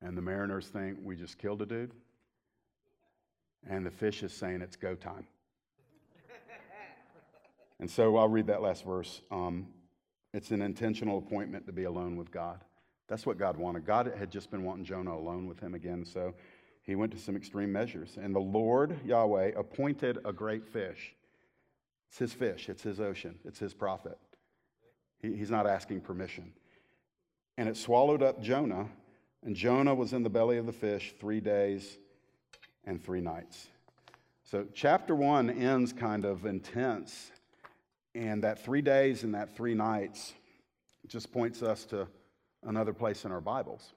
And 0.00 0.16
the 0.16 0.22
mariners 0.22 0.66
think, 0.66 0.98
we 1.02 1.14
just 1.14 1.38
killed 1.38 1.62
a 1.62 1.66
dude. 1.66 1.92
And 3.68 3.84
the 3.84 3.90
fish 3.90 4.22
is 4.22 4.32
saying, 4.32 4.62
it's 4.62 4.76
go 4.76 4.94
time. 4.94 5.26
and 7.80 7.90
so 7.90 8.16
I'll 8.16 8.28
read 8.28 8.46
that 8.46 8.62
last 8.62 8.84
verse. 8.84 9.20
Um, 9.30 9.68
it's 10.32 10.50
an 10.50 10.62
intentional 10.62 11.18
appointment 11.18 11.66
to 11.66 11.72
be 11.72 11.84
alone 11.84 12.16
with 12.16 12.30
God. 12.30 12.64
That's 13.08 13.26
what 13.26 13.38
God 13.38 13.56
wanted. 13.56 13.84
God 13.84 14.12
had 14.18 14.30
just 14.30 14.50
been 14.50 14.64
wanting 14.64 14.84
Jonah 14.84 15.14
alone 15.14 15.46
with 15.46 15.60
him 15.60 15.74
again, 15.74 16.04
so 16.04 16.34
he 16.82 16.94
went 16.94 17.12
to 17.12 17.18
some 17.18 17.36
extreme 17.36 17.72
measures. 17.72 18.18
And 18.20 18.34
the 18.34 18.40
Lord, 18.40 18.98
Yahweh, 19.04 19.52
appointed 19.56 20.18
a 20.24 20.32
great 20.32 20.66
fish. 20.66 21.14
It's 22.08 22.18
his 22.18 22.32
fish, 22.32 22.68
it's 22.68 22.82
his 22.82 23.00
ocean, 23.00 23.38
it's 23.44 23.58
his 23.58 23.74
prophet. 23.74 24.18
He, 25.20 25.34
he's 25.34 25.50
not 25.50 25.66
asking 25.66 26.00
permission. 26.02 26.52
And 27.56 27.68
it 27.68 27.76
swallowed 27.76 28.22
up 28.22 28.40
Jonah, 28.40 28.88
and 29.44 29.54
Jonah 29.54 29.94
was 29.94 30.12
in 30.12 30.22
the 30.22 30.30
belly 30.30 30.58
of 30.58 30.66
the 30.66 30.72
fish 30.72 31.14
three 31.18 31.40
days 31.40 31.98
and 32.84 33.02
three 33.02 33.20
nights. 33.20 33.68
So, 34.44 34.66
chapter 34.72 35.14
one 35.14 35.50
ends 35.50 35.92
kind 35.92 36.24
of 36.24 36.46
intense, 36.46 37.30
and 38.14 38.42
that 38.44 38.64
three 38.64 38.80
days 38.80 39.22
and 39.22 39.34
that 39.34 39.54
three 39.54 39.74
nights 39.74 40.32
just 41.06 41.32
points 41.32 41.62
us 41.62 41.84
to 41.86 42.06
another 42.64 42.92
place 42.92 43.24
in 43.24 43.32
our 43.32 43.40
Bibles 43.40 43.92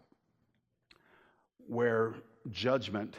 where 1.67 2.15
judgment 2.49 3.15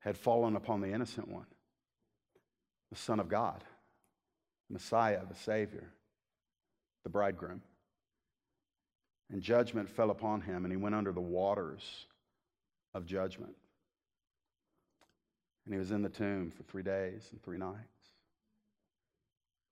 had 0.00 0.16
fallen 0.16 0.56
upon 0.56 0.80
the 0.80 0.92
innocent 0.92 1.28
one, 1.28 1.46
the 2.90 2.96
Son 2.96 3.20
of 3.20 3.28
God, 3.28 3.62
Messiah, 4.68 5.20
the 5.28 5.36
Savior 5.36 5.92
the 7.04 7.10
bridegroom. 7.10 7.62
And 9.30 9.40
judgment 9.40 9.88
fell 9.88 10.10
upon 10.10 10.40
him, 10.40 10.64
and 10.64 10.72
he 10.72 10.76
went 10.76 10.94
under 10.94 11.12
the 11.12 11.20
waters 11.20 12.06
of 12.94 13.06
judgment. 13.06 13.54
And 15.64 15.72
he 15.72 15.78
was 15.78 15.92
in 15.92 16.02
the 16.02 16.08
tomb 16.08 16.50
for 16.50 16.62
three 16.64 16.82
days 16.82 17.28
and 17.30 17.42
three 17.42 17.56
nights. 17.56 17.78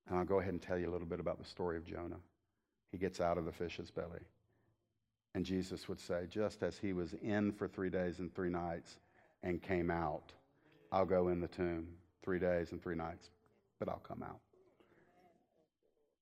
And 0.08 0.18
I'll 0.18 0.24
go 0.24 0.40
ahead 0.40 0.52
and 0.52 0.62
tell 0.62 0.78
you 0.78 0.88
a 0.88 0.92
little 0.92 1.06
bit 1.06 1.20
about 1.20 1.38
the 1.38 1.44
story 1.44 1.76
of 1.76 1.84
Jonah. 1.84 2.20
He 2.90 2.98
gets 2.98 3.20
out 3.20 3.38
of 3.38 3.44
the 3.44 3.52
fish's 3.52 3.90
belly. 3.90 4.20
And 5.34 5.44
Jesus 5.44 5.88
would 5.88 6.00
say, 6.00 6.26
just 6.28 6.62
as 6.62 6.76
he 6.76 6.92
was 6.92 7.14
in 7.22 7.52
for 7.52 7.68
three 7.68 7.88
days 7.88 8.18
and 8.18 8.34
three 8.34 8.50
nights 8.50 8.98
and 9.42 9.62
came 9.62 9.90
out, 9.90 10.32
I'll 10.90 11.06
go 11.06 11.28
in 11.28 11.40
the 11.40 11.48
tomb 11.48 11.88
three 12.22 12.38
days 12.38 12.72
and 12.72 12.82
three 12.82 12.94
nights, 12.94 13.30
but 13.78 13.88
I'll 13.88 14.02
come 14.06 14.22
out. 14.22 14.40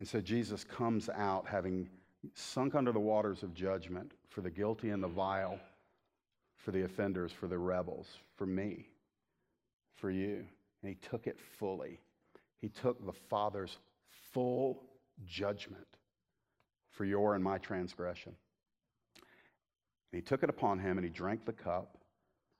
And 0.00 0.08
so 0.08 0.20
Jesus 0.20 0.64
comes 0.64 1.10
out 1.10 1.46
having 1.46 1.88
sunk 2.34 2.74
under 2.74 2.90
the 2.90 2.98
waters 2.98 3.42
of 3.42 3.54
judgment 3.54 4.12
for 4.28 4.40
the 4.40 4.50
guilty 4.50 4.88
and 4.90 5.02
the 5.02 5.08
vile, 5.08 5.60
for 6.56 6.70
the 6.70 6.84
offenders, 6.84 7.32
for 7.32 7.46
the 7.46 7.58
rebels, 7.58 8.08
for 8.36 8.46
me, 8.46 8.86
for 9.94 10.10
you. 10.10 10.44
And 10.82 10.88
he 10.88 10.94
took 10.94 11.26
it 11.26 11.38
fully. 11.58 12.00
He 12.58 12.68
took 12.68 13.04
the 13.04 13.12
Father's 13.12 13.76
full 14.32 14.82
judgment 15.26 15.86
for 16.90 17.04
your 17.04 17.34
and 17.34 17.44
my 17.44 17.58
transgression. 17.58 18.34
And 20.12 20.20
he 20.20 20.22
took 20.22 20.42
it 20.42 20.50
upon 20.50 20.78
him 20.78 20.96
and 20.96 21.04
he 21.04 21.10
drank 21.10 21.44
the 21.44 21.52
cup 21.52 21.98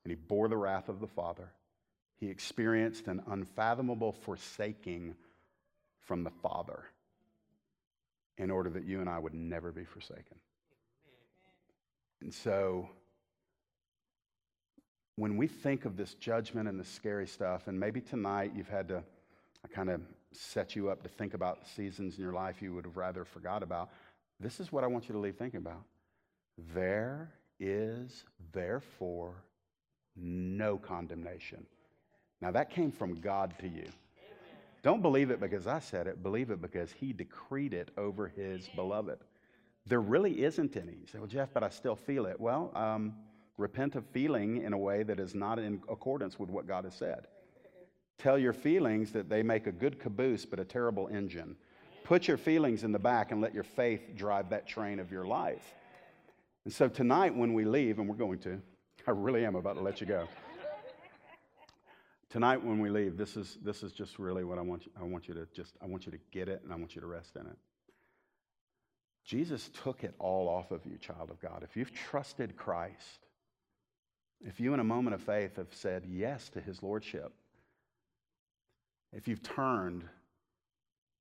and 0.05 0.11
he 0.11 0.15
bore 0.15 0.49
the 0.49 0.57
wrath 0.57 0.91
of 0.91 1.01
the 1.01 1.07
Father. 1.07 1.51
He 2.17 2.29
experienced 2.29 3.09
an 3.09 3.23
unfathomable 3.29 4.13
forsaking 4.13 5.15
from 6.03 6.23
the 6.23 6.31
Father 6.31 6.85
in 8.41 8.51
order 8.51 8.71
that 8.71 8.85
you 8.85 9.01
and 9.01 9.09
I 9.09 9.19
would 9.19 9.35
never 9.35 9.71
be 9.71 9.85
forsaken. 9.85 10.39
And 12.23 12.33
so, 12.33 12.89
when 15.17 15.37
we 15.37 15.47
think 15.47 15.85
of 15.85 15.97
this 15.97 16.15
judgment 16.15 16.67
and 16.67 16.81
the 16.81 16.85
scary 16.85 17.27
stuff, 17.27 17.69
and 17.69 17.79
maybe 17.79 18.01
tonight 18.01 18.53
you've 18.57 18.69
had 18.69 18.89
to 18.89 19.03
kind 19.75 19.91
of 19.91 20.01
set 20.33 20.75
you 20.75 20.89
up 20.89 21.03
to 21.03 21.09
think 21.09 21.35
about 21.35 21.67
seasons 21.77 22.17
in 22.17 22.25
your 22.25 22.33
life 22.33 22.63
you 22.63 22.73
would 22.73 22.87
have 22.87 22.97
rather 22.97 23.27
forgot 23.27 23.63
about, 23.63 23.91
this 24.39 24.59
is 24.59 24.73
what 24.73 24.85
I 24.85 24.87
want 24.87 25.09
you 25.09 25.13
to 25.13 25.19
leave 25.19 25.37
thinking 25.37 25.59
about. 25.59 25.83
There 26.75 27.31
is 27.59 28.25
therefore 28.53 29.35
no 30.17 30.79
condemnation. 30.79 31.67
Now, 32.41 32.53
that 32.53 32.71
came 32.71 32.91
from 32.91 33.21
God 33.21 33.55
to 33.61 33.69
you. 33.69 33.89
Don't 34.83 35.03
believe 35.03 35.31
it 35.31 35.41
because 35.41 35.67
I 35.67 35.79
said 35.79 36.07
it, 36.07 36.23
believe 36.23 36.51
it 36.51 36.63
because 36.63 36.93
He 36.93 37.13
decreed 37.13 37.75
it 37.75 37.91
over 37.97 38.29
His 38.29 38.69
beloved. 38.75 39.19
There 39.87 40.01
really 40.01 40.43
isn't 40.45 40.77
any. 40.77 40.93
You 40.93 41.07
say, 41.11 41.19
well, 41.19 41.27
Jeff, 41.27 41.51
but 41.53 41.63
I 41.63 41.69
still 41.69 41.97
feel 41.97 42.27
it. 42.27 42.39
Well, 42.39 42.71
um, 42.75 43.15
repent 43.57 43.95
of 43.95 44.07
feeling 44.07 44.63
in 44.63 44.73
a 44.73 44.79
way 44.79 45.03
that 45.03 45.21
is 45.21 45.35
not 45.35 45.59
in 45.59 45.83
accordance 45.89 46.39
with 46.39 46.51
what 46.51 46.67
God 46.67 46.85
has 46.85 46.95
said. 46.95 47.27
Tell 48.19 48.39
your 48.39 48.53
feelings 48.53 49.13
that 49.13 49.29
they 49.29 49.43
make 49.43 49.67
a 49.67 49.73
good 49.73 49.99
caboose 49.99 50.45
but 50.45 50.61
a 50.61 50.65
terrible 50.65 51.09
engine. 51.09 51.57
Put 52.05 52.29
your 52.29 52.37
feelings 52.37 52.85
in 52.85 52.93
the 52.93 52.99
back 52.99 53.33
and 53.33 53.41
let 53.41 53.55
your 53.55 53.65
faith 53.65 54.17
drive 54.17 54.51
that 54.51 54.67
train 54.67 54.99
of 54.99 55.11
your 55.11 55.27
life. 55.27 55.75
And 56.65 56.73
so 56.73 56.89
tonight, 56.89 57.35
when 57.35 57.55
we 57.55 57.65
leave, 57.65 57.99
and 57.99 58.09
we're 58.09 58.17
going 58.17 58.39
to, 58.41 58.61
I 59.07 59.13
really 59.13 59.45
am 59.45 59.55
about 59.55 59.77
to 59.77 59.83
let 59.83 60.01
you 60.01 60.07
go. 60.07 60.29
Tonight, 62.31 62.65
when 62.65 62.79
we 62.79 62.89
leave, 62.89 63.17
this 63.17 63.37
is, 63.37 63.59
this 63.63 63.83
is 63.83 63.93
just 63.93 64.19
really 64.19 64.45
what 64.45 64.59
I 64.59 64.63
want, 64.63 64.87
you, 64.87 64.93
I 64.99 65.05
want 65.05 65.29
you 65.29 65.35
to 65.35 65.47
just, 65.53 65.75
I 65.83 65.87
want 65.87 66.07
you 66.07 66.13
to 66.13 66.19
get 66.31 66.49
it 66.49 66.63
and 66.65 66.73
I 66.73 66.77
want 66.77 66.95
you 66.95 67.01
to 67.01 67.07
rest 67.07 67.37
in 67.37 67.43
it. 67.43 67.59
Jesus 69.25 69.71
took 69.83 70.03
it 70.03 70.15
all 70.19 70.49
off 70.49 70.71
of 70.71 70.87
you, 70.87 70.97
child 70.97 71.31
of 71.31 71.41
God. 71.41 71.63
If 71.63 71.77
you've 71.77 71.93
trusted 71.93 72.57
Christ, 72.57 73.27
if 74.41 74.59
you 74.59 74.73
in 74.73 74.81
a 74.81 74.85
moment 74.85 75.15
of 75.15 75.23
faith 75.23 75.57
have 75.57 75.73
said 75.73 76.05
yes 76.09 76.49
to 76.51 76.61
his 76.61 76.83
lordship, 76.83 77.33
if 79.13 79.29
you've 79.29 79.43
turned 79.43 80.05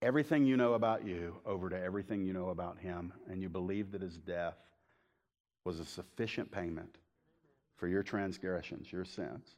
everything 0.01 0.45
you 0.45 0.55
know 0.55 0.73
about 0.73 1.05
you 1.05 1.35
over 1.45 1.69
to 1.69 1.79
everything 1.79 2.23
you 2.23 2.33
know 2.33 2.49
about 2.49 2.79
him, 2.79 3.11
and 3.29 3.41
you 3.41 3.49
believe 3.49 3.91
that 3.91 4.01
his 4.01 4.17
death 4.17 4.57
was 5.65 5.79
a 5.79 5.85
sufficient 5.85 6.51
payment 6.51 6.97
for 7.75 7.87
your 7.87 8.03
transgressions, 8.03 8.91
your 8.91 9.05
sins. 9.05 9.55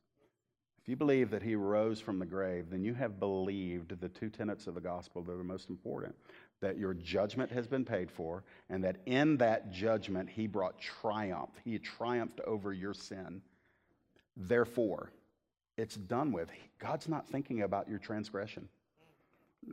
If 0.82 0.90
you 0.90 0.96
believe 0.96 1.30
that 1.30 1.44
he 1.44 1.56
rose 1.56 2.00
from 2.00 2.18
the 2.18 2.26
grave, 2.26 2.72
then 2.72 2.84
you 2.84 2.96
have 2.96 3.20
believed 3.20 4.00
the 4.02 4.10
two 4.10 4.30
tenets 4.30 4.66
of 4.66 4.74
the 4.74 4.82
gospel 4.82 5.22
that 5.22 5.32
are 5.32 5.44
most 5.44 5.70
important 5.70 6.16
that 6.60 6.78
your 6.78 6.94
judgment 6.94 7.52
has 7.52 7.68
been 7.68 7.84
paid 7.84 8.10
for, 8.10 8.44
and 8.70 8.84
that 8.84 8.98
in 9.06 9.38
that 9.38 9.72
judgment 9.72 10.30
he 10.30 10.48
brought 10.48 10.80
triumph. 10.80 11.50
He 11.64 11.78
triumphed 11.80 12.40
over 12.46 12.72
your 12.72 12.94
sin. 12.94 13.42
Therefore, 14.38 15.12
it's 15.78 15.96
done 15.96 16.32
with. 16.32 16.50
God's 16.80 17.08
not 17.08 17.28
thinking 17.28 17.64
about 17.64 17.90
your 17.90 18.00
transgression. 18.00 18.70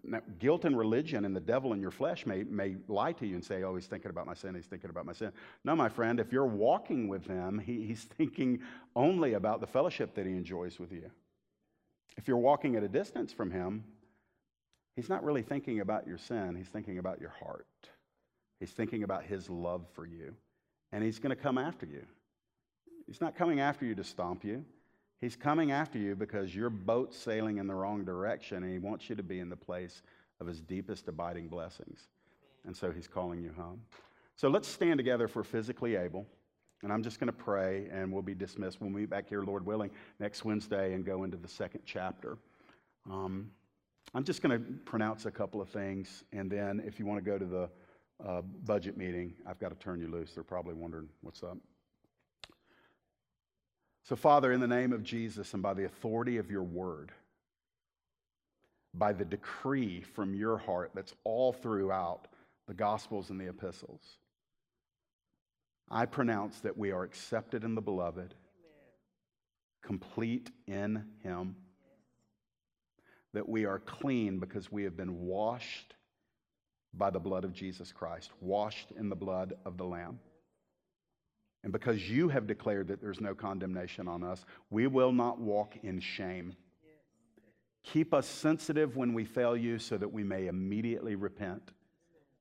Now, 0.05 0.21
guilt 0.39 0.65
and 0.65 0.77
religion 0.77 1.25
and 1.25 1.35
the 1.35 1.41
devil 1.41 1.73
in 1.73 1.81
your 1.81 1.91
flesh 1.91 2.27
may, 2.27 2.43
may 2.43 2.77
lie 2.89 3.13
to 3.13 3.27
you 3.27 3.35
and 3.35 3.45
say, 3.45 3.63
Oh, 3.63 3.75
he's 3.75 3.87
thinking 3.87 4.11
about 4.11 4.27
my 4.27 4.35
sin, 4.35 4.55
he's 4.55 4.67
thinking 4.67 4.91
about 4.91 5.07
my 5.07 5.15
sin. 5.15 5.33
No, 5.65 5.75
my 5.75 5.89
friend, 5.89 6.21
if 6.21 6.31
you're 6.31 6.47
walking 6.47 7.09
with 7.09 7.27
him, 7.27 7.59
he, 7.59 7.87
he's 7.87 8.05
thinking 8.19 8.61
only 8.95 9.35
about 9.35 9.61
the 9.61 9.67
fellowship 9.67 10.15
that 10.15 10.27
he 10.27 10.33
enjoys 10.33 10.79
with 10.79 10.93
you. 10.93 11.11
If 12.17 12.29
you're 12.29 12.37
walking 12.37 12.77
at 12.77 12.83
a 12.83 12.89
distance 12.89 13.33
from 13.33 13.51
him, 13.51 13.85
he's 14.97 15.09
not 15.09 15.25
really 15.25 15.43
thinking 15.43 15.81
about 15.81 16.07
your 16.07 16.19
sin, 16.19 16.55
he's 16.57 16.69
thinking 16.69 16.99
about 16.99 17.21
your 17.21 17.31
heart. 17.31 17.67
He's 18.61 18.73
thinking 18.73 19.05
about 19.05 19.25
his 19.25 19.49
love 19.49 19.87
for 19.93 20.05
you, 20.05 20.35
and 20.91 21.05
he's 21.05 21.21
going 21.21 21.35
to 21.35 21.41
come 21.41 21.59
after 21.59 21.87
you. 21.87 22.05
He's 23.07 23.21
not 23.21 23.37
coming 23.37 23.61
after 23.61 23.87
you 23.87 23.95
to 23.95 24.05
stomp 24.05 24.45
you. 24.45 24.65
He's 25.21 25.35
coming 25.35 25.73
after 25.73 25.99
you 25.99 26.15
because 26.15 26.55
your 26.55 26.71
boat's 26.71 27.17
sailing 27.17 27.59
in 27.59 27.67
the 27.67 27.75
wrong 27.75 28.05
direction 28.05 28.63
and 28.63 28.73
he 28.73 28.79
wants 28.79 29.11
you 29.11 29.17
to 29.17 29.23
be 29.23 29.41
in 29.41 29.49
the 29.49 29.57
place 29.57 30.03
of 30.41 30.47
his 30.47 30.61
deepest 30.61 31.09
abiding 31.09 31.49
blessings. 31.49 32.07
And 32.65 32.77
so 32.77 32.91
he's 32.91 33.09
calling 33.09 33.43
you 33.43 33.53
home. 33.57 33.81
So 34.37 34.49
let's 34.49 34.69
stand 34.69 34.99
together 34.99 35.25
if 35.25 35.35
we're 35.35 35.43
physically 35.43 35.97
able. 35.97 36.27
And 36.83 36.93
I'm 36.93 37.03
just 37.03 37.19
going 37.19 37.27
to 37.27 37.33
pray 37.33 37.89
and 37.91 38.13
we'll 38.13 38.23
be 38.23 38.35
dismissed. 38.35 38.81
We'll 38.81 38.91
meet 38.91 39.11
back 39.11 39.29
here, 39.29 39.43
Lord 39.43 39.67
willing, 39.67 39.91
next 40.21 40.45
Wednesday 40.45 40.95
and 40.95 41.05
go 41.05 41.25
into 41.25 41.37
the 41.37 41.49
second 41.49 41.81
chapter. 41.85 42.39
Um, 43.11 43.51
I'm 44.15 44.23
just 44.23 44.41
going 44.41 44.57
to 44.57 44.73
pronounce 44.85 45.27
a 45.27 45.31
couple 45.33 45.61
of 45.61 45.69
things. 45.69 46.23
And 46.33 46.49
then 46.49 46.81
if 46.87 47.01
you 47.01 47.07
want 47.07 47.23
to 47.25 47.29
go 47.29 47.37
to 47.37 47.45
the 47.45 47.69
uh, 48.25 48.43
budget 48.65 48.97
meeting, 48.97 49.35
I've 49.47 49.59
got 49.59 49.71
to 49.71 49.75
turn 49.77 50.01
you 50.01 50.09
loose. 50.09 50.35
They're 50.35 50.45
probably 50.45 50.75
wondering 50.75 51.09
what's 51.23 51.43
up. 51.43 51.59
So, 54.09 54.17
Father, 54.17 54.53
in 54.53 54.61
the 54.61 54.67
name 54.67 54.95
of 54.95 55.03
Jesus 55.03 55.53
and 55.53 55.63
by 55.63 55.75
the 55.75 55.85
authority 55.85 56.39
of 56.39 56.51
your 56.51 56.63
word, 56.63 57.13
by 58.95 59.13
the 59.13 59.27
decree 59.27 60.01
from 60.01 60.35
your 60.35 60.57
heart 60.57 60.93
that's 60.95 61.13
all 61.25 61.53
throughout 61.53 62.27
the 62.67 62.73
Gospels 62.73 63.29
and 63.29 63.39
the 63.39 63.51
epistles, 63.51 64.01
I 65.91 66.07
pronounce 66.07 66.61
that 66.61 66.79
we 66.79 66.91
are 66.91 67.03
accepted 67.03 67.65
in 67.65 67.75
the 67.75 67.83
beloved, 67.83 68.35
complete 69.83 70.53
in 70.67 71.05
him, 71.23 71.57
that 73.35 73.47
we 73.47 73.67
are 73.67 73.79
clean 73.79 74.39
because 74.39 74.73
we 74.73 74.85
have 74.85 74.97
been 74.97 75.21
washed 75.21 75.97
by 76.95 77.11
the 77.11 77.21
blood 77.21 77.45
of 77.45 77.53
Jesus 77.53 77.93
Christ, 77.93 78.31
washed 78.41 78.91
in 78.99 79.11
the 79.11 79.17
blood 79.17 79.53
of 79.67 79.77
the 79.77 79.85
Lamb. 79.85 80.19
And 81.65 81.73
because 81.73 82.09
you 82.09 82.29
have 82.29 82.47
declared 82.47 82.89
that 82.89 83.01
there's 83.01 83.21
no 83.21 83.35
condemnation 83.35 84.07
on 84.07 84.23
us, 84.23 84.45
we 84.71 84.87
will 84.87 85.13
not 85.13 85.41
walk 85.41 85.77
in 85.83 86.01
shame. 86.01 86.55
Keep 87.83 88.15
us 88.15 88.27
sensitive 88.27 88.97
when 88.97 89.13
we 89.15 89.25
fail 89.25 89.57
you 89.57 89.79
so 89.79 89.97
that 89.97 90.13
we 90.13 90.23
may 90.23 90.47
immediately 90.47 91.15
repent. 91.15 91.73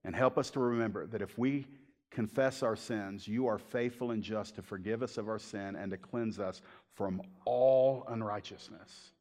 And 0.04 0.16
help 0.16 0.38
us 0.38 0.50
to 0.52 0.60
remember 0.60 1.08
that 1.08 1.22
if 1.22 1.38
we 1.38 1.68
confess 2.12 2.64
our 2.64 2.76
sins, 2.76 3.28
you 3.28 3.48
are 3.48 3.58
faithful 3.58 4.12
and 4.12 4.24
just 4.24 4.56
to 4.56 4.62
forgive 4.62 5.04
us 5.04 5.18
of 5.18 5.28
our 5.28 5.40
sin 5.40 5.76
and 5.76 5.92
to 5.92 5.98
cleanse 5.98 6.40
us 6.40 6.62
from 6.94 7.22
all 7.46 8.06
unrighteousness. 8.08 9.12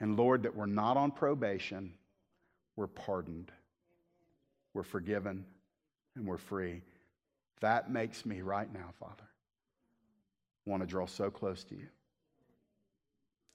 And 0.00 0.16
Lord, 0.16 0.42
that 0.42 0.54
we're 0.54 0.66
not 0.66 0.96
on 0.96 1.10
probation, 1.10 1.94
we're 2.76 2.86
pardoned, 2.86 3.50
we're 4.72 4.82
forgiven, 4.82 5.44
and 6.16 6.26
we're 6.26 6.38
free. 6.38 6.82
That 7.60 7.90
makes 7.90 8.26
me 8.26 8.42
right 8.42 8.72
now, 8.72 8.90
Father, 8.98 9.28
want 10.66 10.82
to 10.82 10.86
draw 10.86 11.06
so 11.06 11.30
close 11.30 11.64
to 11.64 11.74
you 11.74 11.88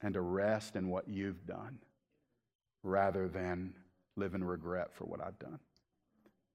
and 0.02 0.14
to 0.14 0.22
rest 0.22 0.76
in 0.76 0.89
what 0.89 1.08
you've 1.08 1.45
done 1.45 1.80
rather 2.84 3.28
than 3.28 3.74
live 4.16 4.36
in 4.36 4.43
regret 4.43 4.93
for 4.93 5.06
what 5.06 5.22
I've 5.22 5.39
done. 5.39 5.60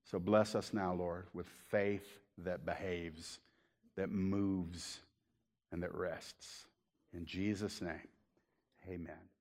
So 0.04 0.18
bless 0.18 0.54
us 0.54 0.72
now, 0.72 0.94
Lord, 0.94 1.26
with 1.32 1.46
faith 1.68 2.06
that 2.38 2.66
behaves, 2.66 3.40
that 3.96 4.10
moves, 4.10 5.00
and 5.72 5.82
that 5.82 5.94
rests. 5.94 6.66
In 7.12 7.24
Jesus' 7.24 7.80
name, 7.80 8.08
amen. 8.88 9.33